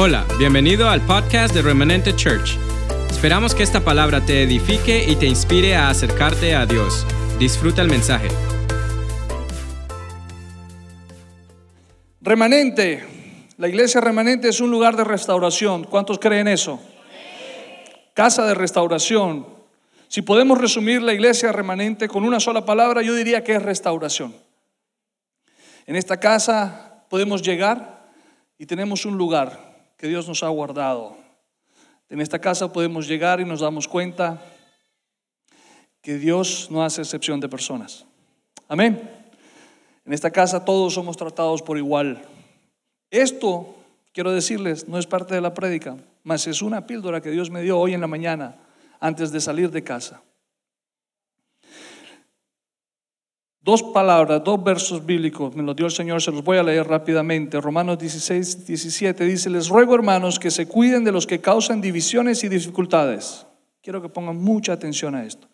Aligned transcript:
Hola, 0.00 0.24
bienvenido 0.38 0.88
al 0.88 1.00
podcast 1.00 1.52
de 1.52 1.60
Remanente 1.60 2.14
Church. 2.14 2.56
Esperamos 3.10 3.52
que 3.52 3.64
esta 3.64 3.80
palabra 3.80 4.24
te 4.24 4.44
edifique 4.44 5.04
y 5.04 5.16
te 5.16 5.26
inspire 5.26 5.74
a 5.74 5.88
acercarte 5.88 6.54
a 6.54 6.66
Dios. 6.66 7.04
Disfruta 7.40 7.82
el 7.82 7.88
mensaje. 7.88 8.28
Remanente. 12.20 13.04
La 13.56 13.66
iglesia 13.66 14.00
remanente 14.00 14.48
es 14.48 14.60
un 14.60 14.70
lugar 14.70 14.96
de 14.96 15.02
restauración. 15.02 15.82
¿Cuántos 15.82 16.20
creen 16.20 16.46
eso? 16.46 16.80
Casa 18.14 18.46
de 18.46 18.54
restauración. 18.54 19.48
Si 20.06 20.22
podemos 20.22 20.58
resumir 20.58 21.02
la 21.02 21.12
iglesia 21.12 21.50
remanente 21.50 22.06
con 22.06 22.22
una 22.22 22.38
sola 22.38 22.64
palabra, 22.64 23.02
yo 23.02 23.16
diría 23.16 23.42
que 23.42 23.56
es 23.56 23.62
restauración. 23.64 24.32
En 25.86 25.96
esta 25.96 26.20
casa 26.20 27.04
podemos 27.10 27.42
llegar 27.42 28.12
y 28.58 28.64
tenemos 28.64 29.04
un 29.04 29.18
lugar 29.18 29.67
que 29.98 30.06
Dios 30.06 30.26
nos 30.26 30.42
ha 30.42 30.48
guardado. 30.48 31.16
En 32.08 32.20
esta 32.22 32.38
casa 32.38 32.72
podemos 32.72 33.06
llegar 33.06 33.40
y 33.40 33.44
nos 33.44 33.60
damos 33.60 33.86
cuenta 33.86 34.40
que 36.00 36.16
Dios 36.16 36.68
no 36.70 36.82
hace 36.82 37.02
excepción 37.02 37.40
de 37.40 37.48
personas. 37.48 38.06
Amén. 38.68 39.10
En 40.06 40.12
esta 40.12 40.30
casa 40.30 40.64
todos 40.64 40.94
somos 40.94 41.16
tratados 41.16 41.60
por 41.60 41.76
igual. 41.76 42.22
Esto, 43.10 43.74
quiero 44.12 44.32
decirles, 44.32 44.88
no 44.88 44.98
es 44.98 45.06
parte 45.06 45.34
de 45.34 45.40
la 45.40 45.52
prédica, 45.52 45.96
mas 46.22 46.46
es 46.46 46.62
una 46.62 46.86
píldora 46.86 47.20
que 47.20 47.30
Dios 47.30 47.50
me 47.50 47.60
dio 47.60 47.78
hoy 47.78 47.92
en 47.92 48.00
la 48.00 48.06
mañana 48.06 48.56
antes 49.00 49.32
de 49.32 49.40
salir 49.40 49.70
de 49.70 49.82
casa. 49.82 50.22
Dos 53.68 53.82
palabras, 53.82 54.42
dos 54.42 54.64
versos 54.64 55.04
bíblicos, 55.04 55.54
me 55.54 55.62
los 55.62 55.76
dio 55.76 55.84
el 55.84 55.92
Señor, 55.92 56.22
se 56.22 56.30
los 56.30 56.42
voy 56.42 56.56
a 56.56 56.62
leer 56.62 56.88
rápidamente. 56.88 57.60
Romanos 57.60 57.98
16, 57.98 58.64
17 58.66 59.26
dice, 59.26 59.50
les 59.50 59.68
ruego 59.68 59.94
hermanos 59.94 60.38
que 60.38 60.50
se 60.50 60.66
cuiden 60.66 61.04
de 61.04 61.12
los 61.12 61.26
que 61.26 61.42
causan 61.42 61.82
divisiones 61.82 62.42
y 62.44 62.48
dificultades. 62.48 63.44
Quiero 63.82 64.00
que 64.00 64.08
pongan 64.08 64.38
mucha 64.38 64.72
atención 64.72 65.14
a 65.14 65.26
esto. 65.26 65.48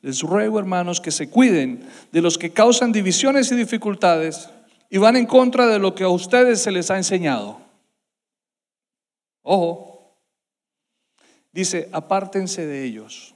Les 0.00 0.22
ruego 0.22 0.58
hermanos 0.58 0.98
que 0.98 1.10
se 1.10 1.28
cuiden 1.28 1.86
de 2.10 2.22
los 2.22 2.38
que 2.38 2.54
causan 2.54 2.90
divisiones 2.90 3.52
y 3.52 3.56
dificultades 3.56 4.48
y 4.88 4.96
van 4.96 5.16
en 5.16 5.26
contra 5.26 5.66
de 5.66 5.78
lo 5.78 5.94
que 5.94 6.04
a 6.04 6.08
ustedes 6.08 6.62
se 6.62 6.72
les 6.72 6.90
ha 6.90 6.96
enseñado. 6.96 7.60
Ojo, 9.42 10.16
dice, 11.52 11.90
apártense 11.92 12.64
de 12.64 12.84
ellos 12.84 13.34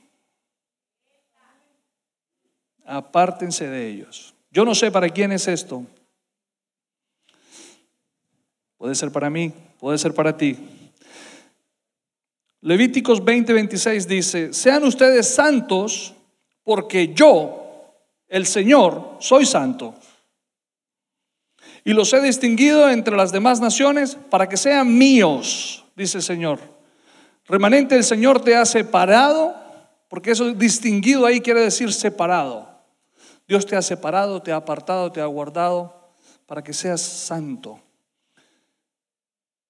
apártense 2.84 3.68
de 3.68 3.88
ellos. 3.88 4.34
Yo 4.50 4.64
no 4.64 4.74
sé 4.74 4.90
para 4.90 5.08
quién 5.08 5.32
es 5.32 5.48
esto. 5.48 5.84
Puede 8.76 8.94
ser 8.94 9.12
para 9.12 9.30
mí, 9.30 9.52
puede 9.78 9.98
ser 9.98 10.12
para 10.12 10.36
ti. 10.36 10.56
Levíticos 12.60 13.22
20:26 13.22 14.06
dice, 14.06 14.52
sean 14.52 14.84
ustedes 14.84 15.34
santos 15.34 16.14
porque 16.62 17.12
yo, 17.12 17.94
el 18.28 18.46
Señor, 18.46 19.16
soy 19.20 19.46
santo. 19.46 19.94
Y 21.84 21.92
los 21.92 22.12
he 22.12 22.20
distinguido 22.20 22.88
entre 22.88 23.16
las 23.16 23.32
demás 23.32 23.60
naciones 23.60 24.16
para 24.30 24.48
que 24.48 24.56
sean 24.56 24.96
míos, 24.96 25.84
dice 25.96 26.18
el 26.18 26.22
Señor. 26.22 26.60
Remanente, 27.46 27.96
el 27.96 28.04
Señor 28.04 28.40
te 28.40 28.54
ha 28.54 28.64
separado, 28.64 29.56
porque 30.08 30.30
eso 30.30 30.52
distinguido 30.52 31.26
ahí 31.26 31.40
quiere 31.40 31.60
decir 31.60 31.92
separado. 31.92 32.71
Dios 33.52 33.66
te 33.66 33.76
ha 33.76 33.82
separado, 33.82 34.40
te 34.40 34.50
ha 34.50 34.56
apartado, 34.56 35.12
te 35.12 35.20
ha 35.20 35.26
guardado 35.26 36.14
para 36.46 36.64
que 36.64 36.72
seas 36.72 37.02
santo. 37.02 37.78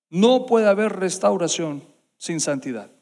No 0.08 0.46
puede 0.46 0.68
haber 0.68 1.00
restauración 1.00 1.82
sin 2.16 2.38
santidad. 2.38 2.92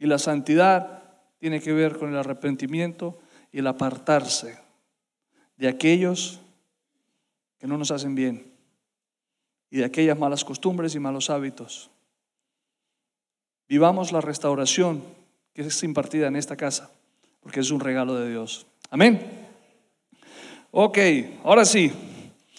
Y 0.00 0.06
la 0.06 0.18
santidad 0.18 1.20
tiene 1.38 1.60
que 1.60 1.72
ver 1.72 1.98
con 1.98 2.10
el 2.10 2.18
arrepentimiento 2.18 3.16
y 3.52 3.60
el 3.60 3.68
apartarse 3.68 4.58
de 5.56 5.68
aquellos 5.68 6.40
que 7.60 7.68
no 7.68 7.78
nos 7.78 7.92
hacen 7.92 8.16
bien 8.16 8.52
y 9.70 9.76
de 9.76 9.84
aquellas 9.84 10.18
malas 10.18 10.44
costumbres 10.44 10.96
y 10.96 10.98
malos 10.98 11.30
hábitos. 11.30 11.92
Vivamos 13.68 14.10
la 14.10 14.20
restauración 14.20 15.04
que 15.54 15.62
es 15.62 15.82
impartida 15.84 16.26
en 16.26 16.34
esta 16.34 16.56
casa 16.56 16.90
porque 17.46 17.60
es 17.60 17.70
un 17.70 17.78
regalo 17.78 18.16
de 18.16 18.28
Dios. 18.28 18.66
Amén. 18.90 19.20
Ok, 20.72 20.98
ahora 21.44 21.64
sí. 21.64 21.92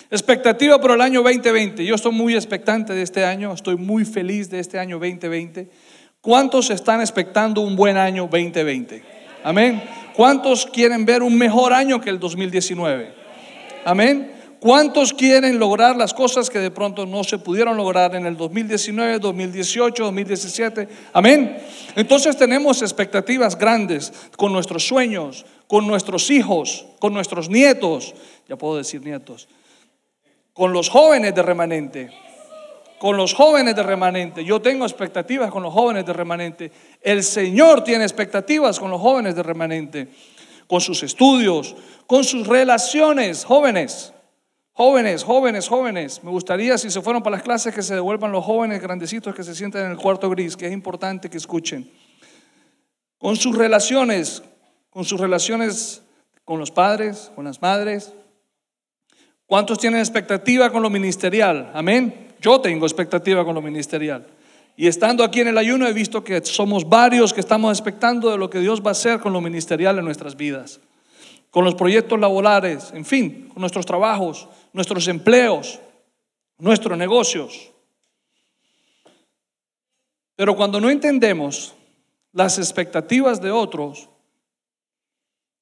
Expectativa 0.09 0.79
por 0.79 0.91
el 0.91 1.01
año 1.01 1.21
2020. 1.23 1.83
Yo 1.83 1.95
estoy 1.95 2.13
muy 2.13 2.35
expectante 2.35 2.93
de 2.93 3.01
este 3.01 3.25
año, 3.25 3.51
estoy 3.51 3.75
muy 3.75 4.05
feliz 4.05 4.49
de 4.49 4.59
este 4.59 4.79
año 4.79 4.97
2020. 4.97 5.69
¿Cuántos 6.21 6.69
están 6.69 7.01
expectando 7.01 7.59
un 7.59 7.75
buen 7.75 7.97
año 7.97 8.29
2020? 8.31 9.03
Amén. 9.43 9.83
¿Cuántos 10.15 10.65
quieren 10.65 11.03
ver 11.03 11.21
un 11.21 11.37
mejor 11.37 11.73
año 11.73 11.99
que 11.99 12.09
el 12.09 12.17
2019? 12.17 13.13
Amén. 13.83 14.36
¿Cuántos 14.67 15.13
quieren 15.13 15.59
lograr 15.59 15.95
las 15.95 16.13
cosas 16.13 16.49
que 16.49 16.59
de 16.59 16.71
pronto 16.71 17.05
no 17.05 17.23
se 17.23 17.37
pudieron 17.37 17.77
lograr 17.77 18.13
en 18.15 18.25
el 18.25 18.35
2019, 18.35 19.19
2018, 19.19 20.03
2017? 20.03 20.89
Amén. 21.13 21.57
Entonces 21.95 22.35
tenemos 22.35 22.81
expectativas 22.81 23.57
grandes 23.57 24.11
con 24.35 24.51
nuestros 24.51 24.85
sueños, 24.85 25.45
con 25.67 25.87
nuestros 25.87 26.29
hijos, 26.29 26.85
con 26.99 27.13
nuestros 27.13 27.49
nietos, 27.49 28.13
ya 28.49 28.57
puedo 28.57 28.75
decir 28.75 29.01
nietos, 29.05 29.47
con 30.51 30.73
los 30.73 30.89
jóvenes 30.89 31.33
de 31.33 31.43
remanente, 31.43 32.09
con 32.99 33.15
los 33.15 33.33
jóvenes 33.33 33.73
de 33.73 33.83
remanente. 33.83 34.43
Yo 34.43 34.61
tengo 34.61 34.83
expectativas 34.83 35.49
con 35.49 35.63
los 35.63 35.73
jóvenes 35.73 36.05
de 36.05 36.11
remanente. 36.11 36.71
El 37.01 37.23
Señor 37.23 37.85
tiene 37.85 38.03
expectativas 38.03 38.81
con 38.81 38.91
los 38.91 38.99
jóvenes 38.99 39.33
de 39.33 39.43
remanente, 39.43 40.09
con 40.67 40.81
sus 40.81 41.03
estudios, 41.03 41.73
con 42.05 42.25
sus 42.25 42.45
relaciones 42.45 43.45
jóvenes. 43.45 44.11
Jóvenes, 44.77 45.23
jóvenes, 45.23 45.67
jóvenes, 45.67 46.23
me 46.23 46.29
gustaría 46.29 46.77
si 46.77 46.91
se 46.91 47.01
fueron 47.01 47.23
para 47.23 47.37
las 47.37 47.43
clases 47.43 47.73
que 47.73 47.81
se 47.81 47.95
devuelvan 47.95 48.31
los 48.31 48.45
jóvenes 48.45 48.79
grandecitos 48.79 49.33
que 49.33 49.41
se 49.41 49.55
sienten 49.55 49.85
en 49.85 49.91
el 49.93 49.97
cuarto 49.97 50.29
gris, 50.29 50.55
que 50.55 50.67
es 50.67 50.71
importante 50.71 51.31
que 51.31 51.37
escuchen. 51.37 51.91
Con 53.17 53.35
sus 53.37 53.57
relaciones, 53.57 54.43
con 54.91 55.03
sus 55.03 55.19
relaciones 55.19 56.03
con 56.45 56.59
los 56.59 56.69
padres, 56.69 57.31
con 57.33 57.45
las 57.45 57.59
madres. 57.59 58.13
¿Cuántos 59.47 59.79
tienen 59.79 59.99
expectativa 59.99 60.71
con 60.71 60.83
lo 60.83 60.91
ministerial? 60.91 61.71
Amén. 61.73 62.35
Yo 62.39 62.61
tengo 62.61 62.85
expectativa 62.85 63.43
con 63.43 63.55
lo 63.55 63.63
ministerial. 63.63 64.27
Y 64.75 64.85
estando 64.85 65.23
aquí 65.23 65.39
en 65.39 65.47
el 65.47 65.57
ayuno 65.57 65.87
he 65.87 65.93
visto 65.93 66.23
que 66.23 66.45
somos 66.45 66.87
varios 66.87 67.33
que 67.33 67.39
estamos 67.39 67.75
expectando 67.75 68.29
de 68.29 68.37
lo 68.37 68.51
que 68.51 68.59
Dios 68.59 68.83
va 68.83 68.89
a 68.89 68.91
hacer 68.91 69.19
con 69.19 69.33
lo 69.33 69.41
ministerial 69.41 69.97
en 69.97 70.05
nuestras 70.05 70.37
vidas 70.37 70.79
con 71.57 71.63
los 71.63 71.75
proyectos 71.75 72.19
laborales, 72.19 72.91
en 72.93 73.05
fin, 73.05 73.49
con 73.51 73.61
nuestros 73.61 73.85
trabajos, 73.85 74.47
nuestros 74.73 75.07
empleos, 75.07 75.79
nuestros 76.57 76.97
negocios. 76.97 77.71
Pero 80.35 80.55
cuando 80.55 80.79
no 80.79 80.89
entendemos 80.89 81.73
las 82.31 82.59
expectativas 82.59 83.41
de 83.41 83.51
otros, 83.51 84.09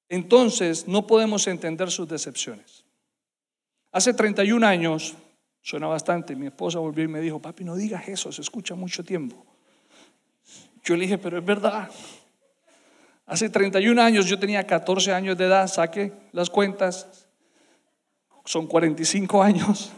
entonces 0.09 0.87
no 0.87 1.07
podemos 1.07 1.47
entender 1.47 1.89
sus 1.89 2.07
decepciones. 2.07 2.83
Hace 3.91 4.13
31 4.13 4.67
años, 4.67 5.15
suena 5.61 5.87
bastante, 5.87 6.35
mi 6.35 6.47
esposa 6.47 6.79
volvió 6.79 7.03
y 7.05 7.07
me 7.07 7.21
dijo, 7.21 7.41
papi, 7.41 7.63
no 7.63 7.75
digas 7.75 8.07
eso, 8.07 8.31
se 8.31 8.41
escucha 8.41 8.75
mucho 8.75 9.03
tiempo. 9.03 9.45
Yo 10.83 10.95
le 10.95 11.03
dije, 11.03 11.17
pero 11.17 11.39
es 11.39 11.45
verdad. 11.45 11.89
Hace 13.25 13.49
31 13.49 13.99
años, 14.01 14.27
yo 14.27 14.37
tenía 14.37 14.67
14 14.67 15.13
años 15.13 15.37
de 15.37 15.45
edad, 15.45 15.67
saqué 15.67 16.11
las 16.31 16.49
cuentas, 16.49 17.24
son 18.45 18.67
45 18.67 19.43
años. 19.43 19.91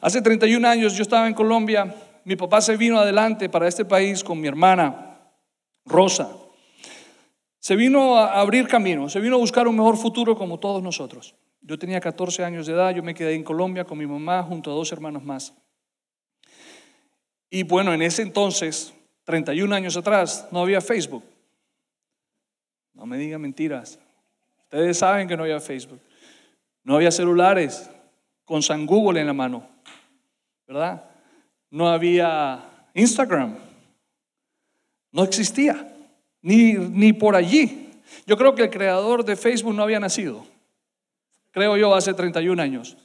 Hace 0.00 0.22
31 0.22 0.66
años 0.66 0.94
yo 0.96 1.02
estaba 1.02 1.26
en 1.26 1.34
Colombia, 1.34 1.94
mi 2.24 2.36
papá 2.36 2.60
se 2.60 2.76
vino 2.76 2.98
adelante 2.98 3.48
para 3.48 3.66
este 3.68 3.84
país 3.84 4.22
con 4.22 4.40
mi 4.40 4.48
hermana 4.48 5.20
Rosa. 5.84 6.30
Se 7.58 7.74
vino 7.74 8.16
a 8.16 8.40
abrir 8.40 8.68
camino, 8.68 9.08
se 9.08 9.20
vino 9.20 9.36
a 9.36 9.38
buscar 9.38 9.66
un 9.66 9.76
mejor 9.76 9.96
futuro 9.96 10.36
como 10.36 10.58
todos 10.58 10.82
nosotros. 10.82 11.34
Yo 11.60 11.78
tenía 11.78 12.00
14 12.00 12.44
años 12.44 12.66
de 12.66 12.72
edad, 12.72 12.94
yo 12.94 13.02
me 13.02 13.14
quedé 13.14 13.34
en 13.34 13.42
Colombia 13.42 13.84
con 13.84 13.98
mi 13.98 14.06
mamá 14.06 14.42
junto 14.42 14.70
a 14.70 14.74
dos 14.74 14.92
hermanos 14.92 15.24
más. 15.24 15.52
Y 17.50 17.64
bueno, 17.64 17.92
en 17.92 18.02
ese 18.02 18.22
entonces, 18.22 18.94
31 19.24 19.74
años 19.74 19.96
atrás, 19.96 20.48
no 20.52 20.60
había 20.60 20.80
Facebook. 20.80 21.24
No 22.94 23.06
me 23.06 23.18
digan 23.18 23.40
mentiras. 23.40 23.98
Ustedes 24.64 24.98
saben 24.98 25.26
que 25.28 25.36
no 25.36 25.42
había 25.42 25.60
Facebook. 25.60 26.00
No 26.88 26.96
había 26.96 27.10
celulares 27.10 27.90
con 28.46 28.62
San 28.62 28.86
Google 28.86 29.20
en 29.20 29.26
la 29.26 29.34
mano. 29.34 29.68
¿Verdad? 30.66 31.04
No 31.70 31.86
había 31.86 32.64
Instagram. 32.94 33.58
No 35.12 35.22
existía. 35.22 35.94
Ni, 36.40 36.72
ni 36.72 37.12
por 37.12 37.36
allí. 37.36 37.90
Yo 38.26 38.38
creo 38.38 38.54
que 38.54 38.62
el 38.62 38.70
creador 38.70 39.22
de 39.22 39.36
Facebook 39.36 39.74
no 39.74 39.82
había 39.82 40.00
nacido. 40.00 40.46
Creo 41.50 41.76
yo 41.76 41.94
hace 41.94 42.14
31 42.14 42.62
años. 42.62 42.96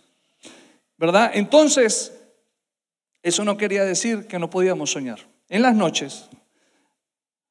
¿Verdad? 0.98 1.32
Entonces, 1.34 2.18
Eso 3.22 3.44
no 3.44 3.58
quería 3.58 3.84
decir 3.84 4.28
que 4.28 4.40
no 4.40 4.50
podíamos 4.50 4.94
soñar. 4.94 5.20
En 5.50 5.62
las 5.62 5.76
noches, 5.76 6.30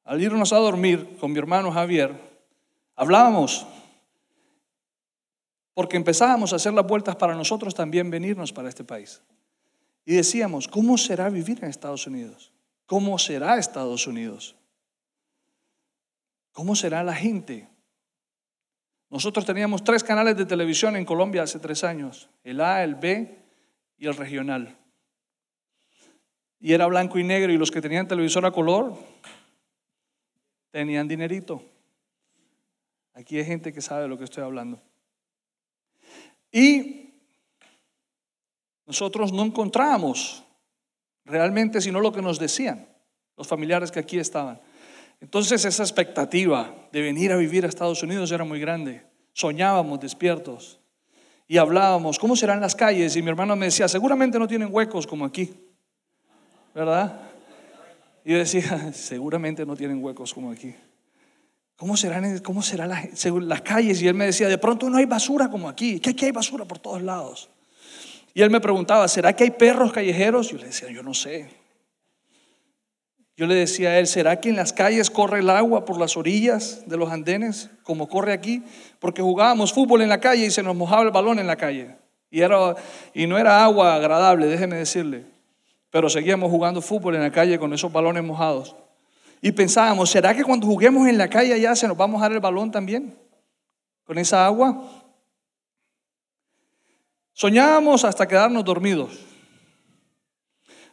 al 0.03 0.19
irnos 0.19 0.51
a 0.51 0.57
dormir 0.57 1.15
con 1.19 1.31
mi 1.31 1.37
hermano 1.37 1.71
Javier, 1.71 2.15
hablábamos 2.95 3.67
porque 5.73 5.97
empezábamos 5.97 6.53
a 6.53 6.57
hacer 6.57 6.73
las 6.73 6.85
vueltas 6.85 7.15
para 7.15 7.35
nosotros 7.35 7.73
también 7.73 8.09
venirnos 8.09 8.53
para 8.53 8.69
este 8.69 8.83
país. 8.83 9.21
Y 10.05 10.15
decíamos, 10.15 10.67
¿cómo 10.67 10.97
será 10.97 11.29
vivir 11.29 11.63
en 11.63 11.69
Estados 11.69 12.05
Unidos? 12.07 12.51
¿Cómo 12.85 13.17
será 13.17 13.57
Estados 13.57 14.05
Unidos? 14.05 14.55
¿Cómo 16.51 16.75
será 16.75 17.03
la 17.03 17.15
gente? 17.15 17.67
Nosotros 19.09 19.45
teníamos 19.45 19.83
tres 19.83 20.03
canales 20.03 20.37
de 20.37 20.45
televisión 20.45 20.95
en 20.95 21.05
Colombia 21.05 21.43
hace 21.43 21.59
tres 21.59 21.83
años, 21.83 22.29
el 22.43 22.61
A, 22.61 22.83
el 22.83 22.95
B 22.95 23.39
y 23.97 24.07
el 24.07 24.15
regional. 24.15 24.77
Y 26.59 26.73
era 26.73 26.85
blanco 26.87 27.19
y 27.19 27.23
negro 27.23 27.51
y 27.51 27.57
los 27.57 27.71
que 27.71 27.81
tenían 27.81 28.07
televisor 28.07 28.45
a 28.45 28.51
color 28.51 28.97
tenían 30.71 31.07
dinerito. 31.07 31.63
Aquí 33.13 33.37
hay 33.37 33.45
gente 33.45 33.71
que 33.71 33.81
sabe 33.81 34.03
de 34.03 34.07
lo 34.07 34.17
que 34.17 34.23
estoy 34.23 34.43
hablando. 34.43 34.81
Y 36.53 37.13
nosotros 38.85 39.33
no 39.33 39.43
encontrábamos 39.43 40.45
realmente 41.25 41.81
sino 41.81 41.99
lo 41.99 42.13
que 42.13 42.21
nos 42.21 42.39
decían 42.39 42.87
los 43.37 43.47
familiares 43.47 43.91
que 43.91 43.99
aquí 43.99 44.19
estaban. 44.19 44.59
Entonces 45.19 45.65
esa 45.65 45.83
expectativa 45.83 46.73
de 46.91 47.01
venir 47.01 47.31
a 47.31 47.37
vivir 47.37 47.65
a 47.65 47.67
Estados 47.67 48.03
Unidos 48.03 48.31
era 48.31 48.43
muy 48.43 48.59
grande. 48.59 49.03
Soñábamos 49.33 49.99
despiertos 49.99 50.79
y 51.47 51.57
hablábamos, 51.57 52.19
¿cómo 52.19 52.35
serán 52.35 52.61
las 52.61 52.75
calles? 52.75 53.15
Y 53.15 53.21
mi 53.21 53.29
hermano 53.29 53.55
me 53.55 53.65
decía, 53.65 53.87
seguramente 53.87 54.37
no 54.37 54.47
tienen 54.47 54.69
huecos 54.71 55.07
como 55.07 55.25
aquí, 55.25 55.53
¿verdad? 56.75 57.21
Y 58.23 58.31
yo 58.31 58.37
decía, 58.37 58.91
seguramente 58.93 59.65
no 59.65 59.75
tienen 59.75 60.03
huecos 60.03 60.33
como 60.33 60.51
aquí. 60.51 60.75
¿Cómo 61.75 61.97
serán, 61.97 62.39
cómo 62.39 62.61
serán 62.61 62.89
las, 62.89 63.61
calles? 63.61 64.01
Y 64.01 64.07
él 64.07 64.13
me 64.13 64.25
decía, 64.25 64.47
de 64.47 64.57
pronto 64.57 64.89
no 64.89 64.97
hay 64.97 65.05
basura 65.05 65.49
como 65.49 65.67
aquí, 65.67 65.99
que 65.99 66.11
aquí 66.11 66.25
hay 66.25 66.31
basura 66.31 66.65
por 66.65 66.79
todos 66.79 67.01
lados. 67.01 67.49
Y 68.33 68.41
él 68.41 68.49
me 68.49 68.61
preguntaba, 68.61 69.07
¿será 69.07 69.33
que 69.35 69.43
hay 69.43 69.51
perros 69.51 69.91
callejeros? 69.91 70.49
Yo 70.49 70.57
le 70.57 70.65
decía, 70.65 70.89
yo 70.89 71.03
no 71.03 71.13
sé. 71.13 71.49
Yo 73.35 73.47
le 73.47 73.55
decía 73.55 73.89
a 73.89 73.99
él, 73.99 74.05
¿será 74.05 74.39
que 74.39 74.49
en 74.49 74.55
las 74.55 74.73
calles 74.73 75.09
corre 75.09 75.39
el 75.39 75.49
agua 75.49 75.85
por 75.85 75.99
las 75.99 76.15
orillas 76.17 76.83
de 76.87 76.97
los 76.97 77.11
andenes, 77.11 77.71
como 77.81 78.07
corre 78.07 78.31
aquí? 78.31 78.63
Porque 78.99 79.23
jugábamos 79.23 79.73
fútbol 79.73 80.03
en 80.03 80.09
la 80.09 80.19
calle 80.19 80.45
y 80.45 80.51
se 80.51 80.61
nos 80.61 80.75
mojaba 80.75 81.01
el 81.01 81.09
balón 81.09 81.39
en 81.39 81.47
la 81.47 81.55
calle. 81.55 81.95
Y, 82.29 82.41
era, 82.41 82.75
y 83.13 83.25
no 83.25 83.37
era 83.39 83.63
agua 83.63 83.95
agradable, 83.95 84.45
déjeme 84.47 84.75
decirle. 84.75 85.25
Pero 85.89 86.09
seguíamos 86.09 86.51
jugando 86.51 86.81
fútbol 86.81 87.15
en 87.15 87.21
la 87.21 87.31
calle 87.31 87.57
con 87.57 87.73
esos 87.73 87.91
balones 87.91 88.23
mojados. 88.23 88.75
Y 89.45 89.51
pensábamos, 89.51 90.09
¿será 90.09 90.33
que 90.33 90.41
cuando 90.41 90.65
juguemos 90.65 91.05
en 91.05 91.17
la 91.17 91.27
calle 91.27 91.59
ya 91.59 91.75
se 91.75 91.85
nos 91.85 91.99
va 91.99 92.05
a 92.05 92.07
mojar 92.07 92.31
el 92.31 92.39
balón 92.39 92.71
también? 92.71 93.13
Con 94.05 94.17
esa 94.17 94.45
agua. 94.45 94.89
Soñábamos 97.33 98.05
hasta 98.05 98.25
quedarnos 98.25 98.63
dormidos. 98.63 99.19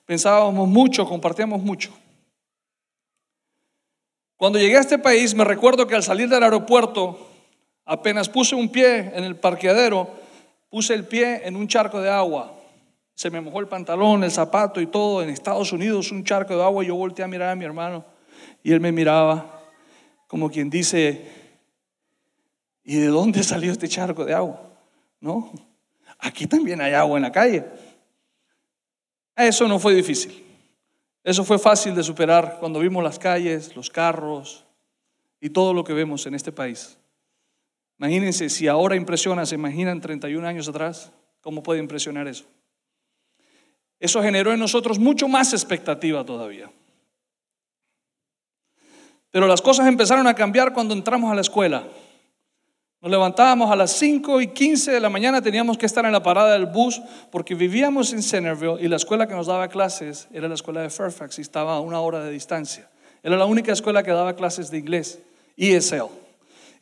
Pensábamos 0.04 0.66
mucho, 0.66 1.06
compartíamos 1.06 1.62
mucho. 1.62 1.92
Cuando 4.36 4.58
llegué 4.58 4.78
a 4.78 4.80
este 4.80 4.98
país, 4.98 5.32
me 5.32 5.44
recuerdo 5.44 5.86
que 5.86 5.94
al 5.94 6.02
salir 6.02 6.28
del 6.28 6.42
aeropuerto, 6.42 7.30
apenas 7.84 8.28
puse 8.28 8.56
un 8.56 8.68
pie 8.68 9.12
en 9.14 9.22
el 9.22 9.36
parqueadero, 9.36 10.10
puse 10.68 10.92
el 10.94 11.06
pie 11.06 11.46
en 11.46 11.54
un 11.54 11.68
charco 11.68 12.00
de 12.00 12.10
agua. 12.10 12.52
Se 13.14 13.30
me 13.30 13.40
mojó 13.40 13.60
el 13.60 13.68
pantalón, 13.68 14.24
el 14.24 14.32
zapato 14.32 14.80
y 14.80 14.88
todo. 14.88 15.22
En 15.22 15.30
Estados 15.30 15.70
Unidos, 15.72 16.10
un 16.10 16.24
charco 16.24 16.56
de 16.56 16.64
agua. 16.64 16.82
Yo 16.82 16.96
volteé 16.96 17.24
a 17.24 17.28
mirar 17.28 17.50
a 17.50 17.54
mi 17.54 17.64
hermano 17.64 18.18
y 18.62 18.72
él 18.72 18.80
me 18.80 18.92
miraba 18.92 19.60
como 20.26 20.50
quien 20.50 20.70
dice, 20.70 21.28
¿y 22.84 22.96
de 22.96 23.06
dónde 23.08 23.42
salió 23.42 23.72
este 23.72 23.88
charco 23.88 24.24
de 24.24 24.34
agua? 24.34 24.62
¿No? 25.20 25.52
Aquí 26.18 26.46
también 26.46 26.80
hay 26.80 26.92
agua 26.92 27.18
en 27.18 27.22
la 27.22 27.32
calle. 27.32 27.64
Eso 29.34 29.66
no 29.66 29.78
fue 29.78 29.94
difícil. 29.94 30.44
Eso 31.24 31.44
fue 31.44 31.58
fácil 31.58 31.94
de 31.94 32.02
superar 32.02 32.58
cuando 32.60 32.80
vimos 32.80 33.02
las 33.02 33.18
calles, 33.18 33.74
los 33.74 33.90
carros 33.90 34.64
y 35.40 35.50
todo 35.50 35.74
lo 35.74 35.84
que 35.84 35.92
vemos 35.92 36.26
en 36.26 36.34
este 36.34 36.52
país. 36.52 36.96
Imagínense, 37.98 38.48
si 38.48 38.68
ahora 38.68 38.96
impresiona, 38.96 39.44
se 39.44 39.56
imaginan 39.56 40.00
31 40.00 40.46
años 40.46 40.68
atrás, 40.68 41.12
¿cómo 41.40 41.62
puede 41.62 41.80
impresionar 41.80 42.28
eso? 42.28 42.44
Eso 43.98 44.22
generó 44.22 44.52
en 44.52 44.60
nosotros 44.60 44.98
mucho 44.98 45.28
más 45.28 45.52
expectativa 45.52 46.24
todavía. 46.24 46.70
Pero 49.30 49.46
las 49.46 49.62
cosas 49.62 49.86
empezaron 49.86 50.26
a 50.26 50.34
cambiar 50.34 50.72
cuando 50.72 50.94
entramos 50.94 51.30
a 51.30 51.34
la 51.34 51.40
escuela. 51.40 51.84
Nos 53.02 53.10
levantábamos 53.10 53.70
a 53.70 53.76
las 53.76 53.92
5 53.92 54.42
y 54.42 54.48
15 54.48 54.92
de 54.92 55.00
la 55.00 55.08
mañana, 55.08 55.40
teníamos 55.40 55.78
que 55.78 55.86
estar 55.86 56.04
en 56.04 56.12
la 56.12 56.22
parada 56.22 56.52
del 56.52 56.66
bus 56.66 57.00
porque 57.30 57.54
vivíamos 57.54 58.12
en 58.12 58.22
Centerville 58.22 58.76
y 58.78 58.88
la 58.88 58.96
escuela 58.96 59.26
que 59.26 59.34
nos 59.34 59.46
daba 59.46 59.68
clases 59.68 60.28
era 60.34 60.48
la 60.48 60.54
escuela 60.54 60.82
de 60.82 60.90
Fairfax 60.90 61.38
y 61.38 61.42
estaba 61.42 61.76
a 61.76 61.80
una 61.80 62.00
hora 62.00 62.22
de 62.22 62.30
distancia. 62.30 62.90
Era 63.22 63.38
la 63.38 63.46
única 63.46 63.72
escuela 63.72 64.02
que 64.02 64.10
daba 64.10 64.36
clases 64.36 64.70
de 64.70 64.78
inglés, 64.78 65.18
ESL. 65.56 66.10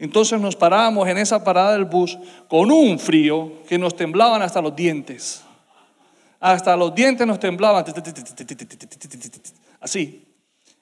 Entonces 0.01 0.41
nos 0.41 0.57
parábamos 0.57 1.07
en 1.07 1.19
esa 1.19 1.45
parada 1.45 1.73
del 1.73 1.85
bus 1.85 2.19
con 2.49 2.73
un 2.73 2.99
frío 2.99 3.53
que 3.69 3.79
nos 3.79 3.95
temblaban 3.95 4.43
hasta 4.43 4.61
los 4.61 4.75
dientes. 4.75 5.43
Hasta 6.41 6.77
los 6.77 6.95
dientes 6.95 7.27
nos 7.27 7.39
temblaban. 7.39 7.85
Así. 9.81 10.28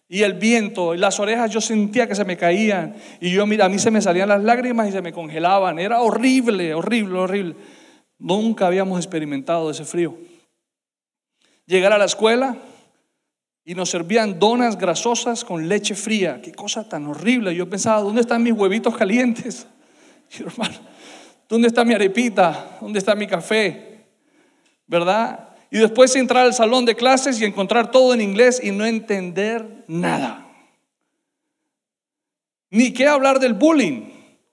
Y 0.09 0.23
el 0.23 0.35
viento 0.35 0.95
y 0.95 0.99
las 0.99 1.19
orejas 1.19 1.51
yo 1.51 1.61
sentía 1.61 2.07
que 2.07 2.15
se 2.15 2.25
me 2.25 2.37
caían. 2.37 2.95
Y 3.21 3.31
yo, 3.31 3.47
mira, 3.47 3.65
a 3.65 3.69
mí 3.69 3.79
se 3.79 3.91
me 3.91 4.01
salían 4.01 4.29
las 4.29 4.43
lágrimas 4.43 4.89
y 4.89 4.93
se 4.93 5.03
me 5.03 5.13
congelaban. 5.13 5.79
Era 5.79 6.01
horrible, 6.01 6.75
horrible, 6.75 7.19
horrible. 7.19 7.57
Nunca 8.19 8.69
habíamos 8.69 8.99
experimentado 8.99 9.71
ese 9.71 9.85
frío. 9.85 10.17
Llegar 11.67 11.93
a 11.93 11.99
la 11.99 12.05
escuela 12.05 12.57
y 13.65 13.75
nos 13.75 13.91
servían 13.91 14.39
donas 14.39 14.79
grasosas 14.79 15.45
con 15.45 15.69
leche 15.69 15.97
fría. 15.97 16.41
Qué 16.41 16.53
cosa 16.53 16.89
tan 16.89 17.07
horrible. 17.09 17.55
Yo 17.55 17.69
pensaba, 17.69 18.01
¿dónde 18.01 18.21
están 18.21 18.45
mis 18.45 18.53
huevitos 18.53 18.97
calientes? 18.97 19.67
¿dónde 21.49 21.69
está 21.69 21.85
mi 21.85 21.95
arepita? 21.95 22.79
¿Dónde 22.81 23.01
está 23.01 23.17
mi 23.17 23.27
café? 23.27 24.07
¿Verdad? 24.87 25.46
Y 25.71 25.79
después 25.79 26.15
entrar 26.17 26.45
al 26.45 26.55
salón 26.55 26.85
de 26.85 26.95
clases 26.95 27.41
y 27.41 27.45
encontrar 27.45 27.91
todo 27.91 28.15
en 28.15 28.21
inglés 28.21 28.61
y 28.63 28.71
no 28.71 28.85
entender 28.85 29.85
nada. 29.89 30.47
Ni 32.71 32.93
qué 32.93 33.07
hablar 33.07 33.41
del 33.41 33.55
bullying. 33.55 34.11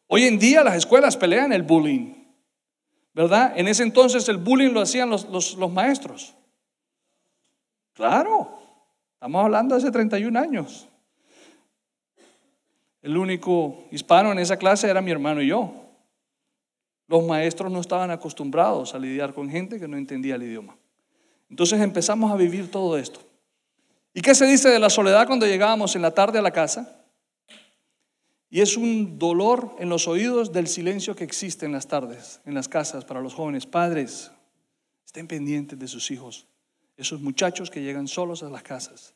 Hoy 0.08 0.24
en 0.26 0.40
día 0.40 0.64
las 0.64 0.76
escuelas 0.76 1.18
pelean 1.18 1.54
el 1.54 1.64
bullying, 1.64 2.14
¿verdad? 3.14 3.54
En 3.56 3.68
ese 3.68 3.84
entonces 3.84 4.28
el 4.30 4.38
bullying 4.38 4.72
lo 4.72 4.82
hacían 4.82 5.10
los, 5.10 5.56
los 5.56 5.72
maestros. 5.72 6.36
Claro, 7.94 8.60
estamos 9.14 9.44
hablando 9.44 9.76
de 9.76 9.82
hace 9.82 9.92
31 9.92 10.40
años. 10.40 10.88
El 13.02 13.18
único 13.18 13.84
hispano 13.92 14.32
en 14.32 14.40
esa 14.40 14.58
clase 14.58 14.90
era 14.90 15.02
mi 15.02 15.12
hermano 15.12 15.42
y 15.42 15.48
yo. 15.48 15.74
Los 17.08 17.24
maestros 17.24 17.72
no 17.72 17.82
estaban 17.82 18.10
acostumbrados 18.12 18.96
a 18.96 19.00
lidiar 19.00 19.34
con 19.34 19.50
gente 19.50 19.80
que 19.80 19.88
no 19.88 19.98
entendía 19.98 20.36
el 20.36 20.44
idioma. 20.44 20.76
Entonces 21.50 21.80
empezamos 21.82 22.32
a 22.32 22.36
vivir 22.36 22.72
todo 22.72 22.98
esto. 22.98 23.20
¿Y 24.14 24.22
qué 24.22 24.36
se 24.36 24.46
dice 24.46 24.70
de 24.70 24.80
la 24.80 24.90
soledad 24.90 25.28
cuando 25.28 25.48
llegábamos 25.48 25.96
en 25.96 26.02
la 26.02 26.12
tarde 26.12 26.40
a 26.40 26.42
la 26.42 26.52
casa? 26.52 27.04
Y 28.50 28.62
es 28.62 28.78
un 28.78 29.18
dolor 29.18 29.76
en 29.80 29.90
los 29.90 30.08
oídos 30.08 30.52
del 30.52 30.68
silencio 30.68 31.16
que 31.16 31.24
existe 31.24 31.66
en 31.66 31.72
las 31.72 31.88
tardes, 31.88 32.40
en 32.46 32.54
las 32.54 32.68
casas 32.68 33.04
para 33.04 33.20
los 33.20 33.34
jóvenes. 33.34 33.66
Padres, 33.66 34.32
estén 35.04 35.28
pendientes 35.28 35.80
de 35.80 35.88
sus 35.88 36.12
hijos, 36.12 36.46
esos 36.96 37.20
muchachos 37.22 37.72
que 37.72 37.82
llegan 37.82 38.08
solos 38.08 38.44
a 38.44 38.50
las 38.50 38.62
casas 38.62 39.16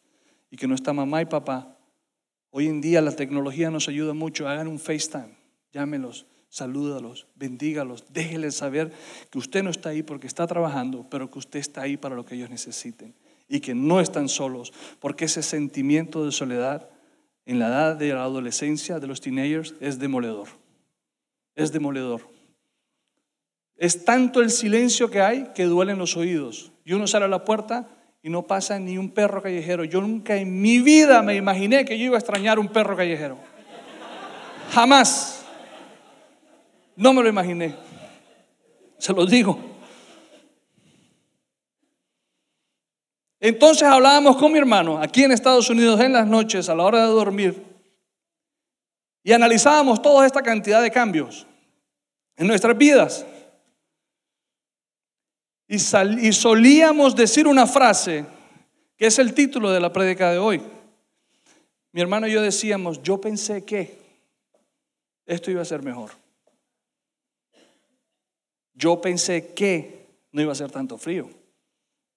y 0.50 0.58
que 0.58 0.68
no 0.68 0.74
está 0.74 0.92
mamá 0.92 1.22
y 1.22 1.26
papá. 1.26 1.78
Hoy 2.50 2.66
en 2.66 2.82
día 2.82 3.00
la 3.02 3.12
tecnología 3.12 3.70
nos 3.70 3.88
ayuda 3.88 4.16
mucho. 4.16 4.48
Hagan 4.48 4.68
un 4.68 4.80
FaceTime, 4.80 5.38
llámenlos, 5.72 6.26
salúdalos, 6.50 7.28
bendígalos, 7.36 8.06
déjeles 8.10 8.56
saber 8.56 8.92
que 9.30 9.38
usted 9.38 9.64
no 9.64 9.70
está 9.70 9.90
ahí 9.90 10.04
porque 10.04 10.28
está 10.28 10.48
trabajando, 10.48 11.06
pero 11.10 11.30
que 11.30 11.40
usted 11.40 11.60
está 11.60 11.82
ahí 11.82 11.98
para 11.98 12.16
lo 12.16 12.26
que 12.26 12.36
ellos 12.36 12.50
necesiten 12.50 13.14
y 13.48 13.60
que 13.60 13.76
no 13.76 14.00
están 14.02 14.30
solos, 14.30 14.74
porque 15.00 15.26
ese 15.26 15.42
sentimiento 15.42 16.26
de 16.26 16.32
soledad 16.32 16.90
en 17.46 17.60
la 17.60 17.68
edad 17.68 17.96
de 17.96 18.14
la 18.14 18.24
adolescencia, 18.24 19.00
de 19.00 19.08
los 19.08 19.22
teenagers, 19.22 19.74
es 19.80 20.00
demoledor. 20.00 20.50
Es 21.56 21.72
demoledor. 21.72 22.30
Es 23.78 24.04
tanto 24.04 24.42
el 24.42 24.50
silencio 24.50 25.10
que 25.10 25.22
hay 25.22 25.52
que 25.56 25.64
duelen 25.64 25.98
los 25.98 26.18
oídos. 26.18 26.74
Y 26.84 26.94
uno 26.94 27.08
sale 27.08 27.26
a 27.26 27.30
la 27.30 27.46
puerta 27.46 27.88
y 28.22 28.30
no 28.30 28.48
pasa 28.48 28.80
ni 28.80 28.98
un 28.98 29.12
perro 29.12 29.42
callejero. 29.42 29.86
Yo 29.86 30.02
nunca 30.02 30.36
en 30.36 30.62
mi 30.62 30.80
vida 30.80 31.22
me 31.22 31.36
imaginé 31.36 31.86
que 31.86 31.98
yo 31.98 32.06
iba 32.06 32.16
a 32.18 32.20
extrañar 32.20 32.60
un 32.60 32.68
perro 32.68 32.98
callejero. 32.98 33.38
Jamás. 34.72 35.37
No 36.98 37.14
me 37.14 37.22
lo 37.22 37.30
imaginé. 37.30 37.76
Se 38.98 39.14
lo 39.14 39.26
digo. 39.26 39.58
Entonces 43.40 43.84
hablábamos 43.84 44.36
con 44.38 44.52
mi 44.52 44.58
hermano 44.58 45.00
aquí 45.00 45.24
en 45.24 45.32
Estados 45.32 45.70
Unidos 45.70 46.00
en 46.02 46.14
las 46.14 46.26
noches 46.26 46.68
a 46.70 46.76
la 46.76 46.84
hora 46.84 47.06
de 47.06 47.14
dormir 47.14 47.64
y 49.24 49.32
analizábamos 49.32 50.02
toda 50.02 50.26
esta 50.26 50.42
cantidad 50.42 50.82
de 50.82 50.90
cambios 50.90 51.46
en 52.36 52.48
nuestras 52.48 52.76
vidas. 52.76 53.26
Y, 55.68 55.76
y 55.76 56.34
solíamos 56.34 57.16
decir 57.16 57.46
una 57.46 57.68
frase 57.68 58.26
que 58.98 59.06
es 59.06 59.20
el 59.20 59.36
título 59.36 59.70
de 59.70 59.80
la 59.80 59.94
prédica 59.94 60.32
de 60.32 60.40
hoy. 60.40 60.64
Mi 61.92 62.02
hermano 62.02 62.28
y 62.28 62.32
yo 62.32 62.42
decíamos, 62.42 63.04
yo 63.04 63.22
pensé 63.22 63.64
que 63.64 64.00
esto 65.28 65.52
iba 65.52 65.62
a 65.62 65.66
ser 65.66 65.84
mejor. 65.84 66.12
Yo 68.78 69.02
pensé 69.02 69.56
que 69.56 70.08
no 70.32 70.42
iba 70.42 70.52
a 70.52 70.56
ser 70.56 70.72
tanto 70.72 71.00
frío. 71.00 71.28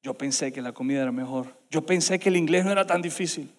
Yo 0.03 0.15
pensé 0.15 0.53
que 0.53 0.61
la 0.61 0.73
comida 0.73 1.01
era 1.01 1.11
mejor. 1.11 1.57
Yo 1.71 1.87
pensé 1.87 2.19
que 2.19 2.29
el 2.29 2.37
inglés 2.37 2.67
no 2.67 2.71
era 2.71 2.87
tan 2.87 3.01
difícil. 3.01 3.51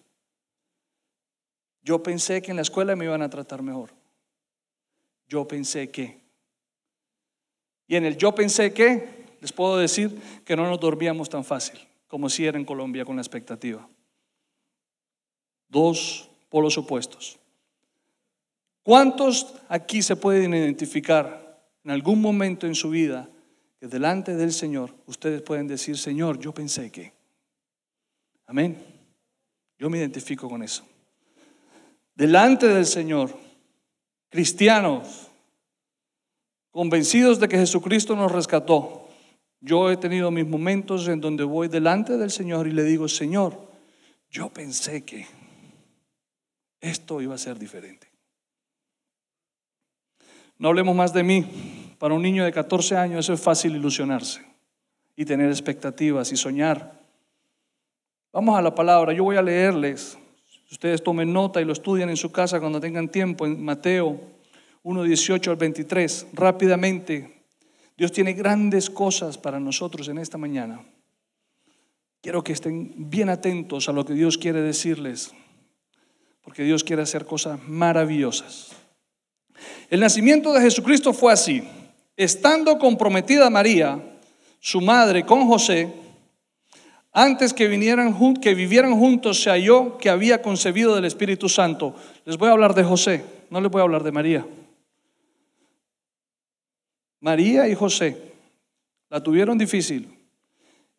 Yo 1.82 2.00
pensé 2.00 2.40
que 2.40 2.52
en 2.52 2.56
la 2.56 2.62
escuela 2.62 2.94
me 2.94 3.04
iban 3.04 3.22
a 3.22 3.28
tratar 3.28 3.60
mejor. 3.60 3.90
Yo 5.26 5.48
pensé 5.48 5.90
que. 5.90 6.20
Y 7.88 7.96
en 7.96 8.04
el 8.04 8.16
yo 8.16 8.34
pensé 8.36 8.72
que, 8.72 9.26
les 9.40 9.52
puedo 9.52 9.76
decir 9.76 10.16
que 10.44 10.54
no 10.54 10.68
nos 10.70 10.78
dormíamos 10.78 11.28
tan 11.28 11.44
fácil 11.44 11.80
como 12.06 12.28
si 12.28 12.46
era 12.46 12.56
en 12.56 12.64
Colombia 12.64 13.04
con 13.04 13.16
la 13.16 13.22
expectativa. 13.22 13.88
Dos 15.68 16.28
polos 16.48 16.78
opuestos. 16.78 17.36
¿Cuántos 18.84 19.54
aquí 19.68 20.02
se 20.02 20.14
pueden 20.14 20.54
identificar 20.54 21.51
en 21.84 21.90
algún 21.90 22.20
momento 22.20 22.66
en 22.66 22.74
su 22.74 22.90
vida 22.90 23.28
que 23.80 23.88
delante 23.88 24.36
del 24.36 24.52
Señor 24.52 24.94
ustedes 25.06 25.42
pueden 25.42 25.66
decir, 25.66 25.98
Señor, 25.98 26.38
yo 26.38 26.52
pensé 26.54 26.90
que. 26.90 27.12
Amén. 28.46 28.78
Yo 29.78 29.90
me 29.90 29.98
identifico 29.98 30.48
con 30.48 30.62
eso. 30.62 30.86
Delante 32.14 32.68
del 32.68 32.86
Señor, 32.86 33.36
cristianos, 34.28 35.28
convencidos 36.70 37.40
de 37.40 37.48
que 37.48 37.58
Jesucristo 37.58 38.14
nos 38.14 38.30
rescató, 38.30 39.08
yo 39.60 39.90
he 39.90 39.96
tenido 39.96 40.30
mis 40.30 40.46
momentos 40.46 41.08
en 41.08 41.20
donde 41.20 41.42
voy 41.42 41.68
delante 41.68 42.16
del 42.16 42.30
Señor 42.30 42.68
y 42.68 42.72
le 42.72 42.84
digo, 42.84 43.08
Señor, 43.08 43.68
yo 44.30 44.50
pensé 44.50 45.04
que 45.04 45.26
esto 46.80 47.20
iba 47.20 47.34
a 47.34 47.38
ser 47.38 47.58
diferente. 47.58 48.11
No 50.62 50.68
hablemos 50.68 50.94
más 50.94 51.12
de 51.12 51.24
mí, 51.24 51.44
para 51.98 52.14
un 52.14 52.22
niño 52.22 52.44
de 52.44 52.52
14 52.52 52.96
años 52.96 53.24
eso 53.26 53.32
es 53.32 53.40
fácil 53.40 53.74
ilusionarse 53.74 54.42
y 55.16 55.24
tener 55.24 55.50
expectativas 55.50 56.30
y 56.30 56.36
soñar. 56.36 57.00
Vamos 58.32 58.56
a 58.56 58.62
la 58.62 58.72
palabra, 58.72 59.12
yo 59.12 59.24
voy 59.24 59.34
a 59.34 59.42
leerles. 59.42 60.16
Ustedes 60.70 61.02
tomen 61.02 61.32
nota 61.32 61.60
y 61.60 61.64
lo 61.64 61.72
estudian 61.72 62.10
en 62.10 62.16
su 62.16 62.30
casa 62.30 62.60
cuando 62.60 62.78
tengan 62.78 63.08
tiempo 63.08 63.44
en 63.44 63.60
Mateo 63.60 64.20
1, 64.84 65.02
18 65.02 65.50
al 65.50 65.56
23. 65.56 66.28
Rápidamente, 66.32 67.42
Dios 67.96 68.12
tiene 68.12 68.32
grandes 68.32 68.88
cosas 68.88 69.38
para 69.38 69.58
nosotros 69.58 70.06
en 70.06 70.18
esta 70.18 70.38
mañana. 70.38 70.80
Quiero 72.20 72.44
que 72.44 72.52
estén 72.52 73.10
bien 73.10 73.30
atentos 73.30 73.88
a 73.88 73.92
lo 73.92 74.04
que 74.04 74.14
Dios 74.14 74.38
quiere 74.38 74.62
decirles, 74.62 75.34
porque 76.40 76.62
Dios 76.62 76.84
quiere 76.84 77.02
hacer 77.02 77.26
cosas 77.26 77.58
maravillosas. 77.66 78.81
El 79.90 80.00
nacimiento 80.00 80.52
de 80.52 80.60
Jesucristo 80.60 81.12
fue 81.12 81.32
así. 81.32 81.62
Estando 82.16 82.78
comprometida 82.78 83.50
María, 83.50 84.00
su 84.60 84.80
madre, 84.80 85.24
con 85.24 85.46
José, 85.46 85.92
antes 87.12 87.52
que, 87.52 87.68
vinieran, 87.68 88.14
que 88.40 88.54
vivieran 88.54 88.98
juntos, 88.98 89.42
se 89.42 89.50
halló 89.50 89.98
que 89.98 90.08
había 90.08 90.40
concebido 90.40 90.94
del 90.94 91.04
Espíritu 91.04 91.48
Santo. 91.48 91.94
Les 92.24 92.38
voy 92.38 92.48
a 92.48 92.52
hablar 92.52 92.74
de 92.74 92.84
José, 92.84 93.24
no 93.50 93.60
les 93.60 93.70
voy 93.70 93.80
a 93.80 93.82
hablar 93.82 94.02
de 94.02 94.12
María. 94.12 94.46
María 97.20 97.68
y 97.68 97.74
José 97.74 98.16
la 99.10 99.22
tuvieron 99.22 99.58
difícil. 99.58 100.08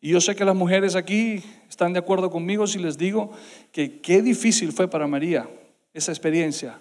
Y 0.00 0.10
yo 0.10 0.20
sé 0.20 0.36
que 0.36 0.44
las 0.44 0.54
mujeres 0.54 0.94
aquí 0.94 1.42
están 1.68 1.92
de 1.92 1.98
acuerdo 1.98 2.30
conmigo 2.30 2.66
si 2.66 2.78
les 2.78 2.96
digo 2.96 3.32
que 3.72 4.00
qué 4.00 4.22
difícil 4.22 4.72
fue 4.72 4.86
para 4.86 5.06
María 5.06 5.48
esa 5.92 6.12
experiencia. 6.12 6.78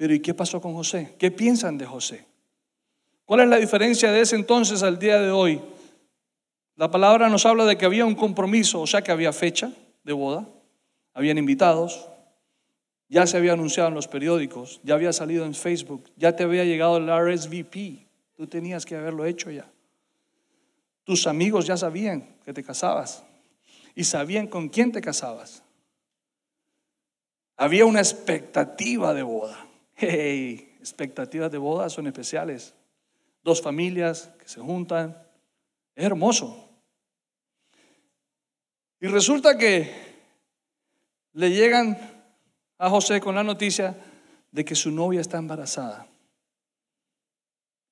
Pero 0.00 0.14
¿y 0.14 0.20
qué 0.20 0.32
pasó 0.32 0.62
con 0.62 0.72
José? 0.72 1.14
¿Qué 1.18 1.30
piensan 1.30 1.76
de 1.76 1.84
José? 1.84 2.24
¿Cuál 3.26 3.40
es 3.40 3.48
la 3.48 3.58
diferencia 3.58 4.10
de 4.10 4.22
ese 4.22 4.34
entonces 4.34 4.82
al 4.82 4.98
día 4.98 5.20
de 5.20 5.30
hoy? 5.30 5.60
La 6.76 6.90
palabra 6.90 7.28
nos 7.28 7.44
habla 7.44 7.66
de 7.66 7.76
que 7.76 7.84
había 7.84 8.06
un 8.06 8.14
compromiso, 8.14 8.80
o 8.80 8.86
sea 8.86 9.02
que 9.02 9.12
había 9.12 9.30
fecha 9.34 9.70
de 10.02 10.14
boda, 10.14 10.48
habían 11.12 11.36
invitados, 11.36 12.08
ya 13.10 13.26
se 13.26 13.36
había 13.36 13.52
anunciado 13.52 13.90
en 13.90 13.94
los 13.94 14.08
periódicos, 14.08 14.80
ya 14.84 14.94
había 14.94 15.12
salido 15.12 15.44
en 15.44 15.52
Facebook, 15.52 16.10
ya 16.16 16.34
te 16.34 16.44
había 16.44 16.64
llegado 16.64 16.96
el 16.96 17.06
RSVP, 17.06 18.06
tú 18.38 18.46
tenías 18.46 18.86
que 18.86 18.96
haberlo 18.96 19.26
hecho 19.26 19.50
ya. 19.50 19.70
Tus 21.04 21.26
amigos 21.26 21.66
ya 21.66 21.76
sabían 21.76 22.26
que 22.42 22.54
te 22.54 22.64
casabas 22.64 23.22
y 23.94 24.04
sabían 24.04 24.46
con 24.46 24.70
quién 24.70 24.92
te 24.92 25.02
casabas. 25.02 25.62
Había 27.58 27.84
una 27.84 27.98
expectativa 27.98 29.12
de 29.12 29.24
boda. 29.24 29.66
Hey, 30.02 30.76
expectativas 30.80 31.52
de 31.52 31.58
boda 31.58 31.90
son 31.90 32.06
especiales 32.06 32.74
dos 33.42 33.60
familias 33.60 34.32
que 34.38 34.48
se 34.48 34.58
juntan. 34.58 35.14
Es 35.94 36.06
hermoso. 36.06 36.70
Y 38.98 39.08
resulta 39.08 39.58
que 39.58 39.92
le 41.34 41.50
llegan 41.50 41.98
a 42.78 42.88
José 42.88 43.20
con 43.20 43.34
la 43.34 43.44
noticia 43.44 43.94
de 44.50 44.64
que 44.64 44.74
su 44.74 44.90
novia 44.90 45.20
está 45.20 45.36
embarazada. 45.36 46.06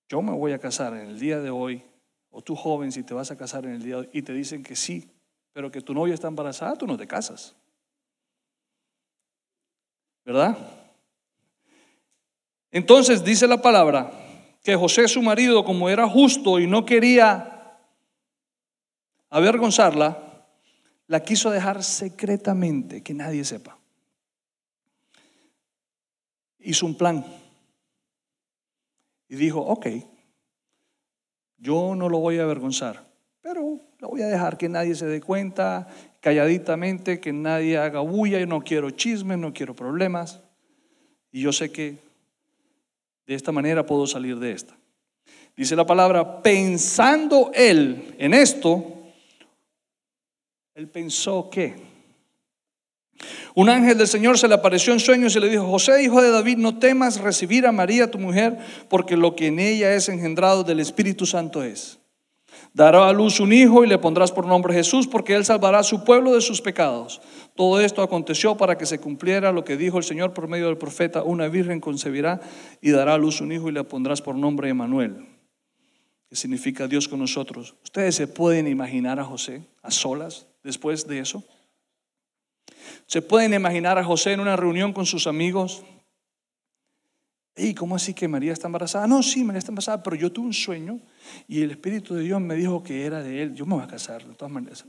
Yo 0.08 0.22
me 0.22 0.32
voy 0.32 0.52
a 0.52 0.58
casar 0.58 0.94
en 0.94 1.08
el 1.08 1.18
día 1.18 1.40
de 1.40 1.50
hoy, 1.50 1.82
o 2.30 2.40
tú 2.40 2.56
joven 2.56 2.90
si 2.90 3.02
te 3.02 3.12
vas 3.12 3.30
a 3.30 3.36
casar 3.36 3.66
en 3.66 3.72
el 3.72 3.82
día 3.82 3.96
de 3.96 4.00
hoy, 4.00 4.10
y 4.14 4.22
te 4.22 4.32
dicen 4.32 4.62
que 4.62 4.76
sí, 4.76 5.10
pero 5.52 5.70
que 5.70 5.82
tu 5.82 5.92
novia 5.92 6.14
está 6.14 6.28
embarazada, 6.28 6.74
tú 6.76 6.86
no 6.86 6.96
te 6.96 7.06
casas. 7.06 7.54
¿Verdad? 10.24 10.77
Entonces 12.70 13.24
dice 13.24 13.46
la 13.46 13.62
palabra 13.62 14.10
que 14.62 14.76
José, 14.76 15.08
su 15.08 15.22
marido, 15.22 15.64
como 15.64 15.88
era 15.88 16.08
justo 16.08 16.58
y 16.58 16.66
no 16.66 16.84
quería 16.84 17.78
avergonzarla, 19.30 20.46
la 21.06 21.20
quiso 21.20 21.50
dejar 21.50 21.82
secretamente, 21.82 23.02
que 23.02 23.14
nadie 23.14 23.44
sepa. 23.44 23.78
Hizo 26.58 26.84
un 26.84 26.96
plan 26.96 27.24
y 29.28 29.36
dijo, 29.36 29.60
ok, 29.60 29.86
yo 31.56 31.94
no 31.94 32.08
lo 32.08 32.18
voy 32.18 32.38
a 32.38 32.42
avergonzar, 32.42 33.08
pero 33.40 33.80
lo 33.98 34.08
voy 34.08 34.22
a 34.22 34.26
dejar 34.26 34.58
que 34.58 34.68
nadie 34.68 34.94
se 34.94 35.06
dé 35.06 35.20
cuenta, 35.20 35.88
calladitamente, 36.20 37.20
que 37.20 37.32
nadie 37.32 37.78
haga 37.78 38.00
bulla, 38.00 38.38
yo 38.38 38.46
no 38.46 38.60
quiero 38.60 38.90
chismes, 38.90 39.38
no 39.38 39.52
quiero 39.52 39.74
problemas. 39.74 40.42
Y 41.32 41.42
yo 41.42 41.52
sé 41.52 41.70
que 41.70 42.07
de 43.28 43.34
esta 43.34 43.52
manera 43.52 43.84
puedo 43.84 44.06
salir 44.06 44.38
de 44.38 44.52
esta. 44.52 44.74
Dice 45.54 45.76
la 45.76 45.84
palabra, 45.84 46.40
pensando 46.40 47.50
él 47.54 48.14
en 48.18 48.32
esto, 48.32 49.02
él 50.74 50.88
pensó 50.88 51.50
que 51.50 51.74
un 53.54 53.68
ángel 53.68 53.98
del 53.98 54.08
Señor 54.08 54.38
se 54.38 54.48
le 54.48 54.54
apareció 54.54 54.94
en 54.94 55.00
sueños 55.00 55.36
y 55.36 55.40
le 55.40 55.50
dijo, 55.50 55.66
José, 55.66 56.02
hijo 56.02 56.22
de 56.22 56.30
David, 56.30 56.56
no 56.56 56.78
temas 56.78 57.20
recibir 57.20 57.66
a 57.66 57.72
María, 57.72 58.10
tu 58.10 58.18
mujer, 58.18 58.56
porque 58.88 59.14
lo 59.16 59.36
que 59.36 59.48
en 59.48 59.58
ella 59.58 59.92
es 59.92 60.08
engendrado 60.08 60.64
del 60.64 60.80
Espíritu 60.80 61.26
Santo 61.26 61.62
es. 61.62 61.98
Dará 62.72 63.08
a 63.08 63.12
luz 63.12 63.40
un 63.40 63.52
hijo 63.52 63.84
y 63.84 63.88
le 63.88 63.98
pondrás 63.98 64.32
por 64.32 64.46
nombre 64.46 64.72
Jesús, 64.72 65.06
porque 65.06 65.34
él 65.34 65.44
salvará 65.44 65.80
a 65.80 65.84
su 65.84 66.02
pueblo 66.04 66.34
de 66.34 66.40
sus 66.40 66.62
pecados. 66.62 67.20
Todo 67.58 67.80
esto 67.80 68.02
aconteció 68.02 68.56
para 68.56 68.78
que 68.78 68.86
se 68.86 69.00
cumpliera 69.00 69.50
lo 69.50 69.64
que 69.64 69.76
dijo 69.76 69.98
el 69.98 70.04
Señor 70.04 70.32
por 70.32 70.46
medio 70.46 70.66
del 70.66 70.78
profeta, 70.78 71.24
una 71.24 71.48
virgen 71.48 71.80
concebirá 71.80 72.40
y 72.80 72.92
dará 72.92 73.14
a 73.14 73.18
luz 73.18 73.40
un 73.40 73.50
hijo 73.50 73.68
y 73.68 73.72
le 73.72 73.82
pondrás 73.82 74.22
por 74.22 74.36
nombre 74.36 74.68
Emanuel, 74.68 75.26
que 76.28 76.36
significa 76.36 76.86
Dios 76.86 77.08
con 77.08 77.18
nosotros. 77.18 77.74
¿Ustedes 77.82 78.14
se 78.14 78.28
pueden 78.28 78.68
imaginar 78.68 79.18
a 79.18 79.24
José 79.24 79.66
a 79.82 79.90
solas 79.90 80.46
después 80.62 81.08
de 81.08 81.18
eso? 81.18 81.42
¿Se 83.06 83.22
pueden 83.22 83.52
imaginar 83.52 83.98
a 83.98 84.04
José 84.04 84.34
en 84.34 84.38
una 84.38 84.54
reunión 84.54 84.92
con 84.92 85.04
sus 85.04 85.26
amigos? 85.26 85.82
¿Y 87.56 87.74
cómo 87.74 87.96
así 87.96 88.14
que 88.14 88.28
María 88.28 88.52
está 88.52 88.68
embarazada? 88.68 89.08
No, 89.08 89.20
sí, 89.20 89.42
María 89.42 89.58
está 89.58 89.72
embarazada, 89.72 90.00
pero 90.00 90.14
yo 90.14 90.30
tuve 90.30 90.46
un 90.46 90.54
sueño 90.54 91.00
y 91.48 91.62
el 91.62 91.72
Espíritu 91.72 92.14
de 92.14 92.22
Dios 92.22 92.40
me 92.40 92.54
dijo 92.54 92.84
que 92.84 93.04
era 93.04 93.20
de 93.20 93.42
él. 93.42 93.56
Yo 93.56 93.66
me 93.66 93.74
voy 93.74 93.82
a 93.82 93.88
casar, 93.88 94.24
de 94.24 94.34
todas 94.36 94.52
maneras. 94.52 94.84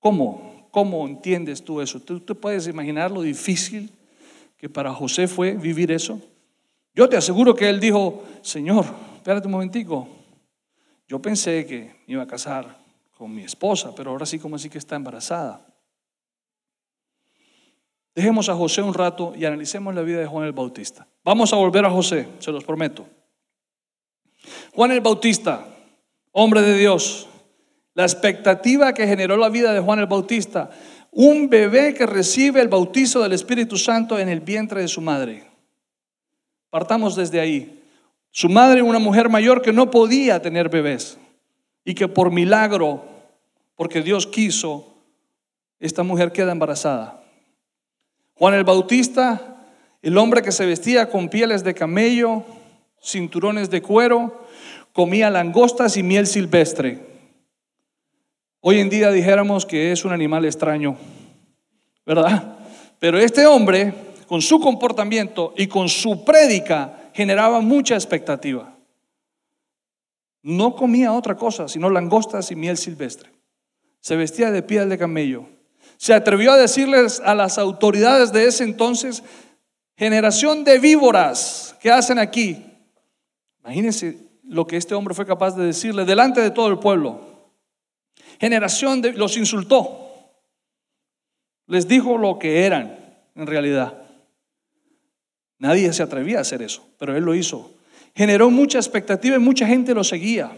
¿Cómo? 0.00 0.59
¿Cómo 0.70 1.06
entiendes 1.06 1.64
tú 1.64 1.80
eso? 1.80 2.00
¿Tú, 2.00 2.20
te 2.20 2.34
puedes 2.34 2.66
imaginar 2.66 3.10
lo 3.10 3.22
difícil 3.22 3.90
que 4.56 4.68
para 4.68 4.92
José 4.92 5.26
fue 5.26 5.52
vivir 5.52 5.90
eso? 5.90 6.20
Yo 6.94 7.08
te 7.08 7.16
aseguro 7.16 7.54
que 7.54 7.68
él 7.68 7.80
dijo, 7.80 8.24
Señor, 8.42 8.84
espérate 9.16 9.46
un 9.46 9.52
momentico. 9.52 10.08
Yo 11.08 11.20
pensé 11.20 11.66
que 11.66 11.94
me 12.06 12.14
iba 12.14 12.22
a 12.22 12.26
casar 12.26 12.78
con 13.16 13.34
mi 13.34 13.42
esposa, 13.42 13.94
pero 13.94 14.10
ahora 14.10 14.26
sí 14.26 14.38
como 14.38 14.56
así 14.56 14.70
que 14.70 14.78
está 14.78 14.96
embarazada. 14.96 15.66
Dejemos 18.14 18.48
a 18.48 18.54
José 18.54 18.82
un 18.82 18.94
rato 18.94 19.32
y 19.36 19.44
analicemos 19.44 19.94
la 19.94 20.02
vida 20.02 20.20
de 20.20 20.26
Juan 20.26 20.46
el 20.46 20.52
Bautista. 20.52 21.06
Vamos 21.24 21.52
a 21.52 21.56
volver 21.56 21.84
a 21.84 21.90
José, 21.90 22.28
se 22.38 22.52
los 22.52 22.64
prometo. 22.64 23.06
Juan 24.72 24.90
el 24.92 25.00
Bautista, 25.00 25.66
hombre 26.32 26.62
de 26.62 26.76
Dios, 26.76 27.28
la 28.00 28.06
expectativa 28.06 28.94
que 28.94 29.06
generó 29.06 29.36
la 29.36 29.50
vida 29.50 29.74
de 29.74 29.80
Juan 29.80 29.98
el 29.98 30.06
Bautista, 30.06 30.70
un 31.10 31.50
bebé 31.50 31.92
que 31.92 32.06
recibe 32.06 32.62
el 32.62 32.68
bautizo 32.68 33.20
del 33.20 33.34
Espíritu 33.34 33.76
Santo 33.76 34.18
en 34.18 34.30
el 34.30 34.40
vientre 34.40 34.80
de 34.80 34.88
su 34.88 35.02
madre. 35.02 35.44
Partamos 36.70 37.14
desde 37.14 37.40
ahí. 37.40 37.82
Su 38.30 38.48
madre, 38.48 38.80
una 38.80 39.00
mujer 39.00 39.28
mayor 39.28 39.60
que 39.60 39.74
no 39.74 39.90
podía 39.90 40.40
tener 40.40 40.70
bebés 40.70 41.18
y 41.84 41.92
que 41.92 42.08
por 42.08 42.30
milagro, 42.30 43.04
porque 43.76 44.00
Dios 44.00 44.26
quiso, 44.26 44.94
esta 45.78 46.02
mujer 46.02 46.32
queda 46.32 46.52
embarazada. 46.52 47.22
Juan 48.36 48.54
el 48.54 48.64
Bautista, 48.64 49.66
el 50.00 50.16
hombre 50.16 50.40
que 50.40 50.52
se 50.52 50.64
vestía 50.64 51.10
con 51.10 51.28
pieles 51.28 51.64
de 51.64 51.74
camello, 51.74 52.44
cinturones 53.02 53.68
de 53.68 53.82
cuero, 53.82 54.46
comía 54.94 55.28
langostas 55.28 55.98
y 55.98 56.02
miel 56.02 56.26
silvestre. 56.26 57.09
Hoy 58.62 58.78
en 58.78 58.90
día 58.90 59.10
dijéramos 59.10 59.64
que 59.64 59.90
es 59.90 60.04
un 60.04 60.12
animal 60.12 60.44
extraño, 60.44 60.98
¿verdad? 62.04 62.58
Pero 62.98 63.18
este 63.18 63.46
hombre, 63.46 63.94
con 64.26 64.42
su 64.42 64.60
comportamiento 64.60 65.54
y 65.56 65.66
con 65.66 65.88
su 65.88 66.26
prédica, 66.26 67.10
generaba 67.14 67.60
mucha 67.60 67.94
expectativa. 67.94 68.76
No 70.42 70.76
comía 70.76 71.14
otra 71.14 71.36
cosa, 71.36 71.68
sino 71.68 71.88
langostas 71.88 72.50
y 72.50 72.56
miel 72.56 72.76
silvestre. 72.76 73.30
Se 74.00 74.14
vestía 74.14 74.50
de 74.50 74.62
piel 74.62 74.90
de 74.90 74.98
camello. 74.98 75.46
Se 75.96 76.12
atrevió 76.12 76.52
a 76.52 76.58
decirles 76.58 77.22
a 77.24 77.34
las 77.34 77.56
autoridades 77.56 78.30
de 78.30 78.44
ese 78.44 78.64
entonces, 78.64 79.22
generación 79.96 80.64
de 80.64 80.78
víboras, 80.78 81.76
¿qué 81.80 81.90
hacen 81.90 82.18
aquí? 82.18 82.62
Imagínense 83.60 84.18
lo 84.44 84.66
que 84.66 84.76
este 84.76 84.94
hombre 84.94 85.14
fue 85.14 85.24
capaz 85.24 85.56
de 85.56 85.64
decirle 85.64 86.04
delante 86.04 86.42
de 86.42 86.50
todo 86.50 86.68
el 86.68 86.78
pueblo 86.78 87.30
generación 88.40 89.02
de, 89.02 89.12
los 89.12 89.36
insultó. 89.36 90.08
Les 91.66 91.86
dijo 91.86 92.16
lo 92.16 92.38
que 92.38 92.64
eran 92.64 92.98
en 93.36 93.46
realidad. 93.46 94.02
Nadie 95.58 95.92
se 95.92 96.02
atrevía 96.02 96.38
a 96.38 96.40
hacer 96.40 96.62
eso, 96.62 96.82
pero 96.98 97.14
él 97.16 97.22
lo 97.22 97.34
hizo. 97.34 97.74
Generó 98.14 98.50
mucha 98.50 98.78
expectativa 98.78 99.36
y 99.36 99.40
mucha 99.40 99.66
gente 99.66 99.94
lo 99.94 100.02
seguía. 100.02 100.50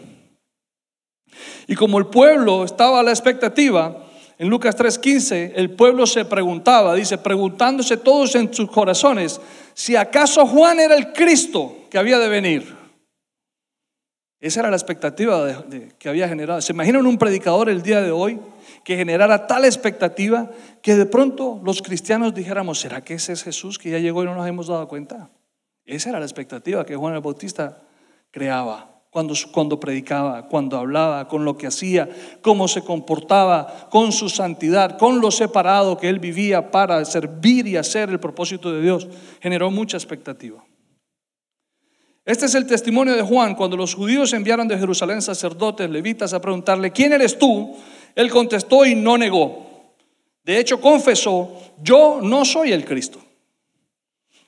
Y 1.67 1.75
como 1.75 1.99
el 1.99 2.07
pueblo 2.07 2.65
estaba 2.65 3.01
a 3.01 3.03
la 3.03 3.11
expectativa, 3.11 4.07
en 4.39 4.49
Lucas 4.49 4.77
3:15, 4.77 5.53
el 5.57 5.71
pueblo 5.71 6.07
se 6.07 6.25
preguntaba, 6.25 6.95
dice, 6.95 7.19
preguntándose 7.19 7.97
todos 7.97 8.35
en 8.37 8.53
sus 8.55 8.71
corazones, 8.71 9.41
si 9.75 9.97
acaso 9.97 10.47
Juan 10.47 10.79
era 10.79 10.95
el 10.95 11.13
Cristo 11.13 11.87
que 11.91 11.99
había 11.99 12.19
de 12.19 12.29
venir. 12.29 12.82
Esa 14.43 14.59
era 14.59 14.71
la 14.71 14.77
expectativa 14.77 15.65
que 16.01 16.09
había 16.09 16.27
generado. 16.27 16.61
¿Se 16.61 16.73
imaginan 16.73 17.07
un 17.07 17.17
predicador 17.17 17.71
el 17.71 17.81
día 17.81 18.03
de 18.03 18.11
hoy 18.11 18.41
que 18.83 18.97
generara 18.97 19.47
tal 19.47 19.65
expectativa 19.65 20.51
que 20.83 20.97
de 20.97 21.07
pronto 21.07 21.61
los 21.63 21.81
cristianos 21.81 22.35
dijéramos, 22.35 22.81
¿será 22.81 23.05
que 23.05 23.15
ese 23.15 23.35
es 23.35 23.45
Jesús 23.45 23.79
que 23.79 23.91
ya 23.91 24.01
llegó 24.01 24.25
y 24.25 24.27
no 24.27 24.35
nos 24.35 24.49
hemos 24.49 24.67
dado 24.67 24.89
cuenta? 24.89 25.31
Esa 25.87 26.11
era 26.11 26.19
la 26.19 26.27
expectativa 26.27 26.85
que 26.85 26.97
Juan 26.97 27.15
el 27.15 27.21
Bautista 27.21 27.83
creaba 28.33 29.05
cuando, 29.11 29.33
cuando 29.53 29.79
predicaba, 29.79 30.49
cuando 30.49 30.77
hablaba, 30.77 31.29
con 31.29 31.45
lo 31.45 31.57
que 31.57 31.69
hacía, 31.69 32.09
cómo 32.41 32.67
se 32.67 32.83
comportaba, 32.83 33.89
con 33.91 34.11
su 34.11 34.29
santidad, 34.29 34.99
con 34.99 35.21
lo 35.21 35.31
separado 35.31 35.97
que 35.97 36.09
él 36.09 36.19
vivía 36.19 36.73
para 36.73 37.05
servir 37.05 37.69
y 37.69 37.77
hacer 37.77 38.11
el 38.11 38.19
propósito 38.19 38.73
de 38.73 38.83
Dios. 38.83 39.07
Generó 39.41 39.71
mucha 39.71 39.97
expectativa. 39.97 40.65
Este 42.25 42.47
es 42.47 42.55
el 42.55 42.67
testimonio 42.67 43.17
de 43.17 43.23
Juan 43.23 43.55
cuando 43.57 43.77
los 43.77 43.95
judíos 43.95 44.33
enviaron 44.33 44.69
de 44.69 44.79
Jerusalén 44.79 45.21
sacerdotes, 45.21 45.91
levitas 45.91 46.33
a 46.33 46.41
preguntarle, 46.41 46.93
¿quién 46.93 47.13
eres 47.13 47.37
tú? 47.37 47.77
Él 48.15 48.31
contestó 48.31 48.87
y 48.87 48.95
no 48.95 49.19
negó. 49.19 49.95
De 50.45 50.59
hecho, 50.59 50.81
confesó, 50.81 51.53
yo 51.83 52.21
no 52.23 52.45
soy 52.45 52.73
el 52.73 52.85
Cristo. 52.85 53.21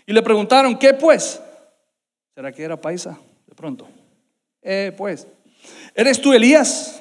Y 0.06 0.12
le 0.12 0.22
preguntaron, 0.22 0.78
¿qué 0.78 0.94
pues? 0.94 1.40
¿Será 2.34 2.52
que 2.52 2.62
era 2.62 2.80
paisa? 2.80 3.18
De 3.46 3.54
pronto. 3.54 3.88
Eh, 4.62 4.92
pues, 4.96 5.26
¿eres 5.94 6.20
tú 6.20 6.32
Elías? 6.32 7.00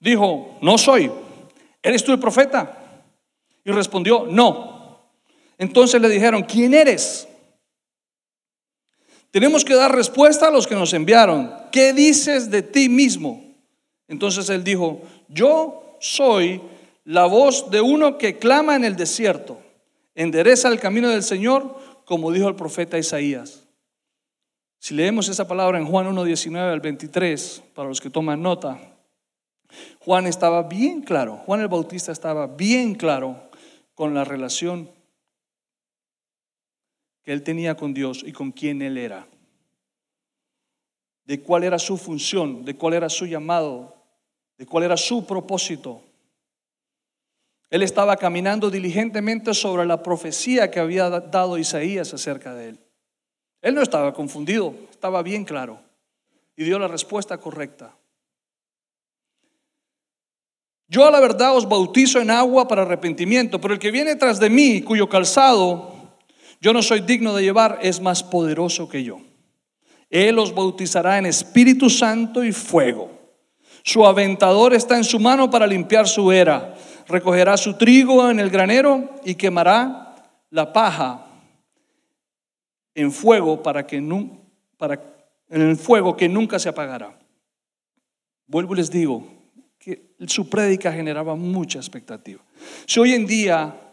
Dijo, 0.00 0.58
no 0.62 0.78
soy. 0.78 1.10
¿Eres 1.82 2.02
tú 2.04 2.12
el 2.12 2.18
profeta? 2.18 2.78
Y 3.64 3.70
respondió, 3.70 4.26
no. 4.28 5.00
Entonces 5.58 6.00
le 6.00 6.08
dijeron, 6.08 6.42
¿quién 6.42 6.72
eres? 6.72 7.28
Tenemos 9.34 9.64
que 9.64 9.74
dar 9.74 9.92
respuesta 9.92 10.46
a 10.46 10.50
los 10.52 10.64
que 10.64 10.76
nos 10.76 10.92
enviaron. 10.92 11.52
¿Qué 11.72 11.92
dices 11.92 12.52
de 12.52 12.62
ti 12.62 12.88
mismo? 12.88 13.42
Entonces 14.06 14.48
él 14.48 14.62
dijo, 14.62 15.02
yo 15.26 15.96
soy 15.98 16.62
la 17.02 17.26
voz 17.26 17.68
de 17.68 17.80
uno 17.80 18.16
que 18.16 18.38
clama 18.38 18.76
en 18.76 18.84
el 18.84 18.94
desierto. 18.94 19.58
Endereza 20.14 20.68
el 20.68 20.78
camino 20.78 21.08
del 21.08 21.24
Señor, 21.24 21.76
como 22.04 22.30
dijo 22.30 22.48
el 22.48 22.54
profeta 22.54 22.96
Isaías. 22.96 23.64
Si 24.78 24.94
leemos 24.94 25.28
esa 25.28 25.48
palabra 25.48 25.78
en 25.78 25.86
Juan 25.86 26.06
1, 26.06 26.22
19 26.22 26.72
al 26.72 26.80
23, 26.80 27.64
para 27.74 27.88
los 27.88 28.00
que 28.00 28.10
toman 28.10 28.40
nota, 28.40 28.78
Juan 29.98 30.28
estaba 30.28 30.62
bien 30.62 31.02
claro, 31.02 31.38
Juan 31.38 31.60
el 31.60 31.66
Bautista 31.66 32.12
estaba 32.12 32.46
bien 32.46 32.94
claro 32.94 33.50
con 33.96 34.14
la 34.14 34.22
relación 34.22 34.88
que 37.24 37.32
él 37.32 37.42
tenía 37.42 37.74
con 37.74 37.94
Dios 37.94 38.22
y 38.24 38.32
con 38.32 38.52
quién 38.52 38.82
él 38.82 38.98
era, 38.98 39.26
de 41.24 41.40
cuál 41.40 41.64
era 41.64 41.78
su 41.78 41.96
función, 41.96 42.64
de 42.64 42.76
cuál 42.76 42.94
era 42.94 43.08
su 43.08 43.26
llamado, 43.26 43.96
de 44.58 44.66
cuál 44.66 44.84
era 44.84 44.96
su 44.96 45.26
propósito. 45.26 46.02
Él 47.70 47.82
estaba 47.82 48.16
caminando 48.16 48.70
diligentemente 48.70 49.54
sobre 49.54 49.86
la 49.86 50.02
profecía 50.02 50.70
que 50.70 50.80
había 50.80 51.08
dado 51.08 51.58
Isaías 51.58 52.12
acerca 52.12 52.54
de 52.54 52.68
él. 52.68 52.78
Él 53.62 53.74
no 53.74 53.80
estaba 53.80 54.12
confundido, 54.12 54.74
estaba 54.90 55.22
bien 55.22 55.44
claro 55.44 55.80
y 56.56 56.64
dio 56.64 56.78
la 56.78 56.88
respuesta 56.88 57.38
correcta. 57.38 57.96
Yo 60.86 61.06
a 61.06 61.10
la 61.10 61.18
verdad 61.18 61.56
os 61.56 61.66
bautizo 61.66 62.20
en 62.20 62.30
agua 62.30 62.68
para 62.68 62.82
arrepentimiento, 62.82 63.58
pero 63.60 63.72
el 63.72 63.80
que 63.80 63.90
viene 63.90 64.14
tras 64.16 64.38
de 64.38 64.50
mí, 64.50 64.82
cuyo 64.82 65.08
calzado 65.08 65.93
yo 66.64 66.72
no 66.72 66.80
soy 66.80 67.00
digno 67.00 67.34
de 67.34 67.42
llevar, 67.42 67.78
es 67.82 68.00
más 68.00 68.22
poderoso 68.22 68.88
que 68.88 69.04
yo. 69.04 69.20
Él 70.08 70.34
los 70.36 70.54
bautizará 70.54 71.18
en 71.18 71.26
Espíritu 71.26 71.90
Santo 71.90 72.42
y 72.42 72.52
fuego. 72.52 73.10
Su 73.82 74.06
aventador 74.06 74.72
está 74.72 74.96
en 74.96 75.04
su 75.04 75.20
mano 75.20 75.50
para 75.50 75.66
limpiar 75.66 76.08
su 76.08 76.32
era. 76.32 76.74
Recogerá 77.06 77.58
su 77.58 77.74
trigo 77.74 78.30
en 78.30 78.40
el 78.40 78.48
granero 78.48 79.10
y 79.26 79.34
quemará 79.34 80.14
la 80.48 80.72
paja 80.72 81.26
en 82.94 83.12
fuego 83.12 83.62
para 83.62 83.86
que 83.86 84.02
para 84.78 84.98
en 85.50 85.60
el 85.60 85.76
fuego 85.76 86.16
que 86.16 86.30
nunca 86.30 86.58
se 86.58 86.70
apagará. 86.70 87.14
Vuelvo 88.46 88.72
y 88.72 88.78
les 88.78 88.90
digo 88.90 89.22
que 89.78 90.14
su 90.28 90.48
prédica 90.48 90.90
generaba 90.90 91.34
mucha 91.34 91.78
expectativa. 91.78 92.42
Si 92.86 93.00
hoy 93.00 93.12
en 93.12 93.26
día 93.26 93.83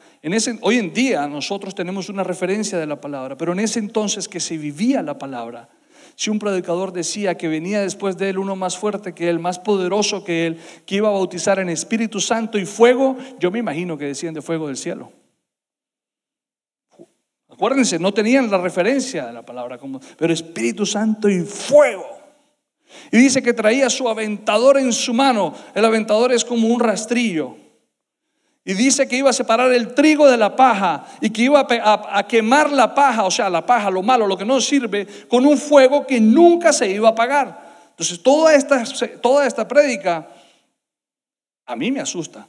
hoy 0.62 0.78
en 0.78 0.94
día 0.94 1.28
nosotros 1.28 1.74
tenemos 1.74 2.10
una 2.10 2.24
referencia 2.24 2.78
de 2.78 2.86
la 2.86 3.02
palabra, 3.02 3.38
pero 3.38 3.54
en 3.54 3.60
ese 3.60 3.80
entonces 3.80 4.28
que 4.28 4.40
se 4.40 4.58
vivía 4.58 5.02
la 5.02 5.18
palabra, 5.18 5.70
si 6.16 6.30
un 6.30 6.40
predicador 6.40 6.94
decía 6.94 7.36
que 7.36 7.48
venía 7.48 7.82
después 7.82 8.18
de 8.18 8.30
él 8.30 8.38
uno 8.38 8.56
más 8.56 8.78
fuerte 8.78 9.14
que 9.14 9.30
él, 9.30 9.40
más 9.40 9.60
poderoso 9.60 10.24
que 10.24 10.48
él, 10.48 10.60
que 10.86 10.96
iba 10.96 11.08
a 11.08 11.12
bautizar 11.12 11.60
en 11.60 11.70
Espíritu 11.70 12.20
Santo 12.20 12.60
y 12.60 12.66
fuego, 12.66 13.18
yo 13.40 13.50
me 13.50 13.60
imagino 13.60 13.98
que 13.98 14.06
decían 14.06 14.34
de 14.34 14.42
fuego 14.42 14.68
del 14.68 14.78
cielo. 14.78 15.12
Acuérdense, 17.50 18.00
no 18.00 18.14
tenían 18.14 18.50
la 18.50 18.58
referencia 18.58 19.26
de 19.26 19.34
la 19.34 19.44
palabra 19.44 19.78
como, 19.78 20.00
pero 20.18 20.34
Espíritu 20.34 20.86
Santo 20.86 21.30
y 21.30 21.42
fuego. 21.42 22.22
Y 23.12 23.18
dice 23.18 23.42
que 23.42 23.54
traía 23.54 23.90
su 23.90 24.08
aventador 24.10 24.78
en 24.78 24.92
su 24.94 25.14
mano. 25.14 25.54
El 25.74 25.86
aventador 25.86 26.32
es 26.32 26.44
como 26.44 26.68
un 26.68 26.80
rastrillo. 26.80 27.56
Y 28.63 28.74
dice 28.76 29.08
que 29.08 29.15
iba 29.15 29.32
a 29.32 29.34
separar 29.34 29.71
el 29.71 29.95
trigo 29.95 30.30
de 30.30 30.38
la 30.38 30.56
paja 30.56 31.06
y 31.19 31.32
que 31.32 31.43
iba 31.43 31.65
a, 31.67 32.28
quemar 32.28 32.71
la 32.71 32.93
paja, 32.93 33.24
o 33.24 33.32
sea, 33.32 33.50
la 33.50 33.65
paja, 33.65 33.89
lo 33.89 34.04
malo, 34.04 34.28
lo 34.28 34.38
que 34.38 34.45
no 34.45 34.62
sirve, 34.62 35.08
con 35.28 35.45
un 35.47 35.58
fuego 35.58 36.06
que 36.06 36.19
nunca 36.19 36.71
se 36.71 36.88
iba 36.89 37.10
a 37.10 37.12
apagar. 37.12 37.71
Entonces, 37.89 38.21
toda 38.21 38.54
esta, 38.54 38.84
toda 39.19 39.47
esta 39.47 39.67
prédica 39.67 40.28
a 41.65 41.76
mí 41.76 41.91
me 41.91 42.02
asusta. 42.02 42.47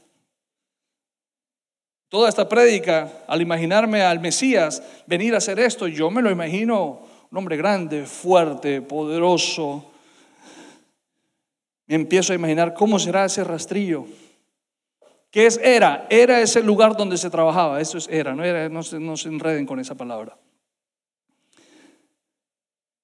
Toda 2.11 2.29
esta 2.29 2.47
prédica, 2.47 3.11
al 3.27 3.41
imaginarme 3.41 4.03
al 4.03 4.21
Mesías 4.21 4.83
venir 5.07 5.35
a 5.35 5.39
hacer 5.39 5.59
esto, 5.59 5.89
yo 5.89 6.11
me 6.11 6.21
lo 6.21 6.31
imagino 6.31 7.01
un 7.31 7.39
hombre 7.39 7.57
grande, 7.57 8.05
fuerte, 8.05 8.83
poderoso. 8.83 9.91
Me 11.87 11.95
empiezo 11.95 12.35
a 12.35 12.37
imaginar 12.37 12.75
cómo 12.75 12.99
será 12.99 13.25
ese 13.25 13.43
rastrillo 13.45 14.07
¿Qué 15.33 15.47
es 15.47 15.59
era? 15.65 16.07
Era 16.11 16.43
ese 16.43 16.63
lugar 16.63 16.95
donde 16.95 17.17
se 17.17 17.31
trabajaba. 17.31 17.81
Eso 17.81 17.97
es 17.97 18.07
era. 18.09 18.35
No, 18.35 18.45
era, 18.45 18.83
se, 18.83 19.01
no 19.01 19.17
se 19.17 19.29
enreden 19.31 19.65
con 19.65 19.81
esa 19.81 19.95
palabra. 19.95 20.37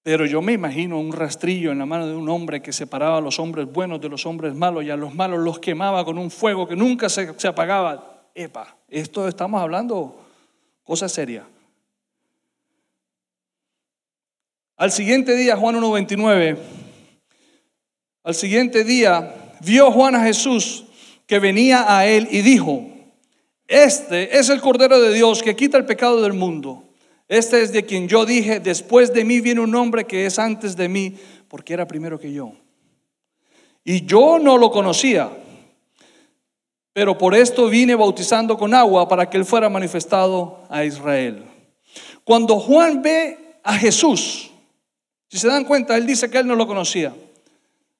Pero 0.02 0.26
yo 0.26 0.42
me 0.42 0.52
imagino 0.52 1.00
un 1.00 1.10
rastrillo 1.10 1.72
en 1.72 1.78
la 1.78 1.86
mano 1.86 2.06
de 2.06 2.14
un 2.14 2.28
hombre 2.28 2.60
que 2.60 2.70
separaba 2.70 3.16
a 3.16 3.20
los 3.22 3.38
hombres 3.38 3.66
buenos 3.72 3.98
de 4.02 4.10
los 4.10 4.26
hombres 4.26 4.54
malos 4.54 4.84
y 4.84 4.90
a 4.90 4.96
los 4.96 5.14
malos 5.14 5.40
los 5.40 5.58
quemaba 5.58 6.04
con 6.04 6.18
un 6.18 6.30
fuego 6.30 6.68
que 6.68 6.76
nunca 6.76 7.08
se, 7.08 7.32
se 7.38 7.48
apagaba. 7.48 8.26
Epa, 8.34 8.76
esto 8.88 9.26
estamos 9.26 9.62
hablando 9.62 10.20
cosa 10.84 11.08
seria. 11.08 11.46
Al 14.76 14.92
siguiente 14.92 15.34
día, 15.34 15.56
Juan 15.56 15.76
1.29, 15.76 16.58
al 18.22 18.34
siguiente 18.34 18.84
día 18.84 19.54
vio 19.60 19.90
Juan 19.90 20.14
a 20.14 20.24
Jesús 20.24 20.87
que 21.28 21.38
venía 21.38 21.94
a 21.94 22.06
él 22.06 22.26
y 22.30 22.40
dijo, 22.40 22.86
este 23.68 24.38
es 24.38 24.48
el 24.48 24.62
Cordero 24.62 24.98
de 24.98 25.12
Dios 25.12 25.42
que 25.42 25.54
quita 25.54 25.76
el 25.76 25.84
pecado 25.84 26.22
del 26.22 26.32
mundo. 26.32 26.84
Este 27.28 27.60
es 27.60 27.70
de 27.70 27.84
quien 27.84 28.08
yo 28.08 28.24
dije, 28.24 28.60
después 28.60 29.12
de 29.12 29.26
mí 29.26 29.42
viene 29.42 29.60
un 29.60 29.74
hombre 29.74 30.06
que 30.06 30.24
es 30.24 30.38
antes 30.38 30.74
de 30.74 30.88
mí, 30.88 31.14
porque 31.48 31.74
era 31.74 31.86
primero 31.86 32.18
que 32.18 32.32
yo. 32.32 32.52
Y 33.84 34.06
yo 34.06 34.38
no 34.38 34.56
lo 34.56 34.70
conocía, 34.70 35.28
pero 36.94 37.18
por 37.18 37.34
esto 37.34 37.68
vine 37.68 37.94
bautizando 37.94 38.56
con 38.56 38.72
agua 38.72 39.06
para 39.06 39.28
que 39.28 39.36
él 39.36 39.44
fuera 39.44 39.68
manifestado 39.68 40.62
a 40.70 40.82
Israel. 40.82 41.44
Cuando 42.24 42.58
Juan 42.58 43.02
ve 43.02 43.58
a 43.62 43.74
Jesús, 43.74 44.50
si 45.28 45.36
se 45.36 45.48
dan 45.48 45.66
cuenta, 45.66 45.94
él 45.98 46.06
dice 46.06 46.30
que 46.30 46.38
él 46.38 46.46
no 46.46 46.54
lo 46.54 46.66
conocía. 46.66 47.14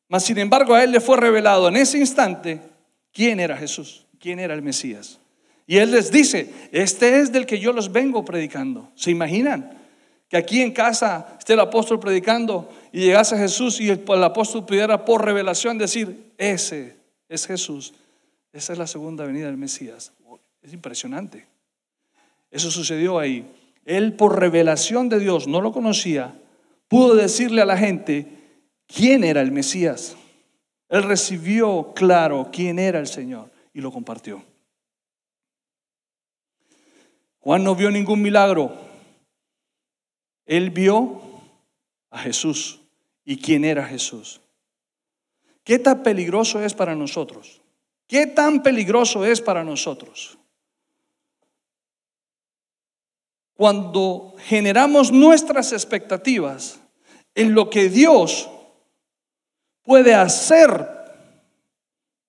Mas 0.09 0.25
sin 0.25 0.39
embargo 0.39 0.75
a 0.75 0.83
él 0.83 0.93
le 0.93 1.01
fue 1.03 1.19
revelado 1.19 1.69
en 1.69 1.77
ese 1.77 1.99
instante 1.99 2.68
quién 3.19 3.41
era 3.41 3.57
Jesús, 3.57 4.07
quién 4.21 4.39
era 4.39 4.55
el 4.55 4.63
Mesías. 4.63 5.19
Y 5.67 5.79
Él 5.79 5.91
les 5.91 6.13
dice, 6.13 6.55
este 6.71 7.19
es 7.19 7.33
del 7.33 7.47
que 7.47 7.59
yo 7.59 7.73
los 7.73 7.91
vengo 7.91 8.25
predicando. 8.25 8.93
¿Se 8.95 9.11
imaginan? 9.11 9.77
Que 10.29 10.37
aquí 10.37 10.63
en 10.63 10.71
casa 10.71 11.35
esté 11.37 11.55
el 11.55 11.61
apóstol 11.61 11.99
predicando 11.99 12.73
y 12.93 13.01
llegase 13.01 13.37
Jesús 13.37 13.81
y 13.81 13.91
el, 13.91 14.05
apóstol 14.23 14.65
pudiera 14.65 15.05
por 15.05 15.25
revelación 15.25 15.79
decir, 15.79 16.31
ese 16.39 16.95
es 17.29 17.45
Jesús. 17.45 17.93
Esa 18.53 18.73
es 18.75 18.79
la 18.79 18.87
segunda 18.87 19.25
venida 19.25 19.47
del 19.47 19.57
Mesías. 19.57 20.13
Es 20.63 20.73
impresionante. 20.73 21.45
Eso 22.53 22.71
sucedió 22.71 23.19
ahí. 23.19 23.51
Él 23.85 24.13
por 24.13 24.39
revelación 24.39 25.09
de 25.09 25.19
Dios, 25.19 25.49
no 25.49 25.61
lo 25.61 25.73
conocía, 25.73 26.41
pudo 26.87 27.17
decirle 27.17 27.63
a 27.63 27.67
la 27.67 27.77
gente 27.77 28.29
quién 28.87 29.25
era 29.25 29.41
el 29.41 29.51
Mesías. 29.51 30.17
Él 30.89 31.03
recibió 31.03 31.93
claro 31.95 32.49
quién 32.53 32.79
era 32.79 32.99
el 32.99 33.07
Señor 33.07 33.51
y 33.75 33.81
lo 33.81 33.93
compartió. 33.93 34.43
Juan 37.41 37.63
no 37.63 37.75
vio 37.75 37.91
ningún 37.91 38.23
milagro. 38.23 38.73
Él 40.47 40.71
vio 40.71 41.21
a 42.11 42.19
Jesús 42.19 42.81
y 43.25 43.37
quién 43.37 43.65
era 43.65 43.85
Jesús. 43.85 44.41
¿Qué 45.63 45.79
tan 45.79 46.03
peligroso 46.03 46.63
es 46.63 46.73
para 46.73 46.95
nosotros? 46.95 47.61
¿Qué 48.07 48.27
tan 48.27 48.63
peligroso 48.63 49.25
es 49.27 49.43
para 49.43 49.63
nosotros? 49.63 50.39
Cuando 53.55 54.35
generamos 54.39 55.13
nuestras 55.13 55.73
expectativas 55.73 56.81
en 57.35 57.53
lo 57.53 57.69
que 57.69 57.91
Dios 57.91 58.49
puede 59.89 60.15
hacer 60.15 60.87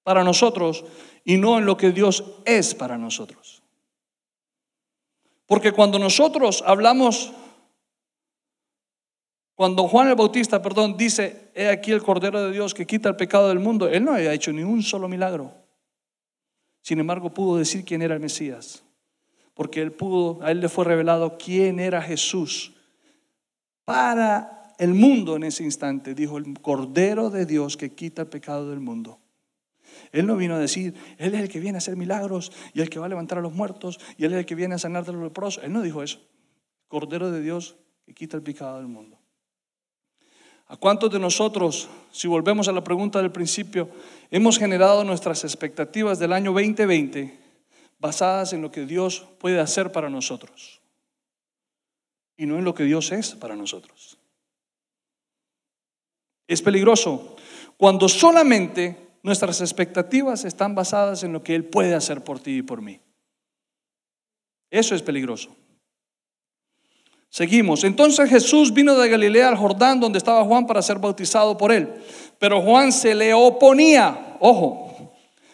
para 0.01 0.23
nosotros 0.23 0.85
y 1.25 1.35
no 1.35 1.57
en 1.57 1.65
lo 1.65 1.75
que 1.75 1.91
Dios 1.91 2.23
es 2.45 2.73
para 2.73 2.97
nosotros. 2.97 3.61
Porque 5.45 5.73
cuando 5.73 5.99
nosotros 5.99 6.63
hablamos, 6.65 7.33
cuando 9.55 9.89
Juan 9.89 10.07
el 10.07 10.15
Bautista, 10.15 10.61
perdón, 10.61 10.95
dice, 10.95 11.51
he 11.53 11.67
aquí 11.67 11.91
el 11.91 12.01
Cordero 12.01 12.41
de 12.43 12.53
Dios 12.53 12.73
que 12.73 12.87
quita 12.87 13.09
el 13.09 13.17
pecado 13.17 13.49
del 13.49 13.59
mundo, 13.59 13.89
él 13.89 14.05
no 14.05 14.13
había 14.13 14.31
hecho 14.31 14.53
ni 14.53 14.63
un 14.63 14.81
solo 14.81 15.09
milagro. 15.09 15.53
Sin 16.81 16.99
embargo, 16.99 17.33
pudo 17.33 17.57
decir 17.57 17.83
quién 17.83 18.01
era 18.01 18.13
el 18.13 18.21
Mesías. 18.21 18.85
Porque 19.53 19.81
él 19.81 19.91
pudo, 19.91 20.41
a 20.43 20.51
él 20.51 20.61
le 20.61 20.69
fue 20.69 20.85
revelado 20.85 21.37
quién 21.37 21.81
era 21.81 22.01
Jesús. 22.01 22.71
Para 23.83 24.58
el 24.79 24.93
mundo 24.93 25.35
en 25.35 25.43
ese 25.43 25.63
instante, 25.63 26.15
dijo 26.15 26.37
el 26.37 26.59
Cordero 26.61 27.29
de 27.29 27.45
Dios 27.45 27.75
que 27.75 27.93
quita 27.93 28.23
el 28.23 28.29
pecado 28.29 28.69
del 28.69 28.79
mundo. 28.79 29.19
Él 30.13 30.25
no 30.25 30.37
vino 30.37 30.55
a 30.55 30.59
decir, 30.59 30.93
Él 31.17 31.35
es 31.35 31.41
el 31.41 31.49
que 31.49 31.59
viene 31.59 31.77
a 31.77 31.79
hacer 31.79 31.97
milagros 31.97 32.53
y 32.73 32.79
el 32.79 32.89
que 32.89 32.97
va 32.97 33.05
a 33.05 33.09
levantar 33.09 33.37
a 33.37 33.41
los 33.41 33.53
muertos 33.53 33.99
y 34.17 34.23
Él 34.23 34.31
es 34.31 34.39
el 34.39 34.45
que 34.45 34.55
viene 34.55 34.75
a 34.75 34.79
sanar 34.79 35.05
de 35.05 35.11
los 35.11 35.21
leprosos. 35.21 35.63
Él 35.63 35.73
no 35.73 35.81
dijo 35.81 36.01
eso. 36.01 36.19
Cordero 36.87 37.29
de 37.29 37.41
Dios 37.41 37.75
que 38.05 38.13
quita 38.13 38.37
el 38.37 38.43
pecado 38.43 38.77
del 38.77 38.87
mundo. 38.87 39.19
¿A 40.67 40.77
cuántos 40.77 41.11
de 41.11 41.19
nosotros, 41.19 41.89
si 42.11 42.29
volvemos 42.29 42.69
a 42.69 42.71
la 42.71 42.83
pregunta 42.83 43.21
del 43.21 43.31
principio, 43.31 43.89
hemos 44.31 44.57
generado 44.57 45.03
nuestras 45.03 45.43
expectativas 45.43 46.19
del 46.19 46.31
año 46.31 46.53
2020 46.53 47.37
basadas 47.99 48.53
en 48.53 48.61
lo 48.61 48.71
que 48.71 48.85
Dios 48.85 49.25
puede 49.39 49.59
hacer 49.59 49.91
para 49.91 50.09
nosotros 50.09 50.79
y 52.37 52.45
no 52.45 52.57
en 52.57 52.63
lo 52.63 52.73
que 52.73 52.85
Dios 52.85 53.11
es 53.11 53.35
para 53.35 53.57
nosotros? 53.57 54.19
Es 56.49 56.63
peligroso 56.63 57.35
cuando 57.77 58.09
solamente 58.09 58.97
nuestras 59.21 59.61
expectativas 59.61 60.45
están 60.45 60.73
basadas 60.73 61.23
en 61.23 61.31
lo 61.31 61.43
que 61.43 61.53
Él 61.53 61.63
puede 61.63 61.93
hacer 61.93 62.23
por 62.23 62.39
ti 62.39 62.57
y 62.57 62.61
por 62.63 62.81
mí. 62.81 62.99
Eso 64.71 64.95
es 64.95 65.03
peligroso. 65.03 65.55
Seguimos. 67.29 67.83
Entonces 67.83 68.27
Jesús 68.27 68.73
vino 68.73 68.95
de 68.95 69.07
Galilea 69.07 69.49
al 69.49 69.57
Jordán 69.57 69.99
donde 69.99 70.17
estaba 70.17 70.43
Juan 70.43 70.65
para 70.65 70.81
ser 70.81 70.97
bautizado 70.97 71.55
por 71.55 71.71
él. 71.71 71.87
Pero 72.39 72.61
Juan 72.61 72.91
se 72.91 73.13
le 73.13 73.35
oponía, 73.35 74.37
ojo, 74.39 75.13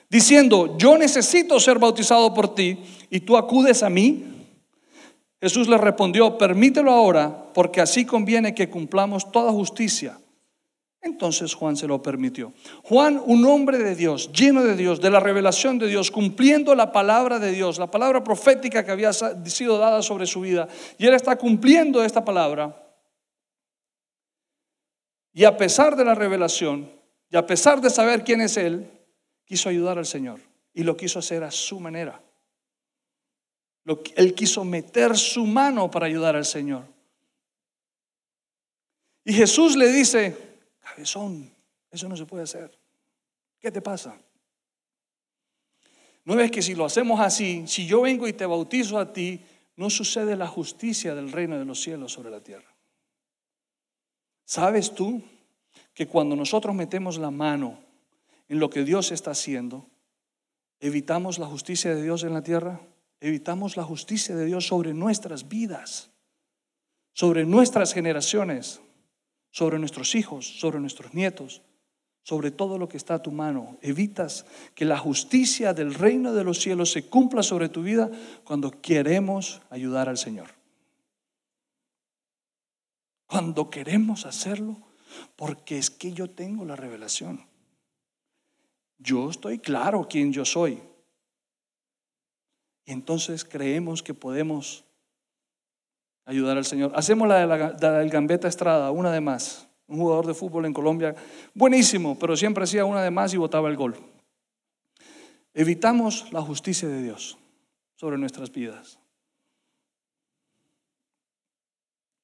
diciendo, 0.09 0.77
yo 0.77 0.97
necesito 0.97 1.59
ser 1.59 1.77
bautizado 1.77 2.33
por 2.33 2.55
ti 2.55 2.79
y 3.09 3.19
tú 3.19 3.35
acudes 3.35 3.83
a 3.83 3.89
mí. 3.89 4.23
Jesús 5.41 5.67
le 5.67 5.77
respondió, 5.77 6.37
permítelo 6.37 6.91
ahora 6.91 7.51
porque 7.53 7.81
así 7.81 8.05
conviene 8.05 8.55
que 8.55 8.69
cumplamos 8.69 9.29
toda 9.29 9.51
justicia. 9.51 10.17
Entonces 11.05 11.53
Juan 11.53 11.77
se 11.77 11.85
lo 11.85 12.01
permitió. 12.01 12.51
Juan, 12.83 13.21
un 13.23 13.45
hombre 13.45 13.77
de 13.77 13.93
Dios, 13.95 14.31
lleno 14.31 14.63
de 14.63 14.75
Dios, 14.75 14.99
de 14.99 15.11
la 15.11 15.19
revelación 15.19 15.77
de 15.77 15.85
Dios, 15.87 16.09
cumpliendo 16.09 16.73
la 16.73 16.91
palabra 16.91 17.37
de 17.37 17.51
Dios, 17.51 17.77
la 17.77 17.91
palabra 17.91 18.23
profética 18.23 18.83
que 18.83 18.89
había 18.89 19.13
sido 19.13 19.77
dada 19.77 20.01
sobre 20.01 20.25
su 20.25 20.41
vida. 20.41 20.67
Y 20.97 21.05
él 21.05 21.13
está 21.13 21.35
cumpliendo 21.35 22.03
esta 22.03 22.25
palabra. 22.25 22.75
Y 25.31 25.43
a 25.43 25.55
pesar 25.55 25.95
de 25.95 26.05
la 26.05 26.15
revelación, 26.15 26.91
y 27.29 27.37
a 27.37 27.45
pesar 27.45 27.81
de 27.81 27.91
saber 27.91 28.23
quién 28.23 28.41
es 28.41 28.57
él, 28.57 28.89
quiso 29.45 29.69
ayudar 29.69 29.99
al 29.99 30.07
Señor. 30.07 30.39
Y 30.73 30.81
lo 30.81 30.97
quiso 30.97 31.19
hacer 31.19 31.43
a 31.43 31.51
su 31.51 31.79
manera. 31.79 32.19
Él 34.15 34.33
quiso 34.33 34.65
meter 34.65 35.15
su 35.15 35.45
mano 35.45 35.91
para 35.91 36.07
ayudar 36.07 36.35
al 36.35 36.45
Señor. 36.45 36.83
Y 39.23 39.33
Jesús 39.33 39.75
le 39.75 39.91
dice, 39.91 40.54
cabezón, 40.85 41.51
eso 41.91 42.07
no 42.07 42.15
se 42.15 42.25
puede 42.25 42.43
hacer. 42.43 42.77
¿Qué 43.59 43.71
te 43.71 43.81
pasa? 43.81 44.15
No 46.23 46.35
ves 46.35 46.51
que 46.51 46.61
si 46.61 46.75
lo 46.75 46.85
hacemos 46.85 47.19
así, 47.19 47.65
si 47.67 47.85
yo 47.85 48.01
vengo 48.01 48.27
y 48.27 48.33
te 48.33 48.45
bautizo 48.45 48.97
a 48.99 49.11
ti, 49.11 49.41
no 49.75 49.89
sucede 49.89 50.35
la 50.35 50.47
justicia 50.47 51.13
del 51.15 51.31
reino 51.31 51.57
de 51.57 51.65
los 51.65 51.81
cielos 51.81 52.13
sobre 52.13 52.31
la 52.31 52.41
tierra. 52.41 52.73
¿Sabes 54.45 54.93
tú 54.93 55.21
que 55.93 56.07
cuando 56.07 56.35
nosotros 56.35 56.73
metemos 56.75 57.17
la 57.17 57.31
mano 57.31 57.79
en 58.47 58.59
lo 58.59 58.69
que 58.69 58.83
Dios 58.83 59.11
está 59.11 59.31
haciendo, 59.31 59.87
evitamos 60.79 61.39
la 61.39 61.47
justicia 61.47 61.93
de 61.93 62.03
Dios 62.03 62.23
en 62.23 62.33
la 62.33 62.43
tierra? 62.43 62.79
Evitamos 63.19 63.75
la 63.75 63.83
justicia 63.83 64.35
de 64.35 64.45
Dios 64.45 64.67
sobre 64.67 64.93
nuestras 64.93 65.47
vidas, 65.47 66.11
sobre 67.13 67.45
nuestras 67.45 67.93
generaciones 67.93 68.81
sobre 69.55 69.79
nuestros 69.79 70.15
hijos, 70.15 70.59
sobre 70.59 70.81
nuestros 70.81 71.13
nietos, 71.13 71.61
sobre 72.23 72.51
todo 72.51 72.77
lo 72.77 72.89
que 72.89 72.97
está 72.97 73.13
a 73.13 73.23
tu 73.23 73.31
mano. 73.31 73.77
Evitas 73.81 74.45
que 74.75 74.83
la 74.83 74.97
justicia 74.97 75.73
del 75.73 75.93
reino 75.93 76.33
de 76.33 76.43
los 76.43 76.59
cielos 76.59 76.91
se 76.91 77.07
cumpla 77.07 77.41
sobre 77.41 77.69
tu 77.69 77.81
vida 77.81 78.11
cuando 78.43 78.81
queremos 78.81 79.61
ayudar 79.69 80.09
al 80.09 80.17
Señor. 80.17 80.49
Cuando 83.27 83.69
queremos 83.69 84.25
hacerlo, 84.25 84.75
porque 85.37 85.77
es 85.77 85.89
que 85.89 86.11
yo 86.11 86.29
tengo 86.29 86.65
la 86.65 86.75
revelación. 86.75 87.47
Yo 88.97 89.29
estoy 89.29 89.59
claro 89.59 90.09
quién 90.09 90.33
yo 90.33 90.43
soy. 90.43 90.81
Y 92.83 92.91
entonces 92.91 93.45
creemos 93.45 94.03
que 94.03 94.13
podemos 94.13 94.83
ayudar 96.25 96.57
al 96.57 96.65
Señor. 96.65 96.91
Hacemos 96.95 97.27
la, 97.27 97.39
de 97.39 97.47
la 97.47 97.99
del 97.99 98.09
Gambetta 98.09 98.47
Estrada, 98.47 98.91
una 98.91 99.11
de 99.11 99.21
más. 99.21 99.67
Un 99.87 99.99
jugador 99.99 100.25
de 100.25 100.33
fútbol 100.33 100.65
en 100.65 100.73
Colombia, 100.73 101.15
buenísimo, 101.53 102.17
pero 102.17 102.35
siempre 102.35 102.63
hacía 102.63 102.85
una 102.85 103.03
de 103.03 103.11
más 103.11 103.33
y 103.33 103.37
botaba 103.37 103.69
el 103.69 103.75
gol. 103.75 103.95
evitamos 105.53 106.31
la 106.33 106.41
justicia 106.41 106.87
de 106.89 107.03
Dios 107.03 107.37
sobre 107.95 108.17
nuestras 108.17 108.51
vidas. 108.51 108.97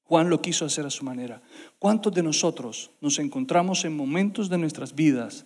Juan 0.06 0.30
lo 0.30 0.42
quiso 0.42 0.66
hacer 0.66 0.86
a 0.86 0.90
su 0.90 1.06
manera. 1.06 1.42
¿Cuántos 1.80 2.14
de 2.14 2.24
nosotros 2.24 2.92
nos 3.00 3.20
encontramos 3.20 3.86
en 3.86 3.96
momentos 3.96 4.50
de 4.50 4.58
nuestras 4.58 4.94
vidas 4.96 5.46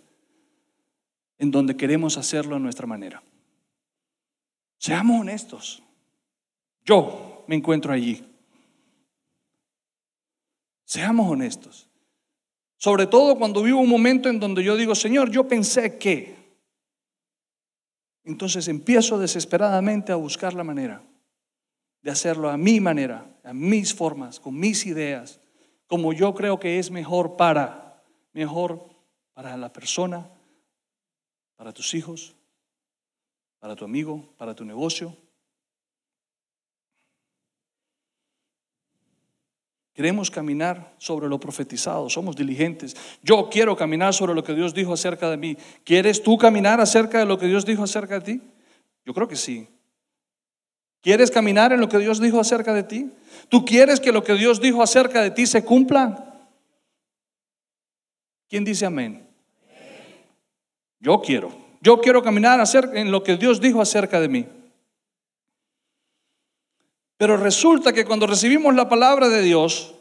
en 1.37 1.51
donde 1.51 1.75
queremos 1.75 2.17
hacerlo 2.17 2.55
a 2.55 2.59
nuestra 2.59 2.87
manera? 2.87 3.21
Seamos 4.79 5.21
honestos. 5.21 5.83
Yo 6.83 7.43
me 7.47 7.55
encuentro 7.55 7.93
allí. 7.93 8.25
Seamos 10.85 11.29
honestos. 11.29 11.89
Sobre 12.77 13.07
todo 13.07 13.37
cuando 13.37 13.63
vivo 13.63 13.79
un 13.79 13.89
momento 13.89 14.29
en 14.29 14.39
donde 14.39 14.63
yo 14.63 14.75
digo, 14.75 14.95
Señor, 14.95 15.31
yo 15.31 15.47
pensé 15.47 15.97
que. 15.97 16.35
Entonces 18.23 18.67
empiezo 18.67 19.19
desesperadamente 19.19 20.11
a 20.11 20.15
buscar 20.15 20.53
la 20.53 20.63
manera 20.63 21.03
de 22.01 22.11
hacerlo 22.11 22.49
a 22.51 22.57
mi 22.57 22.79
manera, 22.79 23.25
a 23.43 23.51
mis 23.51 23.93
formas, 23.93 24.39
con 24.39 24.59
mis 24.59 24.85
ideas, 24.85 25.39
como 25.87 26.13
yo 26.13 26.35
creo 26.35 26.59
que 26.59 26.77
es 26.77 26.91
mejor 26.91 27.35
para, 27.35 28.03
mejor 28.31 28.87
para 29.33 29.57
la 29.57 29.73
persona, 29.73 30.29
para 31.55 31.73
tus 31.73 31.95
hijos, 31.95 32.35
para 33.59 33.75
tu 33.75 33.85
amigo, 33.85 34.23
para 34.37 34.53
tu 34.53 34.65
negocio. 34.65 35.17
Queremos 39.95 40.29
caminar 40.29 40.93
sobre 40.97 41.29
lo 41.29 41.39
profetizado, 41.39 42.09
somos 42.09 42.35
diligentes. 42.35 42.97
Yo 43.23 43.49
quiero 43.49 43.77
caminar 43.77 44.13
sobre 44.13 44.35
lo 44.35 44.43
que 44.43 44.53
Dios 44.53 44.73
dijo 44.73 44.91
acerca 44.91 45.29
de 45.29 45.37
mí. 45.37 45.57
¿Quieres 45.85 46.21
tú 46.21 46.37
caminar 46.37 46.81
acerca 46.81 47.19
de 47.19 47.25
lo 47.25 47.37
que 47.39 47.47
Dios 47.47 47.65
dijo 47.65 47.81
acerca 47.81 48.19
de 48.19 48.33
ti? 48.33 48.41
Yo 49.05 49.13
creo 49.13 49.29
que 49.29 49.37
sí. 49.37 49.69
¿Quieres 51.01 51.31
caminar 51.31 51.71
en 51.71 51.79
lo 51.79 51.87
que 51.87 51.97
Dios 51.97 52.19
dijo 52.19 52.41
acerca 52.41 52.73
de 52.73 52.83
ti? 52.83 53.09
¿Tú 53.47 53.63
quieres 53.63 54.01
que 54.01 54.11
lo 54.11 54.21
que 54.21 54.33
Dios 54.33 54.59
dijo 54.59 54.83
acerca 54.83 55.21
de 55.21 55.31
ti 55.31 55.47
se 55.47 55.63
cumpla? 55.63 56.43
¿Quién 58.49 58.65
dice 58.65 58.85
amén? 58.85 59.25
Yo 60.99 61.21
quiero. 61.21 61.55
Yo 61.79 62.01
quiero 62.01 62.21
caminar 62.21 62.61
en 62.93 63.11
lo 63.11 63.23
que 63.23 63.37
Dios 63.37 63.61
dijo 63.61 63.81
acerca 63.81 64.19
de 64.19 64.27
mí. 64.27 64.45
Pero 67.17 67.37
resulta 67.37 67.93
que 67.93 68.05
cuando 68.05 68.27
recibimos 68.27 68.75
la 68.75 68.89
palabra 68.89 69.29
de 69.29 69.41
Dios, 69.41 69.93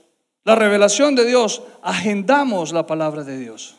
la 0.45 0.55
revelación 0.55 1.15
de 1.15 1.25
Dios, 1.25 1.63
agendamos 1.83 2.73
la 2.73 2.87
palabra 2.87 3.23
de 3.25 3.39
Dios. 3.39 3.77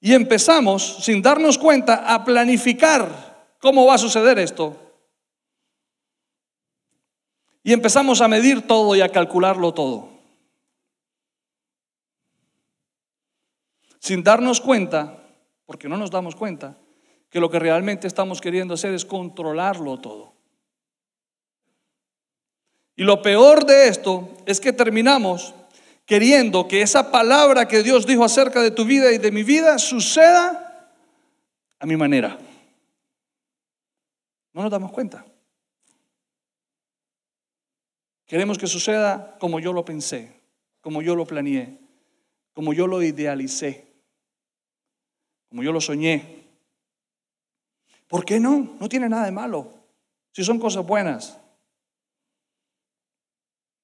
Y 0.00 0.14
empezamos, 0.14 1.04
sin 1.04 1.22
darnos 1.22 1.58
cuenta, 1.58 2.12
a 2.14 2.24
planificar 2.24 3.54
cómo 3.60 3.86
va 3.86 3.94
a 3.94 3.98
suceder 3.98 4.38
esto. 4.38 4.76
Y 7.62 7.72
empezamos 7.72 8.20
a 8.20 8.28
medir 8.28 8.66
todo 8.66 8.94
y 8.96 9.00
a 9.00 9.08
calcularlo 9.08 9.72
todo. 9.72 10.08
Sin 14.00 14.24
darnos 14.24 14.60
cuenta, 14.60 15.24
porque 15.64 15.88
no 15.88 15.96
nos 15.96 16.10
damos 16.10 16.34
cuenta, 16.34 16.76
que 17.30 17.40
lo 17.40 17.48
que 17.48 17.60
realmente 17.60 18.08
estamos 18.08 18.40
queriendo 18.40 18.74
hacer 18.74 18.92
es 18.92 19.04
controlarlo 19.04 19.98
todo. 20.00 20.31
Y 22.96 23.04
lo 23.04 23.22
peor 23.22 23.64
de 23.64 23.88
esto 23.88 24.28
es 24.46 24.60
que 24.60 24.72
terminamos 24.72 25.54
queriendo 26.04 26.68
que 26.68 26.82
esa 26.82 27.10
palabra 27.10 27.66
que 27.68 27.82
Dios 27.82 28.06
dijo 28.06 28.24
acerca 28.24 28.60
de 28.60 28.70
tu 28.70 28.84
vida 28.84 29.12
y 29.12 29.18
de 29.18 29.30
mi 29.30 29.42
vida 29.42 29.78
suceda 29.78 30.92
a 31.78 31.86
mi 31.86 31.96
manera. 31.96 32.38
No 34.52 34.62
nos 34.62 34.70
damos 34.70 34.92
cuenta. 34.92 35.24
Queremos 38.26 38.58
que 38.58 38.66
suceda 38.66 39.36
como 39.38 39.60
yo 39.60 39.72
lo 39.72 39.84
pensé, 39.84 40.40
como 40.80 41.02
yo 41.02 41.14
lo 41.14 41.26
planeé, 41.26 41.78
como 42.52 42.72
yo 42.72 42.86
lo 42.86 43.02
idealicé, 43.02 43.86
como 45.48 45.62
yo 45.62 45.72
lo 45.72 45.80
soñé. 45.80 46.46
¿Por 48.08 48.24
qué 48.24 48.40
no? 48.40 48.76
No 48.78 48.88
tiene 48.88 49.08
nada 49.08 49.24
de 49.24 49.32
malo. 49.32 49.72
Si 50.32 50.44
son 50.44 50.58
cosas 50.58 50.86
buenas. 50.86 51.38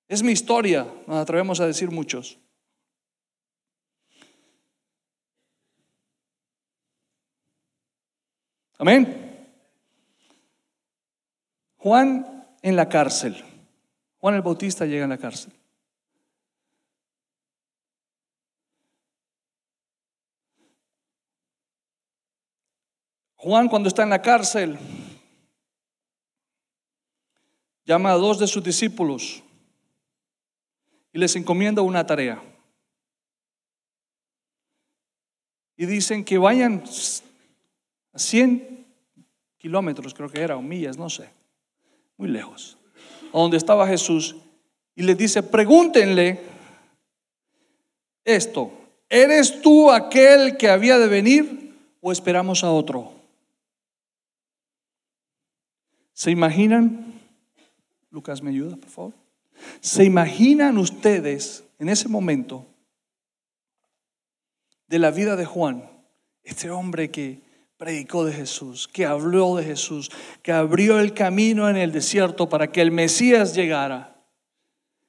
Es 0.08 0.22
mi 0.22 0.32
historia, 0.32 0.90
nos 1.06 1.18
atrevemos 1.18 1.60
a 1.60 1.66
decir 1.66 1.90
muchos. 1.90 2.38
Amén. 8.78 9.46
Juan 11.76 12.46
en 12.62 12.74
la 12.74 12.88
cárcel. 12.88 13.44
Juan 14.18 14.34
el 14.34 14.42
Bautista 14.42 14.86
llega 14.86 15.04
a 15.04 15.08
la 15.08 15.18
cárcel. 15.18 15.52
Juan 23.36 23.68
cuando 23.68 23.88
está 23.88 24.02
en 24.04 24.10
la 24.10 24.22
cárcel 24.22 24.78
llama 27.84 28.10
a 28.10 28.14
dos 28.14 28.38
de 28.38 28.46
sus 28.46 28.64
discípulos 28.64 29.42
les 31.18 31.36
encomienda 31.36 31.82
una 31.82 32.06
tarea. 32.06 32.42
Y 35.76 35.86
dicen 35.86 36.24
que 36.24 36.38
vayan 36.38 36.82
a 38.12 38.18
100 38.18 38.86
kilómetros, 39.58 40.14
creo 40.14 40.30
que 40.30 40.40
era, 40.40 40.56
o 40.56 40.62
millas, 40.62 40.96
no 40.96 41.10
sé, 41.10 41.30
muy 42.16 42.28
lejos, 42.28 42.78
a 43.32 43.38
donde 43.38 43.56
estaba 43.56 43.86
Jesús, 43.86 44.36
y 44.94 45.02
les 45.02 45.16
dice, 45.16 45.42
pregúntenle 45.42 46.40
esto, 48.24 48.72
¿eres 49.08 49.62
tú 49.62 49.90
aquel 49.90 50.56
que 50.56 50.68
había 50.68 50.98
de 50.98 51.06
venir 51.06 51.76
o 52.00 52.10
esperamos 52.10 52.64
a 52.64 52.70
otro? 52.72 53.12
¿Se 56.12 56.32
imaginan? 56.32 57.20
Lucas, 58.10 58.42
¿me 58.42 58.50
ayuda, 58.50 58.76
por 58.76 58.90
favor? 58.90 59.27
¿Se 59.80 60.04
imaginan 60.04 60.78
ustedes 60.78 61.64
en 61.78 61.88
ese 61.88 62.08
momento 62.08 62.66
de 64.88 64.98
la 64.98 65.10
vida 65.10 65.36
de 65.36 65.44
Juan, 65.44 65.88
este 66.42 66.70
hombre 66.70 67.10
que 67.10 67.40
predicó 67.76 68.24
de 68.24 68.32
Jesús, 68.32 68.88
que 68.88 69.06
habló 69.06 69.56
de 69.56 69.64
Jesús, 69.64 70.10
que 70.42 70.52
abrió 70.52 70.98
el 70.98 71.14
camino 71.14 71.68
en 71.68 71.76
el 71.76 71.92
desierto 71.92 72.48
para 72.48 72.72
que 72.72 72.80
el 72.80 72.90
Mesías 72.90 73.54
llegara, 73.54 74.16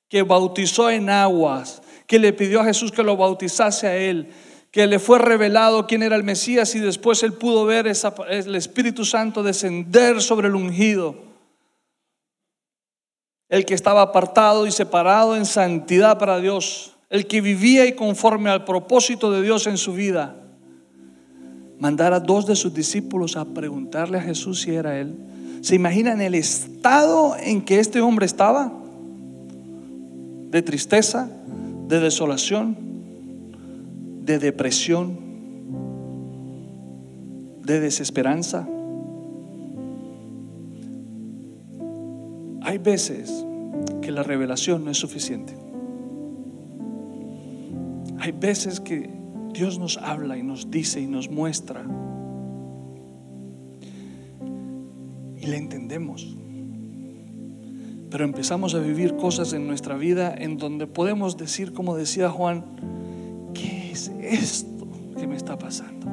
que 0.07 0.21
bautizó 0.23 0.89
en 0.89 1.09
aguas, 1.09 1.81
que 2.05 2.19
le 2.19 2.33
pidió 2.33 2.61
a 2.61 2.65
Jesús 2.65 2.91
que 2.91 3.03
lo 3.03 3.17
bautizase 3.17 3.87
a 3.87 3.95
él, 3.95 4.31
que 4.71 4.85
le 4.85 4.99
fue 4.99 5.17
revelado 5.17 5.87
quién 5.87 6.03
era 6.03 6.15
el 6.15 6.23
Mesías 6.23 6.75
y 6.75 6.79
después 6.79 7.23
él 7.23 7.33
pudo 7.33 7.65
ver 7.65 7.87
el 7.87 8.55
Espíritu 8.55 9.03
Santo 9.03 9.41
descender 9.41 10.21
sobre 10.21 10.47
el 10.47 10.55
ungido 10.55 11.28
el 13.49 13.65
que 13.65 13.73
estaba 13.73 14.03
apartado 14.03 14.67
y 14.67 14.71
separado 14.71 15.35
en 15.35 15.45
santidad 15.45 16.19
para 16.19 16.39
Dios, 16.39 16.95
el 17.09 17.25
que 17.25 17.41
vivía 17.41 17.87
y 17.87 17.93
conforme 17.93 18.51
al 18.51 18.63
propósito 18.63 19.31
de 19.31 19.41
Dios 19.41 19.65
en 19.65 19.77
su 19.77 19.93
vida, 19.93 20.35
mandar 21.79 22.13
a 22.13 22.19
dos 22.19 22.45
de 22.45 22.55
sus 22.55 22.73
discípulos 22.73 23.35
a 23.35 23.45
preguntarle 23.45 24.19
a 24.19 24.21
Jesús 24.21 24.61
si 24.61 24.75
era 24.75 24.99
él. 24.99 25.15
¿Se 25.61 25.75
imaginan 25.75 26.21
el 26.21 26.35
estado 26.35 27.35
en 27.37 27.63
que 27.63 27.79
este 27.79 28.01
hombre 28.01 28.27
estaba? 28.27 28.71
De 30.51 30.61
tristeza, 30.61 31.29
de 31.87 31.99
desolación, 31.99 32.77
de 34.23 34.37
depresión, 34.37 35.17
de 37.63 37.79
desesperanza. 37.79 38.67
Hay 42.69 42.77
veces 42.77 43.47
que 43.99 44.11
la 44.11 44.21
revelación 44.21 44.85
no 44.85 44.91
es 44.91 44.97
suficiente. 44.99 45.57
Hay 48.19 48.31
veces 48.31 48.79
que 48.79 49.09
Dios 49.51 49.79
nos 49.79 49.97
habla 49.97 50.37
y 50.37 50.43
nos 50.43 50.69
dice 50.69 51.01
y 51.01 51.07
nos 51.07 51.31
muestra. 51.31 51.83
Y 55.35 55.47
le 55.47 55.57
entendemos. 55.57 56.37
Pero 58.11 58.23
empezamos 58.23 58.75
a 58.75 58.79
vivir 58.81 59.15
cosas 59.15 59.53
en 59.53 59.65
nuestra 59.65 59.95
vida 59.95 60.31
en 60.37 60.57
donde 60.57 60.85
podemos 60.85 61.37
decir, 61.37 61.73
como 61.73 61.95
decía 61.95 62.29
Juan, 62.29 62.65
¿qué 63.55 63.93
es 63.93 64.11
esto 64.21 64.87
que 65.17 65.25
me 65.25 65.37
está 65.37 65.57
pasando? 65.57 66.05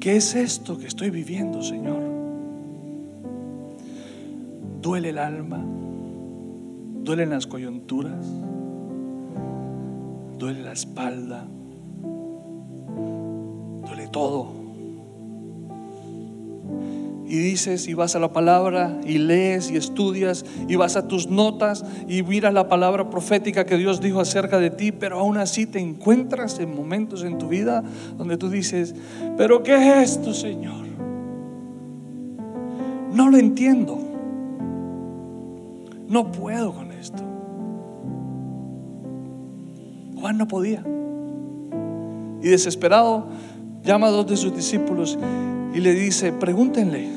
¿Qué 0.00 0.16
es 0.16 0.34
esto 0.34 0.78
que 0.78 0.86
estoy 0.86 1.10
viviendo, 1.10 1.62
Señor? 1.62 2.00
Duele 4.80 5.10
el 5.10 5.18
alma, 5.18 5.64
duelen 7.02 7.30
las 7.30 7.46
coyunturas, 7.46 8.26
duele 10.38 10.62
la 10.62 10.72
espalda, 10.72 11.48
de 13.98 14.08
todo. 14.08 14.57
Y 17.28 17.38
dices 17.38 17.88
y 17.88 17.94
vas 17.94 18.16
a 18.16 18.18
la 18.18 18.32
palabra 18.32 18.98
y 19.04 19.18
lees 19.18 19.70
y 19.70 19.76
estudias 19.76 20.46
y 20.66 20.76
vas 20.76 20.96
a 20.96 21.06
tus 21.06 21.28
notas 21.28 21.84
y 22.08 22.22
miras 22.22 22.54
la 22.54 22.68
palabra 22.68 23.10
profética 23.10 23.66
que 23.66 23.76
Dios 23.76 24.00
dijo 24.00 24.20
acerca 24.20 24.58
de 24.58 24.70
ti, 24.70 24.92
pero 24.92 25.18
aún 25.18 25.36
así 25.36 25.66
te 25.66 25.78
encuentras 25.78 26.58
en 26.58 26.74
momentos 26.74 27.24
en 27.24 27.36
tu 27.36 27.48
vida 27.48 27.84
donde 28.16 28.38
tú 28.38 28.48
dices, 28.48 28.94
pero 29.36 29.62
¿qué 29.62 29.76
es 29.76 30.12
esto, 30.12 30.32
Señor? 30.32 30.86
No 33.12 33.28
lo 33.30 33.36
entiendo. 33.36 33.98
No 36.08 36.32
puedo 36.32 36.72
con 36.72 36.92
esto. 36.92 37.22
Juan 40.18 40.38
no 40.38 40.48
podía. 40.48 40.82
Y 42.42 42.48
desesperado 42.48 43.26
llama 43.82 44.06
a 44.06 44.10
dos 44.10 44.26
de 44.26 44.36
sus 44.36 44.54
discípulos 44.54 45.18
y 45.74 45.80
le 45.80 45.92
dice, 45.92 46.32
pregúntenle, 46.32 47.08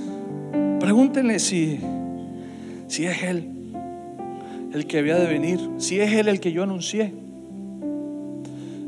pregúntenle 0.92 1.40
si, 1.40 1.80
si 2.88 3.06
es 3.06 3.24
Él 3.24 3.48
el 4.74 4.86
que 4.88 5.00
había 5.00 5.16
de 5.16 5.26
venir, 5.26 5.58
si 5.78 6.02
es 6.02 6.12
Él 6.12 6.28
el 6.28 6.42
que 6.42 6.52
yo 6.52 6.64
anuncié. 6.64 7.14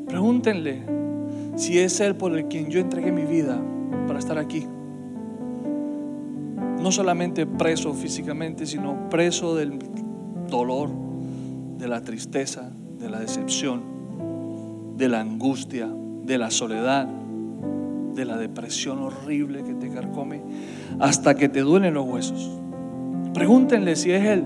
Pregúntenle 0.10 0.82
si 1.56 1.80
es 1.80 2.02
Él 2.02 2.18
por 2.18 2.38
el 2.38 2.50
quien 2.50 2.70
yo 2.70 2.82
entregué 2.82 3.14
mi 3.14 3.24
vida 3.24 3.58
para 4.06 4.20
estar 4.20 4.38
aquí. 4.38 4.68
No 6.82 6.92
solamente 6.92 7.46
preso 7.46 7.94
físicamente, 7.94 8.66
sino 8.66 9.10
preso 9.10 9.56
del 9.56 9.80
dolor, 10.50 10.90
de 11.78 11.88
la 11.88 12.02
tristeza, 12.02 12.70
de 13.00 13.10
la 13.10 13.22
decepción, 13.22 13.82
de 14.98 15.08
la 15.08 15.22
angustia, 15.22 15.88
de 16.26 16.38
la 16.38 16.52
soledad, 16.52 17.08
de 18.14 18.26
la 18.26 18.38
depresión 18.38 19.00
horrible 19.00 19.64
que 19.64 19.74
te 19.74 19.90
carcome, 19.90 20.42
hasta 21.00 21.36
que 21.36 21.50
te 21.50 21.62
duelen 21.62 21.94
los 21.94 22.06
huesos. 22.06 22.50
Pregúntenle 23.34 23.96
si 23.96 24.12
es 24.12 24.24
Él. 24.26 24.44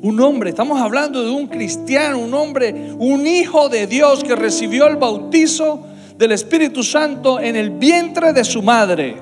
Un 0.00 0.20
hombre, 0.20 0.50
estamos 0.50 0.80
hablando 0.80 1.22
de 1.22 1.30
un 1.30 1.46
cristiano, 1.46 2.18
un 2.18 2.34
hombre, 2.34 2.92
un 2.98 3.26
hijo 3.26 3.68
de 3.68 3.86
Dios 3.86 4.24
que 4.24 4.34
recibió 4.34 4.88
el 4.88 4.96
bautizo 4.96 5.86
del 6.18 6.32
Espíritu 6.32 6.82
Santo 6.82 7.38
en 7.38 7.54
el 7.54 7.70
vientre 7.70 8.32
de 8.32 8.44
su 8.44 8.62
madre 8.62 9.16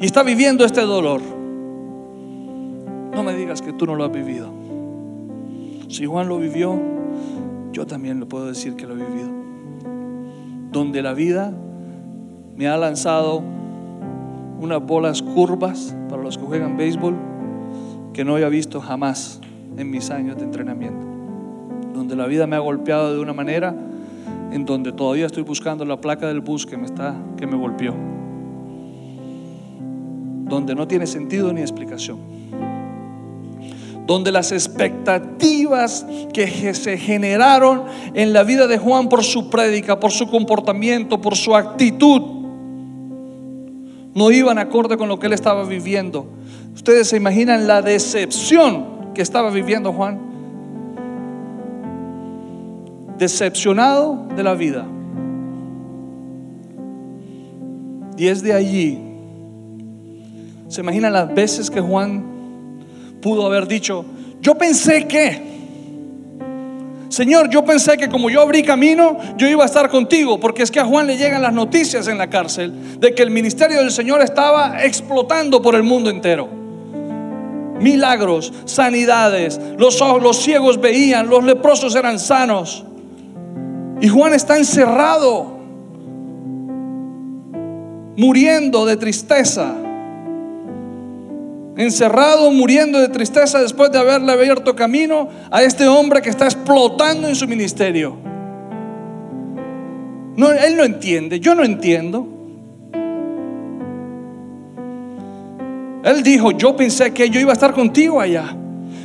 y 0.00 0.06
está 0.06 0.22
viviendo 0.22 0.64
este 0.64 0.82
dolor. 0.82 1.20
No 3.14 3.22
me 3.22 3.34
digas 3.34 3.62
que 3.62 3.72
tú 3.72 3.86
no 3.86 3.94
lo 3.94 4.04
has 4.04 4.12
vivido. 4.12 4.52
Si 5.88 6.04
Juan 6.04 6.28
lo 6.28 6.38
vivió, 6.38 6.78
yo 7.72 7.86
también 7.86 8.20
lo 8.20 8.28
puedo 8.28 8.46
decir 8.46 8.74
que 8.74 8.86
lo 8.86 8.94
he 8.94 8.96
vivido. 8.96 9.45
Donde 10.76 11.00
la 11.00 11.14
vida 11.14 11.54
me 12.54 12.68
ha 12.68 12.76
lanzado 12.76 13.42
unas 14.60 14.84
bolas 14.84 15.22
curvas 15.22 15.96
para 16.10 16.22
los 16.22 16.36
que 16.36 16.44
juegan 16.44 16.76
béisbol 16.76 17.16
que 18.12 18.26
no 18.26 18.34
había 18.34 18.50
visto 18.50 18.82
jamás 18.82 19.40
en 19.78 19.90
mis 19.90 20.10
años 20.10 20.36
de 20.36 20.44
entrenamiento. 20.44 21.06
Donde 21.94 22.14
la 22.14 22.26
vida 22.26 22.46
me 22.46 22.56
ha 22.56 22.58
golpeado 22.58 23.14
de 23.14 23.20
una 23.20 23.32
manera 23.32 23.74
en 24.52 24.66
donde 24.66 24.92
todavía 24.92 25.24
estoy 25.24 25.44
buscando 25.44 25.86
la 25.86 25.98
placa 25.98 26.28
del 26.28 26.42
bus 26.42 26.66
que 26.66 26.76
me 26.76 26.84
está 26.84 27.16
que 27.38 27.46
me 27.46 27.56
golpeó. 27.56 27.94
Donde 30.44 30.74
no 30.74 30.86
tiene 30.86 31.06
sentido 31.06 31.54
ni 31.54 31.62
explicación 31.62 32.35
donde 34.06 34.30
las 34.30 34.52
expectativas 34.52 36.06
que 36.32 36.74
se 36.74 36.96
generaron 36.96 37.82
en 38.14 38.32
la 38.32 38.44
vida 38.44 38.66
de 38.68 38.78
Juan 38.78 39.08
por 39.08 39.24
su 39.24 39.50
prédica, 39.50 39.98
por 39.98 40.12
su 40.12 40.30
comportamiento, 40.30 41.20
por 41.20 41.36
su 41.36 41.56
actitud, 41.56 42.22
no 44.14 44.30
iban 44.30 44.58
acorde 44.58 44.96
con 44.96 45.08
lo 45.08 45.18
que 45.18 45.26
él 45.26 45.32
estaba 45.32 45.64
viviendo. 45.64 46.26
Ustedes 46.74 47.08
se 47.08 47.16
imaginan 47.16 47.66
la 47.66 47.82
decepción 47.82 49.12
que 49.12 49.22
estaba 49.22 49.50
viviendo 49.50 49.92
Juan. 49.92 50.20
Decepcionado 53.18 54.26
de 54.36 54.42
la 54.42 54.54
vida. 54.54 54.86
Y 58.16 58.28
es 58.28 58.42
de 58.42 58.52
allí. 58.52 58.98
Se 60.68 60.80
imaginan 60.80 61.12
las 61.12 61.34
veces 61.34 61.70
que 61.70 61.80
Juan 61.80 62.35
pudo 63.26 63.44
haber 63.44 63.66
dicho, 63.66 64.04
yo 64.40 64.54
pensé 64.54 65.08
que, 65.08 65.42
Señor, 67.08 67.50
yo 67.50 67.64
pensé 67.64 67.96
que 67.96 68.08
como 68.08 68.30
yo 68.30 68.40
abrí 68.40 68.62
camino, 68.62 69.18
yo 69.36 69.48
iba 69.48 69.64
a 69.64 69.66
estar 69.66 69.90
contigo, 69.90 70.38
porque 70.38 70.62
es 70.62 70.70
que 70.70 70.78
a 70.78 70.84
Juan 70.84 71.08
le 71.08 71.16
llegan 71.16 71.42
las 71.42 71.52
noticias 71.52 72.06
en 72.06 72.18
la 72.18 72.30
cárcel 72.30 73.00
de 73.00 73.16
que 73.16 73.24
el 73.24 73.32
ministerio 73.32 73.78
del 73.78 73.90
Señor 73.90 74.22
estaba 74.22 74.84
explotando 74.84 75.60
por 75.60 75.74
el 75.74 75.82
mundo 75.82 76.08
entero. 76.08 76.48
Milagros, 77.80 78.52
sanidades, 78.64 79.60
los, 79.76 80.00
los 80.22 80.36
ciegos 80.36 80.80
veían, 80.80 81.28
los 81.28 81.42
leprosos 81.42 81.96
eran 81.96 82.20
sanos. 82.20 82.84
Y 84.00 84.06
Juan 84.06 84.34
está 84.34 84.56
encerrado, 84.56 85.58
muriendo 88.16 88.86
de 88.86 88.96
tristeza 88.96 89.74
encerrado, 91.76 92.50
muriendo 92.50 92.98
de 92.98 93.08
tristeza 93.08 93.60
después 93.60 93.92
de 93.92 93.98
haberle 93.98 94.32
abierto 94.32 94.74
camino 94.74 95.28
a 95.50 95.62
este 95.62 95.86
hombre 95.86 96.22
que 96.22 96.30
está 96.30 96.46
explotando 96.46 97.28
en 97.28 97.34
su 97.34 97.46
ministerio. 97.46 98.16
No, 100.36 100.50
él 100.50 100.76
no 100.76 100.84
entiende, 100.84 101.40
yo 101.40 101.54
no 101.54 101.64
entiendo. 101.64 102.26
Él 106.04 106.22
dijo, 106.22 106.52
yo 106.52 106.76
pensé 106.76 107.12
que 107.12 107.28
yo 107.30 107.40
iba 107.40 107.50
a 107.50 107.54
estar 107.54 107.72
contigo 107.72 108.20
allá. 108.20 108.54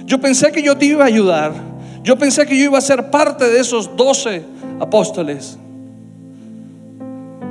Yo 0.05 0.19
pensé 0.19 0.51
que 0.51 0.61
yo 0.61 0.77
te 0.77 0.85
iba 0.85 1.03
a 1.03 1.07
ayudar. 1.07 1.51
Yo 2.03 2.17
pensé 2.17 2.45
que 2.45 2.57
yo 2.57 2.65
iba 2.65 2.77
a 2.77 2.81
ser 2.81 3.09
parte 3.09 3.49
de 3.49 3.59
esos 3.59 3.95
doce 3.95 4.43
apóstoles. 4.79 5.57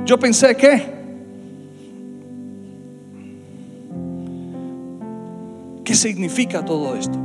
Yo 0.05 0.17
pensé 0.19 0.55
que 0.55 1.00
¿Qué 5.91 5.97
significa 5.97 6.63
todo 6.63 6.95
esto? 6.95 7.19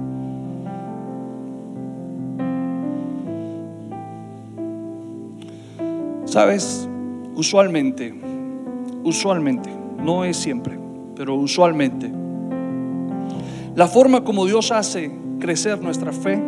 Sabes, 6.24 6.88
usualmente, 7.36 8.12
usualmente, 9.04 9.70
no 10.02 10.24
es 10.24 10.36
siempre, 10.36 10.76
pero 11.14 11.36
usualmente, 11.36 12.10
la 13.76 13.86
forma 13.86 14.24
como 14.24 14.44
Dios 14.46 14.72
hace 14.72 15.12
crecer 15.38 15.80
nuestra 15.80 16.12
fe 16.12 16.42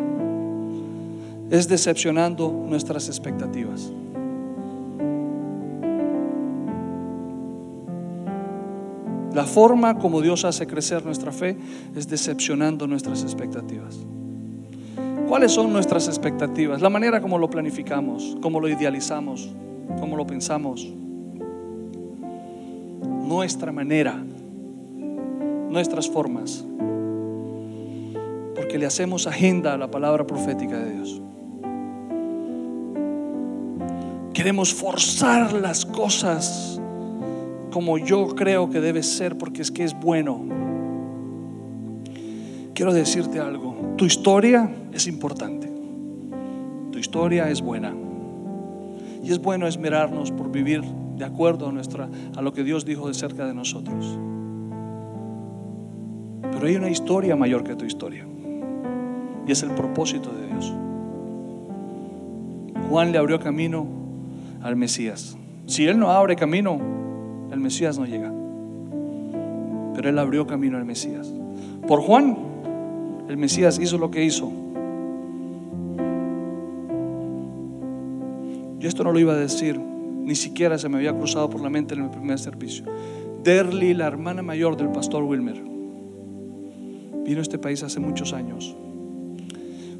es 1.52 1.68
decepcionando 1.68 2.50
nuestras 2.68 3.06
expectativas. 3.06 3.92
La 9.38 9.44
forma 9.44 10.00
como 10.00 10.20
Dios 10.20 10.44
hace 10.44 10.66
crecer 10.66 11.04
nuestra 11.04 11.30
fe 11.30 11.56
es 11.94 12.08
decepcionando 12.08 12.88
nuestras 12.88 13.22
expectativas. 13.22 13.96
¿Cuáles 15.28 15.52
son 15.52 15.72
nuestras 15.72 16.08
expectativas? 16.08 16.82
La 16.82 16.90
manera 16.90 17.20
como 17.20 17.38
lo 17.38 17.48
planificamos, 17.48 18.36
como 18.42 18.58
lo 18.58 18.68
idealizamos, 18.68 19.48
como 20.00 20.16
lo 20.16 20.26
pensamos. 20.26 20.92
Nuestra 23.28 23.70
manera, 23.70 24.20
nuestras 25.70 26.10
formas. 26.10 26.64
Porque 28.56 28.76
le 28.76 28.86
hacemos 28.86 29.28
agenda 29.28 29.74
a 29.74 29.78
la 29.78 29.88
palabra 29.88 30.26
profética 30.26 30.80
de 30.80 30.94
Dios. 30.94 31.22
Queremos 34.34 34.74
forzar 34.74 35.52
las 35.52 35.86
cosas 35.86 36.77
como 37.70 37.98
yo 37.98 38.34
creo 38.34 38.70
que 38.70 38.80
debe 38.80 39.02
ser 39.02 39.36
porque 39.36 39.62
es 39.62 39.70
que 39.70 39.84
es 39.84 39.98
bueno. 39.98 40.40
Quiero 42.74 42.92
decirte 42.92 43.40
algo, 43.40 43.94
tu 43.96 44.04
historia 44.04 44.70
es 44.92 45.06
importante, 45.06 45.68
tu 46.92 46.98
historia 46.98 47.50
es 47.50 47.60
buena 47.60 47.92
y 49.22 49.32
es 49.32 49.40
bueno 49.40 49.66
esmerarnos 49.66 50.30
por 50.30 50.50
vivir 50.50 50.82
de 51.16 51.24
acuerdo 51.24 51.68
a, 51.68 51.72
nuestra, 51.72 52.08
a 52.36 52.42
lo 52.42 52.52
que 52.52 52.62
Dios 52.62 52.84
dijo 52.84 53.08
de 53.08 53.14
cerca 53.14 53.46
de 53.46 53.54
nosotros. 53.54 54.18
Pero 56.52 56.66
hay 56.66 56.76
una 56.76 56.90
historia 56.90 57.34
mayor 57.36 57.64
que 57.64 57.74
tu 57.74 57.84
historia 57.84 58.26
y 59.46 59.52
es 59.52 59.62
el 59.62 59.70
propósito 59.70 60.30
de 60.30 60.46
Dios. 60.46 60.72
Juan 62.88 63.12
le 63.12 63.18
abrió 63.18 63.40
camino 63.40 63.86
al 64.62 64.76
Mesías. 64.76 65.36
Si 65.66 65.86
Él 65.86 65.98
no 65.98 66.10
abre 66.10 66.36
camino, 66.36 66.97
el 67.50 67.60
Mesías 67.60 67.98
no 67.98 68.06
llega. 68.06 68.32
Pero 69.94 70.08
Él 70.08 70.18
abrió 70.18 70.46
camino 70.46 70.76
al 70.76 70.84
Mesías. 70.84 71.32
Por 71.86 72.00
Juan, 72.00 72.36
el 73.28 73.36
Mesías 73.36 73.78
hizo 73.78 73.98
lo 73.98 74.10
que 74.10 74.24
hizo. 74.24 74.50
Y 78.80 78.86
esto 78.86 79.02
no 79.04 79.12
lo 79.12 79.18
iba 79.18 79.32
a 79.32 79.36
decir 79.36 79.78
ni 80.28 80.34
siquiera 80.34 80.76
se 80.76 80.90
me 80.90 80.98
había 80.98 81.16
cruzado 81.16 81.48
por 81.48 81.62
la 81.62 81.70
mente 81.70 81.94
en 81.94 82.02
el 82.02 82.10
primer 82.10 82.38
servicio. 82.38 82.84
Derly, 83.42 83.94
la 83.94 84.06
hermana 84.06 84.42
mayor 84.42 84.76
del 84.76 84.90
pastor 84.90 85.22
Wilmer, 85.22 85.54
vino 87.24 87.38
a 87.38 87.42
este 87.42 87.58
país 87.58 87.82
hace 87.82 87.98
muchos 87.98 88.34
años. 88.34 88.76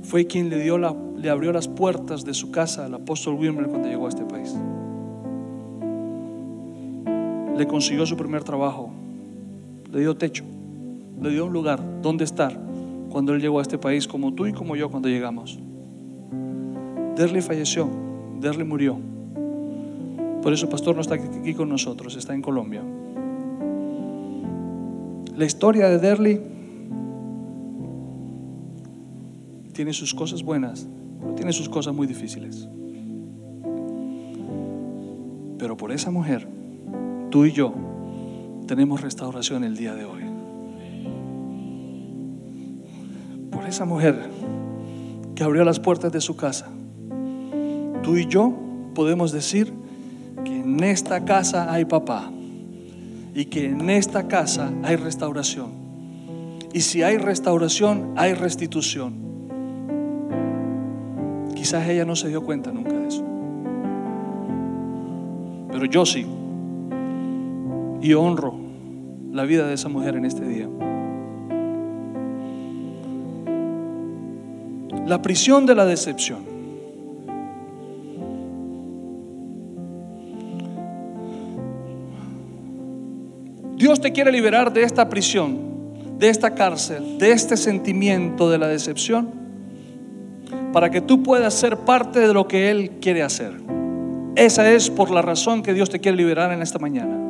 Fue 0.02 0.26
quien 0.26 0.50
le, 0.50 0.62
dio 0.62 0.76
la, 0.76 0.94
le 1.16 1.30
abrió 1.30 1.50
las 1.50 1.66
puertas 1.66 2.26
de 2.26 2.34
su 2.34 2.50
casa 2.50 2.84
al 2.84 2.92
apóstol 2.92 3.36
Wilmer 3.36 3.68
cuando 3.68 3.88
llegó 3.88 4.04
a 4.04 4.10
este 4.10 4.26
país. 4.26 4.54
Le 7.58 7.66
consiguió 7.66 8.06
su 8.06 8.16
primer 8.16 8.44
trabajo, 8.44 8.90
le 9.92 9.98
dio 9.98 10.16
techo, 10.16 10.44
le 11.20 11.30
dio 11.30 11.46
un 11.46 11.52
lugar 11.52 11.82
donde 12.00 12.22
estar 12.22 12.56
cuando 13.10 13.34
él 13.34 13.40
llegó 13.40 13.58
a 13.58 13.62
este 13.62 13.78
país, 13.78 14.06
como 14.06 14.32
tú 14.32 14.46
y 14.46 14.52
como 14.52 14.76
yo 14.76 14.88
cuando 14.92 15.08
llegamos. 15.08 15.58
Derly 17.16 17.40
falleció, 17.40 17.88
Derly 18.40 18.62
murió. 18.62 18.96
Por 20.40 20.52
eso 20.52 20.66
el 20.66 20.70
pastor 20.70 20.94
no 20.94 21.00
está 21.00 21.16
aquí 21.16 21.52
con 21.52 21.68
nosotros, 21.68 22.14
está 22.14 22.32
en 22.32 22.42
Colombia. 22.42 22.80
La 25.36 25.44
historia 25.44 25.88
de 25.88 25.98
Derly 25.98 26.40
tiene 29.72 29.92
sus 29.92 30.14
cosas 30.14 30.44
buenas, 30.44 30.86
pero 31.20 31.34
tiene 31.34 31.52
sus 31.52 31.68
cosas 31.68 31.92
muy 31.92 32.06
difíciles. 32.06 32.68
Pero 35.58 35.76
por 35.76 35.90
esa 35.90 36.12
mujer, 36.12 36.57
tú 37.30 37.44
y 37.44 37.52
yo 37.52 37.74
tenemos 38.66 39.00
restauración 39.00 39.64
el 39.64 39.76
día 39.76 39.94
de 39.94 40.04
hoy. 40.04 40.22
Por 43.50 43.66
esa 43.66 43.84
mujer 43.84 44.30
que 45.34 45.42
abrió 45.42 45.64
las 45.64 45.80
puertas 45.80 46.12
de 46.12 46.20
su 46.20 46.36
casa, 46.36 46.68
tú 48.02 48.16
y 48.16 48.26
yo 48.26 48.54
podemos 48.94 49.32
decir 49.32 49.72
que 50.44 50.60
en 50.60 50.82
esta 50.82 51.24
casa 51.24 51.72
hay 51.72 51.84
papá 51.84 52.30
y 53.34 53.46
que 53.46 53.66
en 53.66 53.90
esta 53.90 54.28
casa 54.28 54.70
hay 54.82 54.96
restauración. 54.96 55.70
Y 56.72 56.80
si 56.80 57.02
hay 57.02 57.16
restauración, 57.18 58.12
hay 58.16 58.34
restitución. 58.34 59.14
Quizás 61.54 61.88
ella 61.88 62.04
no 62.04 62.14
se 62.16 62.28
dio 62.28 62.42
cuenta 62.42 62.70
nunca 62.70 62.92
de 62.92 63.08
eso. 63.08 63.24
Pero 65.70 65.84
yo 65.86 66.04
sí. 66.04 66.26
Y 68.00 68.14
honro 68.14 68.54
la 69.32 69.44
vida 69.44 69.66
de 69.66 69.74
esa 69.74 69.88
mujer 69.88 70.16
en 70.16 70.24
este 70.24 70.46
día. 70.46 70.68
La 75.06 75.22
prisión 75.22 75.66
de 75.66 75.74
la 75.74 75.84
decepción. 75.86 76.58
Dios 83.76 84.00
te 84.00 84.12
quiere 84.12 84.32
liberar 84.32 84.72
de 84.72 84.82
esta 84.82 85.08
prisión, 85.08 85.56
de 86.18 86.28
esta 86.28 86.54
cárcel, 86.54 87.16
de 87.18 87.30
este 87.30 87.56
sentimiento 87.56 88.50
de 88.50 88.58
la 88.58 88.66
decepción, 88.66 89.30
para 90.72 90.90
que 90.90 91.00
tú 91.00 91.22
puedas 91.22 91.54
ser 91.54 91.76
parte 91.78 92.18
de 92.18 92.34
lo 92.34 92.48
que 92.48 92.70
Él 92.70 92.98
quiere 93.00 93.22
hacer. 93.22 93.52
Esa 94.34 94.70
es 94.72 94.90
por 94.90 95.10
la 95.10 95.22
razón 95.22 95.62
que 95.62 95.74
Dios 95.74 95.90
te 95.90 96.00
quiere 96.00 96.16
liberar 96.16 96.52
en 96.52 96.60
esta 96.60 96.78
mañana. 96.78 97.27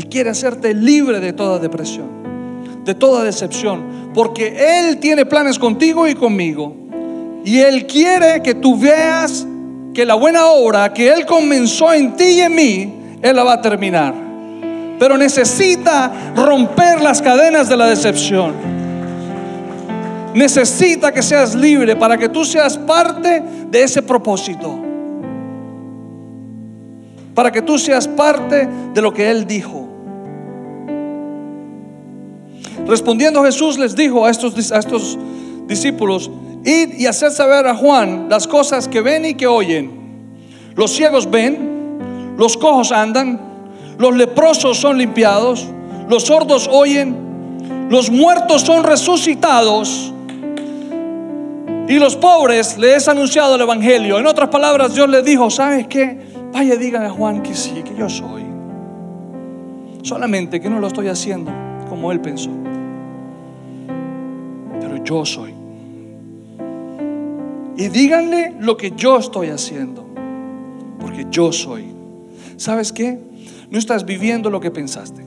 Él 0.00 0.08
quiere 0.08 0.30
hacerte 0.30 0.72
libre 0.72 1.20
de 1.20 1.34
toda 1.34 1.58
depresión, 1.58 2.08
de 2.86 2.94
toda 2.94 3.22
decepción, 3.22 4.10
porque 4.14 4.80
Él 4.80 4.96
tiene 4.96 5.26
planes 5.26 5.58
contigo 5.58 6.08
y 6.08 6.14
conmigo. 6.14 6.74
Y 7.44 7.58
Él 7.58 7.86
quiere 7.86 8.40
que 8.42 8.54
tú 8.54 8.78
veas 8.78 9.46
que 9.92 10.06
la 10.06 10.14
buena 10.14 10.46
obra 10.46 10.94
que 10.94 11.12
Él 11.12 11.26
comenzó 11.26 11.92
en 11.92 12.16
ti 12.16 12.24
y 12.24 12.40
en 12.40 12.54
mí, 12.54 12.94
Él 13.20 13.36
la 13.36 13.44
va 13.44 13.52
a 13.52 13.60
terminar 13.60 14.30
pero 14.98 15.16
necesita 15.16 16.12
romper 16.36 17.00
las 17.00 17.22
cadenas 17.22 17.70
de 17.70 17.76
la 17.78 17.86
decepción. 17.86 18.52
Necesita 20.34 21.10
que 21.10 21.22
seas 21.22 21.54
libre 21.54 21.96
para 21.96 22.18
que 22.18 22.28
tú 22.28 22.44
seas 22.44 22.76
parte 22.76 23.42
de 23.70 23.82
ese 23.82 24.02
propósito. 24.02 24.78
Para 27.34 27.50
que 27.50 27.62
tú 27.62 27.78
seas 27.78 28.06
parte 28.06 28.68
de 28.92 29.00
lo 29.00 29.14
que 29.14 29.30
Él 29.30 29.46
dijo. 29.46 29.89
Respondiendo 32.90 33.44
Jesús 33.44 33.78
les 33.78 33.94
dijo 33.94 34.26
a 34.26 34.30
estos, 34.30 34.72
a 34.72 34.80
estos 34.80 35.16
discípulos, 35.68 36.28
id 36.64 36.94
y 36.98 37.06
hacer 37.06 37.30
saber 37.30 37.64
a 37.68 37.76
Juan 37.76 38.26
las 38.28 38.48
cosas 38.48 38.88
que 38.88 39.00
ven 39.00 39.24
y 39.24 39.34
que 39.34 39.46
oyen. 39.46 39.92
Los 40.74 40.90
ciegos 40.90 41.30
ven, 41.30 42.34
los 42.36 42.56
cojos 42.56 42.90
andan, 42.90 43.40
los 43.96 44.16
leprosos 44.16 44.78
son 44.78 44.98
limpiados, 44.98 45.68
los 46.08 46.24
sordos 46.24 46.68
oyen, 46.68 47.86
los 47.90 48.10
muertos 48.10 48.62
son 48.62 48.82
resucitados 48.82 50.12
y 51.86 51.96
los 51.96 52.16
pobres 52.16 52.76
les 52.76 52.96
es 52.96 53.08
anunciado 53.08 53.54
el 53.54 53.60
Evangelio. 53.60 54.18
En 54.18 54.26
otras 54.26 54.48
palabras, 54.48 54.96
Dios 54.96 55.08
les 55.08 55.24
dijo, 55.24 55.48
¿sabes 55.48 55.86
qué? 55.86 56.18
Vaya, 56.52 56.74
díganle 56.74 57.06
a 57.06 57.12
Juan 57.12 57.40
que 57.40 57.54
sí, 57.54 57.84
que 57.84 57.94
yo 57.96 58.08
soy. 58.08 58.42
Solamente 60.02 60.60
que 60.60 60.68
no 60.68 60.80
lo 60.80 60.88
estoy 60.88 61.06
haciendo 61.06 61.52
como 61.88 62.10
él 62.10 62.20
pensó. 62.20 62.50
Yo 65.04 65.24
soy. 65.24 65.54
Y 67.76 67.88
díganle 67.88 68.54
lo 68.60 68.76
que 68.76 68.92
yo 68.92 69.18
estoy 69.18 69.48
haciendo. 69.48 70.06
Porque 71.00 71.26
yo 71.30 71.52
soy. 71.52 71.86
¿Sabes 72.56 72.92
qué? 72.92 73.18
No 73.70 73.78
estás 73.78 74.04
viviendo 74.04 74.50
lo 74.50 74.60
que 74.60 74.70
pensaste, 74.70 75.22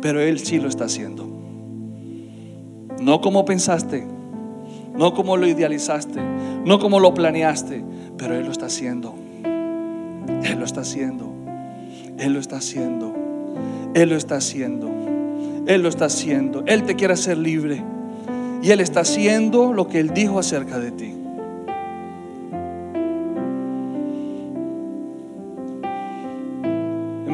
pero 0.00 0.20
Él 0.20 0.38
sí 0.38 0.58
lo 0.58 0.68
está 0.68 0.84
haciendo. 0.84 1.26
No 3.02 3.20
como 3.20 3.44
pensaste, 3.44 4.06
no 4.96 5.12
como 5.14 5.36
lo 5.36 5.46
idealizaste, 5.46 6.20
no 6.64 6.78
como 6.78 7.00
lo 7.00 7.12
planeaste, 7.12 7.82
pero 8.16 8.34
Él 8.34 8.46
lo 8.46 8.52
está 8.52 8.66
haciendo. 8.66 9.14
Él 10.44 10.58
lo 10.58 10.64
está 10.64 10.82
haciendo. 10.82 11.30
Él 12.18 12.34
lo 12.34 12.40
está 12.40 12.56
haciendo. 12.56 13.14
Él 13.94 14.10
lo 14.10 14.16
está 14.16 14.36
haciendo. 14.36 14.99
Él 15.66 15.82
lo 15.82 15.88
está 15.88 16.06
haciendo. 16.06 16.62
Él 16.66 16.84
te 16.84 16.96
quiere 16.96 17.14
hacer 17.14 17.36
libre. 17.38 17.82
Y 18.62 18.70
Él 18.70 18.80
está 18.80 19.00
haciendo 19.00 19.72
lo 19.72 19.88
que 19.88 20.00
Él 20.00 20.10
dijo 20.10 20.38
acerca 20.38 20.78
de 20.78 20.90
ti. 20.90 21.20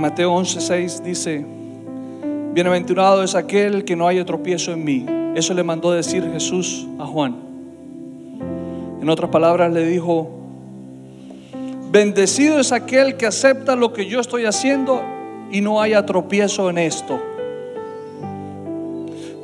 Mateo 0.07 0.33
11:6 0.37 1.03
dice, 1.03 1.45
bienaventurado 2.53 3.25
es 3.25 3.35
aquel 3.35 3.85
que 3.85 3.97
no 3.97 4.07
haya 4.07 4.25
tropiezo 4.25 4.73
en 4.73 4.85
mí. 4.85 5.05
Eso 5.35 5.53
le 5.53 5.65
mandó 5.65 5.91
decir 5.91 6.23
Jesús 6.33 6.87
a 7.01 7.07
Juan. 7.07 7.35
En 9.03 9.09
otras 9.11 9.31
palabras 9.31 9.73
le 9.73 9.85
dijo, 9.85 10.31
bendecido 11.91 12.61
es 12.61 12.71
aquel 12.71 13.17
que 13.17 13.27
acepta 13.27 13.75
lo 13.75 13.93
que 13.93 14.07
yo 14.07 14.21
estoy 14.21 14.45
haciendo 14.45 15.03
y 15.51 15.61
no 15.61 15.83
haya 15.83 16.07
tropiezo 16.07 16.71
en 16.71 16.79
esto. 16.79 17.21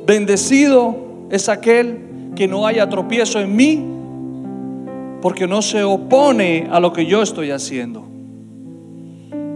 Bendecido 0.05 0.95
es 1.29 1.49
aquel 1.49 2.31
que 2.35 2.47
no 2.47 2.67
haya 2.67 2.89
tropiezo 2.89 3.39
en 3.39 3.55
mí 3.55 3.93
porque 5.21 5.47
no 5.47 5.61
se 5.61 5.83
opone 5.83 6.67
a 6.69 6.79
lo 6.79 6.91
que 6.91 7.05
yo 7.05 7.21
estoy 7.21 7.51
haciendo. 7.51 8.05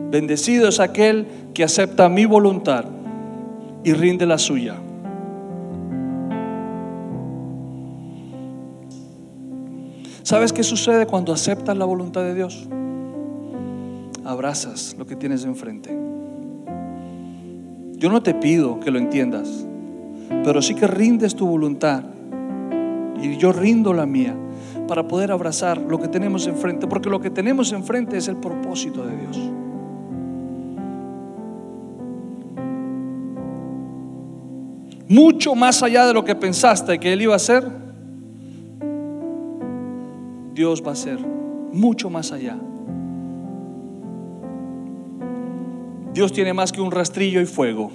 Bendecido 0.09 0.69
es 0.69 0.79
aquel 0.79 1.27
que 1.53 1.63
acepta 1.63 2.07
mi 2.07 2.25
voluntad 2.25 2.85
y 3.83 3.91
rinde 3.91 4.25
la 4.25 4.37
suya. 4.37 4.75
¿Sabes 10.23 10.53
qué 10.53 10.63
sucede 10.63 11.05
cuando 11.05 11.33
aceptas 11.33 11.77
la 11.77 11.85
voluntad 11.85 12.21
de 12.21 12.33
Dios? 12.33 12.67
Abrazas 14.23 14.95
lo 14.97 15.05
que 15.05 15.15
tienes 15.15 15.43
enfrente. 15.43 15.89
Yo 17.97 18.09
no 18.09 18.21
te 18.21 18.33
pido 18.33 18.79
que 18.79 18.91
lo 18.91 18.99
entiendas, 18.99 19.65
pero 20.29 20.61
sí 20.61 20.75
que 20.75 20.87
rindes 20.87 21.35
tu 21.35 21.47
voluntad 21.47 22.03
y 23.21 23.37
yo 23.37 23.51
rindo 23.51 23.93
la 23.93 24.05
mía 24.05 24.35
para 24.87 25.07
poder 25.07 25.31
abrazar 25.31 25.77
lo 25.77 25.99
que 25.99 26.07
tenemos 26.07 26.47
enfrente, 26.47 26.87
porque 26.87 27.09
lo 27.09 27.19
que 27.19 27.29
tenemos 27.29 27.71
enfrente 27.71 28.17
es 28.17 28.27
el 28.27 28.37
propósito 28.37 29.05
de 29.05 29.17
Dios. 29.17 29.51
mucho 35.07 35.55
más 35.55 35.83
allá 35.83 36.05
de 36.05 36.13
lo 36.13 36.23
que 36.23 36.35
pensaste 36.35 36.99
que 36.99 37.13
Él 37.13 37.21
iba 37.21 37.33
a 37.33 37.37
hacer, 37.37 37.67
Dios 40.53 40.83
va 40.83 40.89
a 40.89 40.93
hacer 40.93 41.19
mucho 41.71 42.09
más 42.09 42.31
allá. 42.31 42.57
Dios 46.13 46.33
tiene 46.33 46.53
más 46.53 46.71
que 46.71 46.81
un 46.81 46.91
rastrillo 46.91 47.39
y 47.41 47.45
fuego. 47.45 47.91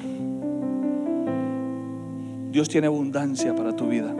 Dios 2.53 2.68
tiene 2.68 2.86
abundancia 2.86 3.55
para 3.55 3.74
tu 3.74 3.88
vida. 3.88 4.14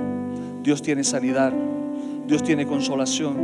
Dios 0.63 0.81
tiene 0.81 1.05
sanidad. 1.05 1.53
Dios 2.27 2.43
tiene 2.43 2.67
consolación. 2.67 3.37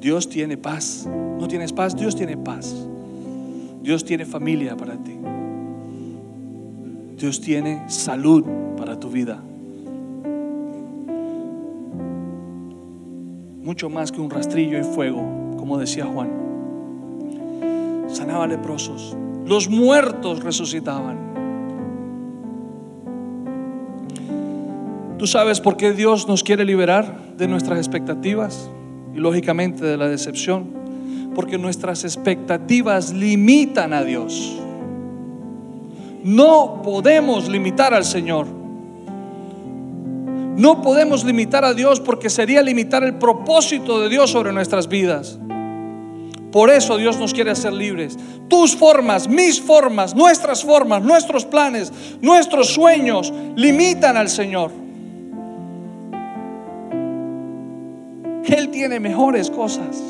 Dios 0.00 0.28
tiene 0.28 0.56
paz. 0.56 1.08
¿No 1.08 1.48
tienes 1.48 1.72
paz? 1.72 1.96
Dios 1.96 2.14
tiene 2.14 2.36
paz. 2.36 2.86
Dios 3.82 4.04
tiene 4.04 4.24
familia 4.24 4.76
para 4.76 4.96
ti. 4.96 5.16
Dios 7.18 7.40
tiene 7.40 7.90
salud 7.90 8.44
para 8.76 9.00
tu 9.00 9.10
vida. 9.10 9.42
Mucho 13.62 13.90
más 13.90 14.12
que 14.12 14.20
un 14.20 14.30
rastrillo 14.30 14.78
y 14.78 14.84
fuego, 14.84 15.56
como 15.58 15.76
decía 15.76 16.06
Juan. 16.06 16.30
Sanaba 18.06 18.46
leprosos. 18.46 19.16
Los 19.44 19.68
muertos 19.68 20.44
resucitaban. 20.44 21.29
¿Tú 25.20 25.26
sabes 25.26 25.60
por 25.60 25.76
qué 25.76 25.92
Dios 25.92 26.26
nos 26.28 26.42
quiere 26.42 26.64
liberar 26.64 27.14
de 27.36 27.46
nuestras 27.46 27.76
expectativas 27.76 28.70
y 29.14 29.18
lógicamente 29.18 29.84
de 29.84 29.98
la 29.98 30.08
decepción? 30.08 31.30
Porque 31.34 31.58
nuestras 31.58 32.04
expectativas 32.04 33.12
limitan 33.12 33.92
a 33.92 34.02
Dios. 34.02 34.56
No 36.24 36.80
podemos 36.82 37.50
limitar 37.50 37.92
al 37.92 38.06
Señor. 38.06 38.46
No 40.56 40.80
podemos 40.80 41.22
limitar 41.22 41.66
a 41.66 41.74
Dios 41.74 42.00
porque 42.00 42.30
sería 42.30 42.62
limitar 42.62 43.04
el 43.04 43.16
propósito 43.16 44.00
de 44.00 44.08
Dios 44.08 44.30
sobre 44.30 44.54
nuestras 44.54 44.88
vidas. 44.88 45.38
Por 46.50 46.70
eso 46.70 46.96
Dios 46.96 47.18
nos 47.18 47.34
quiere 47.34 47.50
hacer 47.50 47.74
libres. 47.74 48.16
Tus 48.48 48.74
formas, 48.74 49.28
mis 49.28 49.60
formas, 49.60 50.14
nuestras 50.14 50.64
formas, 50.64 51.02
nuestros 51.02 51.44
planes, 51.44 51.92
nuestros 52.22 52.68
sueños 52.68 53.30
limitan 53.54 54.16
al 54.16 54.30
Señor. 54.30 54.88
Él 58.50 58.70
tiene 58.70 58.98
mejores 58.98 59.48
cosas. 59.50 60.02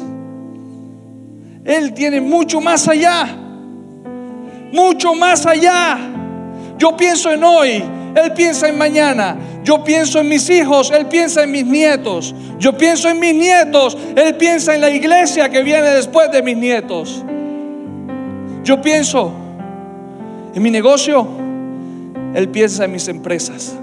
Él 1.64 1.92
tiene 1.92 2.20
mucho 2.20 2.60
más 2.60 2.88
allá. 2.88 3.28
Mucho 4.72 5.14
más 5.14 5.44
allá. 5.46 5.98
Yo 6.78 6.96
pienso 6.96 7.30
en 7.30 7.44
hoy, 7.44 7.84
Él 8.14 8.32
piensa 8.34 8.68
en 8.68 8.78
mañana. 8.78 9.36
Yo 9.62 9.84
pienso 9.84 10.20
en 10.20 10.28
mis 10.28 10.48
hijos, 10.48 10.90
Él 10.90 11.06
piensa 11.06 11.44
en 11.44 11.50
mis 11.50 11.66
nietos. 11.66 12.34
Yo 12.58 12.76
pienso 12.76 13.10
en 13.10 13.20
mis 13.20 13.34
nietos, 13.34 13.96
Él 14.16 14.34
piensa 14.36 14.74
en 14.74 14.80
la 14.80 14.90
iglesia 14.90 15.50
que 15.50 15.62
viene 15.62 15.88
después 15.90 16.32
de 16.32 16.42
mis 16.42 16.56
nietos. 16.56 17.22
Yo 18.64 18.80
pienso 18.80 19.32
en 20.54 20.62
mi 20.62 20.70
negocio, 20.70 21.26
Él 22.34 22.48
piensa 22.48 22.86
en 22.86 22.92
mis 22.92 23.06
empresas. 23.08 23.76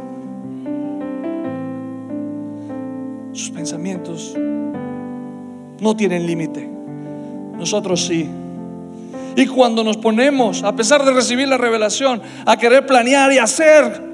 Sus 3.34 3.52
pensamientos 3.52 4.36
no 5.80 5.96
tienen 5.96 6.26
límite. 6.26 6.70
Nosotros 7.58 8.06
sí. 8.06 8.28
Y 9.36 9.46
cuando 9.48 9.84
nos 9.84 9.98
ponemos, 9.98 10.64
a 10.64 10.76
pesar 10.76 11.06
de 11.06 11.12
recibir 11.12 11.48
la 11.48 11.58
revelación, 11.58 12.22
a 12.46 12.58
querer 12.58 12.86
planear 12.86 13.32
y 13.32 13.38
hacer 13.38 14.08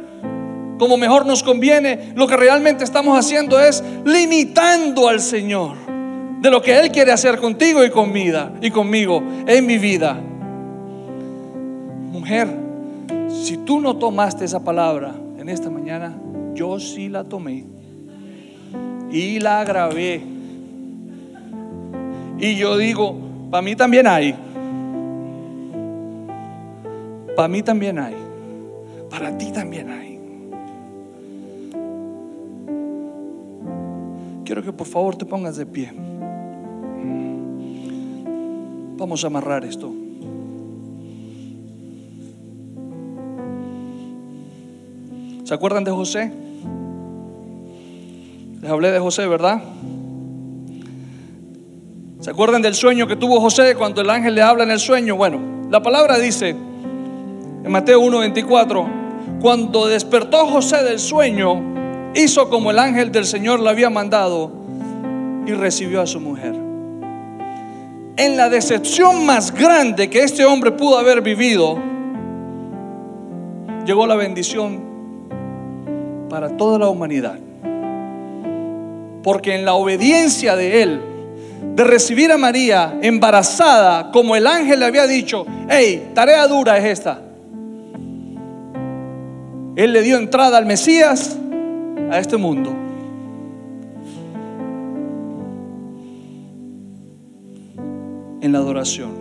como 0.78 0.98
mejor 0.98 1.26
nos 1.26 1.44
conviene, 1.44 2.12
lo 2.16 2.28
que 2.28 2.36
realmente 2.36 2.84
estamos 2.84 3.18
haciendo 3.18 3.60
es 3.60 3.84
limitando 4.04 5.08
al 5.08 5.22
Señor 5.22 5.78
de 6.42 6.52
lo 6.52 6.62
que 6.62 6.78
Él 6.78 6.92
quiere 6.92 7.12
hacer 7.14 7.40
contigo 7.40 7.86
y 7.86 7.88
y 8.62 8.70
conmigo 8.72 9.24
en 9.48 9.66
mi 9.66 9.78
vida. 9.78 10.20
Mujer, 12.12 12.50
si 13.30 13.58
tú 13.58 13.80
no 13.80 13.96
tomaste 13.96 14.44
esa 14.44 14.62
palabra 14.62 15.16
en 15.38 15.48
esta 15.48 15.70
mañana, 15.70 16.14
yo 16.54 16.80
sí 16.80 17.08
la 17.08 17.24
tomé 17.24 17.66
y 19.10 19.40
la 19.40 19.64
grabé. 19.64 20.33
Y 22.44 22.58
yo 22.58 22.76
digo, 22.76 23.16
para 23.50 23.62
mí 23.62 23.74
también 23.74 24.06
hay. 24.06 24.36
Para 27.38 27.48
mí 27.48 27.64
también 27.64 27.98
hay. 27.98 28.16
Para 29.10 29.38
ti 29.38 29.50
también 29.54 29.90
hay. 29.90 30.20
Quiero 34.44 34.62
que 34.62 34.74
por 34.74 34.88
favor 34.88 35.16
te 35.16 35.24
pongas 35.24 35.56
de 35.56 35.66
pie. 35.66 35.94
Vamos 38.98 39.24
a 39.24 39.28
amarrar 39.28 39.64
esto. 39.64 39.90
¿Se 45.46 45.54
acuerdan 45.54 45.86
de 45.86 45.92
José? 45.92 46.34
Les 48.62 48.70
hablé 48.70 48.92
de 48.92 49.00
José, 49.00 49.28
¿verdad? 49.28 49.64
¿Se 52.24 52.30
acuerdan 52.30 52.62
del 52.62 52.74
sueño 52.74 53.06
que 53.06 53.18
tuvo 53.18 53.42
José 53.42 53.76
cuando 53.76 54.00
el 54.00 54.10
ángel 54.10 54.34
le 54.34 54.42
habla 54.42 54.64
en 54.64 54.72
el 54.72 54.80
sueño? 54.80 55.18
Bueno, 55.18 55.42
la 55.70 55.84
palabra 55.84 56.18
dice 56.18 56.52
en 56.52 57.70
Mateo 57.70 58.00
1:24, 58.00 59.42
cuando 59.42 59.88
despertó 59.88 60.48
José 60.48 60.84
del 60.84 61.00
sueño, 61.00 61.62
hizo 62.16 62.50
como 62.50 62.72
el 62.72 62.80
ángel 62.80 63.12
del 63.12 63.26
Señor 63.26 63.60
le 63.60 63.70
había 63.70 63.90
mandado 63.90 64.50
y 65.46 65.52
recibió 65.52 66.00
a 66.00 66.08
su 66.08 66.22
mujer. 66.22 66.56
En 68.16 68.38
la 68.38 68.48
decepción 68.48 69.26
más 69.26 69.54
grande 69.54 70.10
que 70.10 70.24
este 70.24 70.46
hombre 70.46 70.72
pudo 70.72 71.00
haber 71.00 71.20
vivido, 71.20 71.78
llegó 73.86 74.08
la 74.08 74.16
bendición 74.16 74.82
para 76.30 76.56
toda 76.56 76.80
la 76.80 76.88
humanidad. 76.88 77.38
Porque 79.24 79.56
en 79.56 79.66
la 79.66 79.74
obediencia 79.74 80.56
de 80.56 80.84
él, 80.84 81.13
de 81.76 81.84
recibir 81.84 82.32
a 82.32 82.38
María 82.38 83.00
embarazada, 83.02 84.12
como 84.12 84.36
el 84.36 84.46
ángel 84.46 84.80
le 84.80 84.86
había 84.86 85.08
dicho, 85.08 85.46
hey, 85.70 86.12
tarea 86.14 86.48
dura 86.48 86.78
es 86.78 86.86
esta. 86.86 87.22
Él 89.76 89.92
le 89.92 90.02
dio 90.04 90.18
entrada 90.18 90.58
al 90.58 90.66
Mesías 90.66 91.38
a 92.12 92.20
este 92.20 92.38
mundo. 92.38 92.72
En 98.42 98.52
la 98.52 98.60
adoración. 98.60 99.12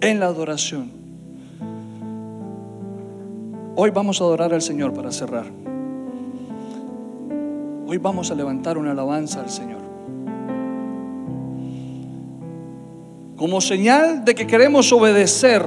En 0.00 0.20
la 0.20 0.26
adoración. 0.26 0.90
Hoy 3.74 3.90
vamos 3.90 4.20
a 4.20 4.24
adorar 4.24 4.52
al 4.52 4.60
Señor 4.60 4.92
para 4.92 5.12
cerrar. 5.12 5.46
Hoy 7.90 7.96
vamos 7.96 8.30
a 8.30 8.34
levantar 8.34 8.76
una 8.76 8.90
alabanza 8.90 9.40
al 9.40 9.48
Señor. 9.48 9.80
Como 13.34 13.62
señal 13.62 14.26
de 14.26 14.34
que 14.34 14.46
queremos 14.46 14.92
obedecer. 14.92 15.64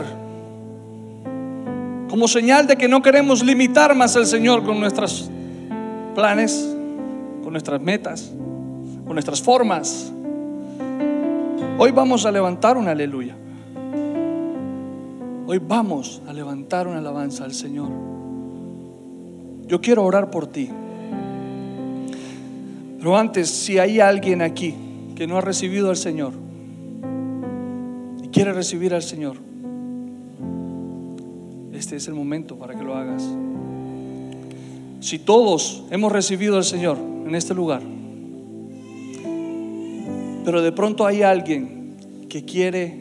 Como 2.11 2.27
señal 2.27 2.67
de 2.67 2.77
que 2.77 2.87
no 2.87 3.01
queremos 3.01 3.43
limitar 3.43 3.95
más 3.95 4.15
al 4.15 4.27
Señor 4.27 4.63
con 4.63 4.79
nuestros 4.79 5.31
planes, 6.13 6.77
con 7.41 7.53
nuestras 7.53 7.81
metas, 7.81 8.31
con 9.03 9.13
nuestras 9.13 9.41
formas. 9.41 10.13
Hoy 11.79 11.89
vamos 11.89 12.27
a 12.27 12.31
levantar 12.31 12.77
una 12.77 12.91
aleluya. 12.91 13.35
Hoy 15.47 15.57
vamos 15.57 16.21
a 16.27 16.33
levantar 16.33 16.85
una 16.85 16.99
alabanza 16.99 17.45
al 17.45 17.55
Señor. 17.55 17.89
Yo 19.65 19.81
quiero 19.81 20.03
orar 20.03 20.29
por 20.29 20.45
ti. 20.45 20.69
Pero 23.01 23.17
antes, 23.17 23.49
si 23.49 23.79
hay 23.79 23.99
alguien 23.99 24.43
aquí 24.43 24.75
que 25.15 25.25
no 25.25 25.35
ha 25.35 25.41
recibido 25.41 25.89
al 25.89 25.97
Señor 25.97 26.33
y 28.23 28.27
quiere 28.27 28.53
recibir 28.53 28.93
al 28.93 29.01
Señor, 29.01 29.37
este 31.73 31.95
es 31.95 32.07
el 32.07 32.13
momento 32.13 32.59
para 32.59 32.75
que 32.75 32.83
lo 32.83 32.93
hagas. 32.93 33.27
Si 34.99 35.17
todos 35.17 35.83
hemos 35.89 36.11
recibido 36.11 36.57
al 36.57 36.63
Señor 36.63 36.99
en 36.99 37.33
este 37.33 37.55
lugar, 37.55 37.81
pero 40.45 40.61
de 40.61 40.71
pronto 40.71 41.07
hay 41.07 41.23
alguien 41.23 41.95
que 42.29 42.45
quiere 42.45 42.99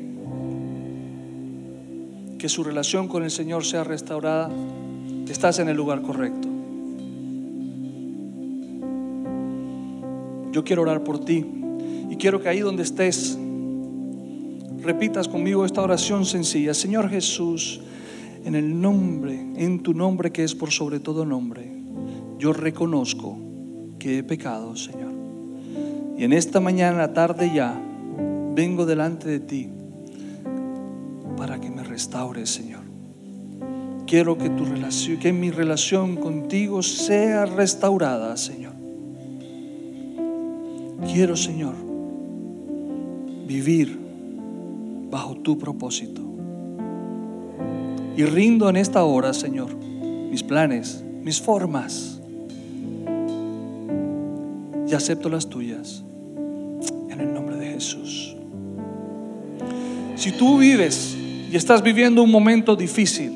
que 2.39 2.49
su 2.49 2.65
relación 2.65 3.07
con 3.07 3.23
el 3.23 3.31
Señor 3.31 3.67
sea 3.67 3.85
restaurada, 3.85 4.51
estás 5.29 5.59
en 5.59 5.69
el 5.69 5.77
lugar 5.77 6.01
correcto. 6.01 6.50
Yo 10.53 10.65
quiero 10.65 10.83
orar 10.83 11.05
por 11.05 11.25
ti 11.25 11.45
y 12.11 12.17
quiero 12.17 12.41
que 12.41 12.49
ahí 12.49 12.61
donde 12.61 12.83
estés 12.83 13.39
repitas 14.83 15.29
conmigo 15.29 15.65
esta 15.65 15.83
oración 15.83 16.25
sencilla. 16.25 16.75
Señor 16.75 17.09
Jesús, 17.09 17.81
en 18.45 18.55
el 18.55 18.81
nombre, 18.81 19.35
en 19.57 19.83
tu 19.83 19.95
nombre 19.95 20.33
que 20.33 20.45
es 20.45 20.55
por 20.55 20.71
sobre 20.71 21.01
todo 21.01 21.25
nombre, 21.25 21.71
yo 22.39 22.53
reconozco 22.53 23.39
que 23.99 24.19
he 24.19 24.23
pecado, 24.23 24.77
Señor. 24.77 25.13
Y 26.17 26.25
en 26.25 26.33
esta 26.33 26.61
mañana, 26.61 27.13
tarde 27.13 27.51
ya, 27.55 27.81
vengo 28.55 28.87
delante 28.87 29.29
de 29.29 29.41
ti 29.41 29.69
para 31.37 31.61
que 31.61 31.71
me 31.71 31.83
restaures, 31.83 32.51
Señor. 32.51 32.83
Quiero 34.07 34.37
que 34.37 34.51
tu 34.51 34.65
relación, 34.65 35.19
que 35.19 35.33
mi 35.33 35.51
relación 35.51 36.17
contigo 36.17 36.83
sea 36.83 37.47
restaurada, 37.47 38.37
Señor. 38.37 38.70
Quiero, 41.13 41.37
Señor, 41.37 41.75
vivir 43.45 43.99
bajo 45.11 45.35
tu 45.37 45.59
propósito. 45.59 46.23
Y 48.17 48.25
rindo 48.25 48.69
en 48.69 48.77
esta 48.77 49.03
hora, 49.03 49.35
Señor, 49.35 49.75
mis 49.75 50.45
planes, 50.45 51.03
mis 51.23 51.41
formas. 51.41 52.21
Y 54.87 54.95
acepto 54.95 55.29
las 55.29 55.49
tuyas. 55.49 56.05
En 57.09 57.21
el 57.21 57.35
nombre 57.35 57.57
de 57.57 57.73
Jesús. 57.73 58.37
Si 60.15 60.31
tú 60.31 60.59
vives 60.59 61.17
y 61.51 61.57
estás 61.57 61.83
viviendo 61.83 62.23
un 62.23 62.31
momento 62.31 62.77
difícil, 62.77 63.33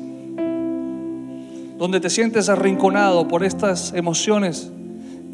donde 1.77 1.99
te 1.99 2.09
sientes 2.09 2.47
arrinconado 2.47 3.27
por 3.27 3.43
estas 3.43 3.91
emociones 3.93 4.71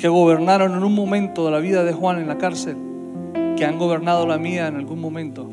que 0.01 0.09
gobernaron 0.09 0.73
en 0.73 0.83
un 0.83 0.95
momento 0.95 1.45
de 1.45 1.51
la 1.51 1.59
vida 1.59 1.83
de 1.83 1.93
Juan 1.93 2.17
en 2.17 2.27
la 2.27 2.39
cárcel, 2.39 2.75
que 3.55 3.65
han 3.65 3.77
gobernado 3.77 4.25
la 4.25 4.39
mía 4.39 4.65
en 4.65 4.75
algún 4.75 4.99
momento, 4.99 5.47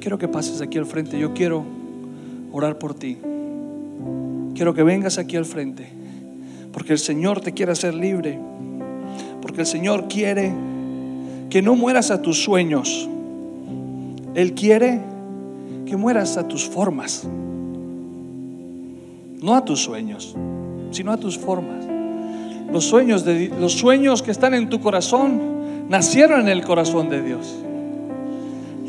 quiero 0.00 0.16
que 0.16 0.28
pases 0.28 0.60
aquí 0.60 0.78
al 0.78 0.86
frente. 0.86 1.18
Yo 1.18 1.34
quiero 1.34 1.64
orar 2.52 2.78
por 2.78 2.94
ti. 2.94 3.18
Quiero 4.54 4.74
que 4.74 4.84
vengas 4.84 5.18
aquí 5.18 5.36
al 5.36 5.44
frente, 5.44 5.88
porque 6.72 6.92
el 6.92 7.00
Señor 7.00 7.40
te 7.40 7.50
quiere 7.50 7.72
hacer 7.72 7.94
libre, 7.94 8.38
porque 9.42 9.62
el 9.62 9.66
Señor 9.66 10.06
quiere 10.06 10.52
que 11.50 11.60
no 11.60 11.74
mueras 11.74 12.12
a 12.12 12.22
tus 12.22 12.44
sueños. 12.44 13.08
Él 14.36 14.54
quiere 14.54 15.00
que 15.84 15.96
mueras 15.96 16.36
a 16.36 16.46
tus 16.46 16.64
formas, 16.64 17.26
no 19.42 19.56
a 19.56 19.64
tus 19.64 19.82
sueños, 19.82 20.36
sino 20.92 21.10
a 21.10 21.16
tus 21.16 21.36
formas. 21.36 21.93
Los 22.74 22.86
sueños, 22.86 23.24
de, 23.24 23.52
los 23.60 23.74
sueños 23.74 24.20
que 24.20 24.32
están 24.32 24.52
en 24.52 24.68
tu 24.68 24.80
corazón 24.80 25.88
nacieron 25.88 26.40
en 26.40 26.48
el 26.48 26.64
corazón 26.64 27.08
de 27.08 27.22
Dios. 27.22 27.54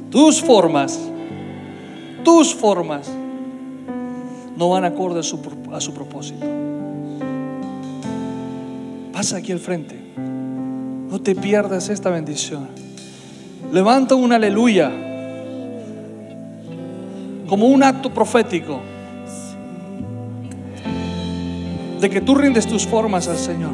Tus 0.09 0.41
formas, 0.41 0.99
tus 2.23 2.55
formas 2.55 3.07
no 4.57 4.69
van 4.69 4.85
acorde 4.85 5.19
a 5.19 5.23
su, 5.23 5.39
a 5.71 5.79
su 5.79 5.93
propósito. 5.93 6.47
Pasa 9.13 9.37
aquí 9.37 9.51
al 9.51 9.59
frente. 9.59 9.95
No 10.17 11.21
te 11.21 11.35
pierdas 11.35 11.89
esta 11.89 12.09
bendición. 12.09 12.67
Levanta 13.71 14.15
un 14.15 14.33
aleluya 14.33 14.91
como 17.47 17.67
un 17.67 17.83
acto 17.83 18.11
profético 18.11 18.79
de 22.05 22.11
que 22.11 22.21
tú 22.21 22.35
rindes 22.35 22.67
tus 22.67 22.85
formas 22.85 23.27
al 23.27 23.37
Señor. 23.39 23.71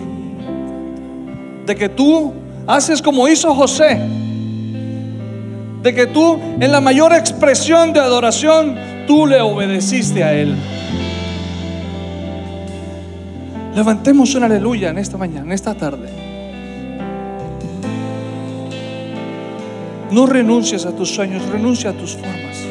De 1.65 1.75
que 1.75 1.89
tú 1.89 2.31
haces 2.65 3.01
como 3.01 3.27
hizo 3.27 3.53
José. 3.53 3.99
De 5.83 5.93
que 5.93 6.07
tú 6.07 6.39
en 6.61 6.71
la 6.71 6.79
mayor 6.79 7.11
expresión 7.11 7.91
de 7.91 7.99
adoración, 7.99 8.77
tú 9.05 9.27
le 9.27 9.41
obedeciste 9.41 10.23
a 10.23 10.31
Él. 10.31 10.55
Levantemos 13.75 14.33
una 14.33 14.45
aleluya 14.45 14.91
en 14.91 14.99
esta 14.99 15.17
mañana, 15.17 15.47
en 15.47 15.51
esta 15.51 15.73
tarde. 15.75 16.07
No 20.09 20.25
renuncies 20.25 20.85
a 20.85 20.95
tus 20.95 21.09
sueños, 21.09 21.45
renuncia 21.49 21.89
a 21.89 21.93
tus 21.93 22.13
formas. 22.13 22.70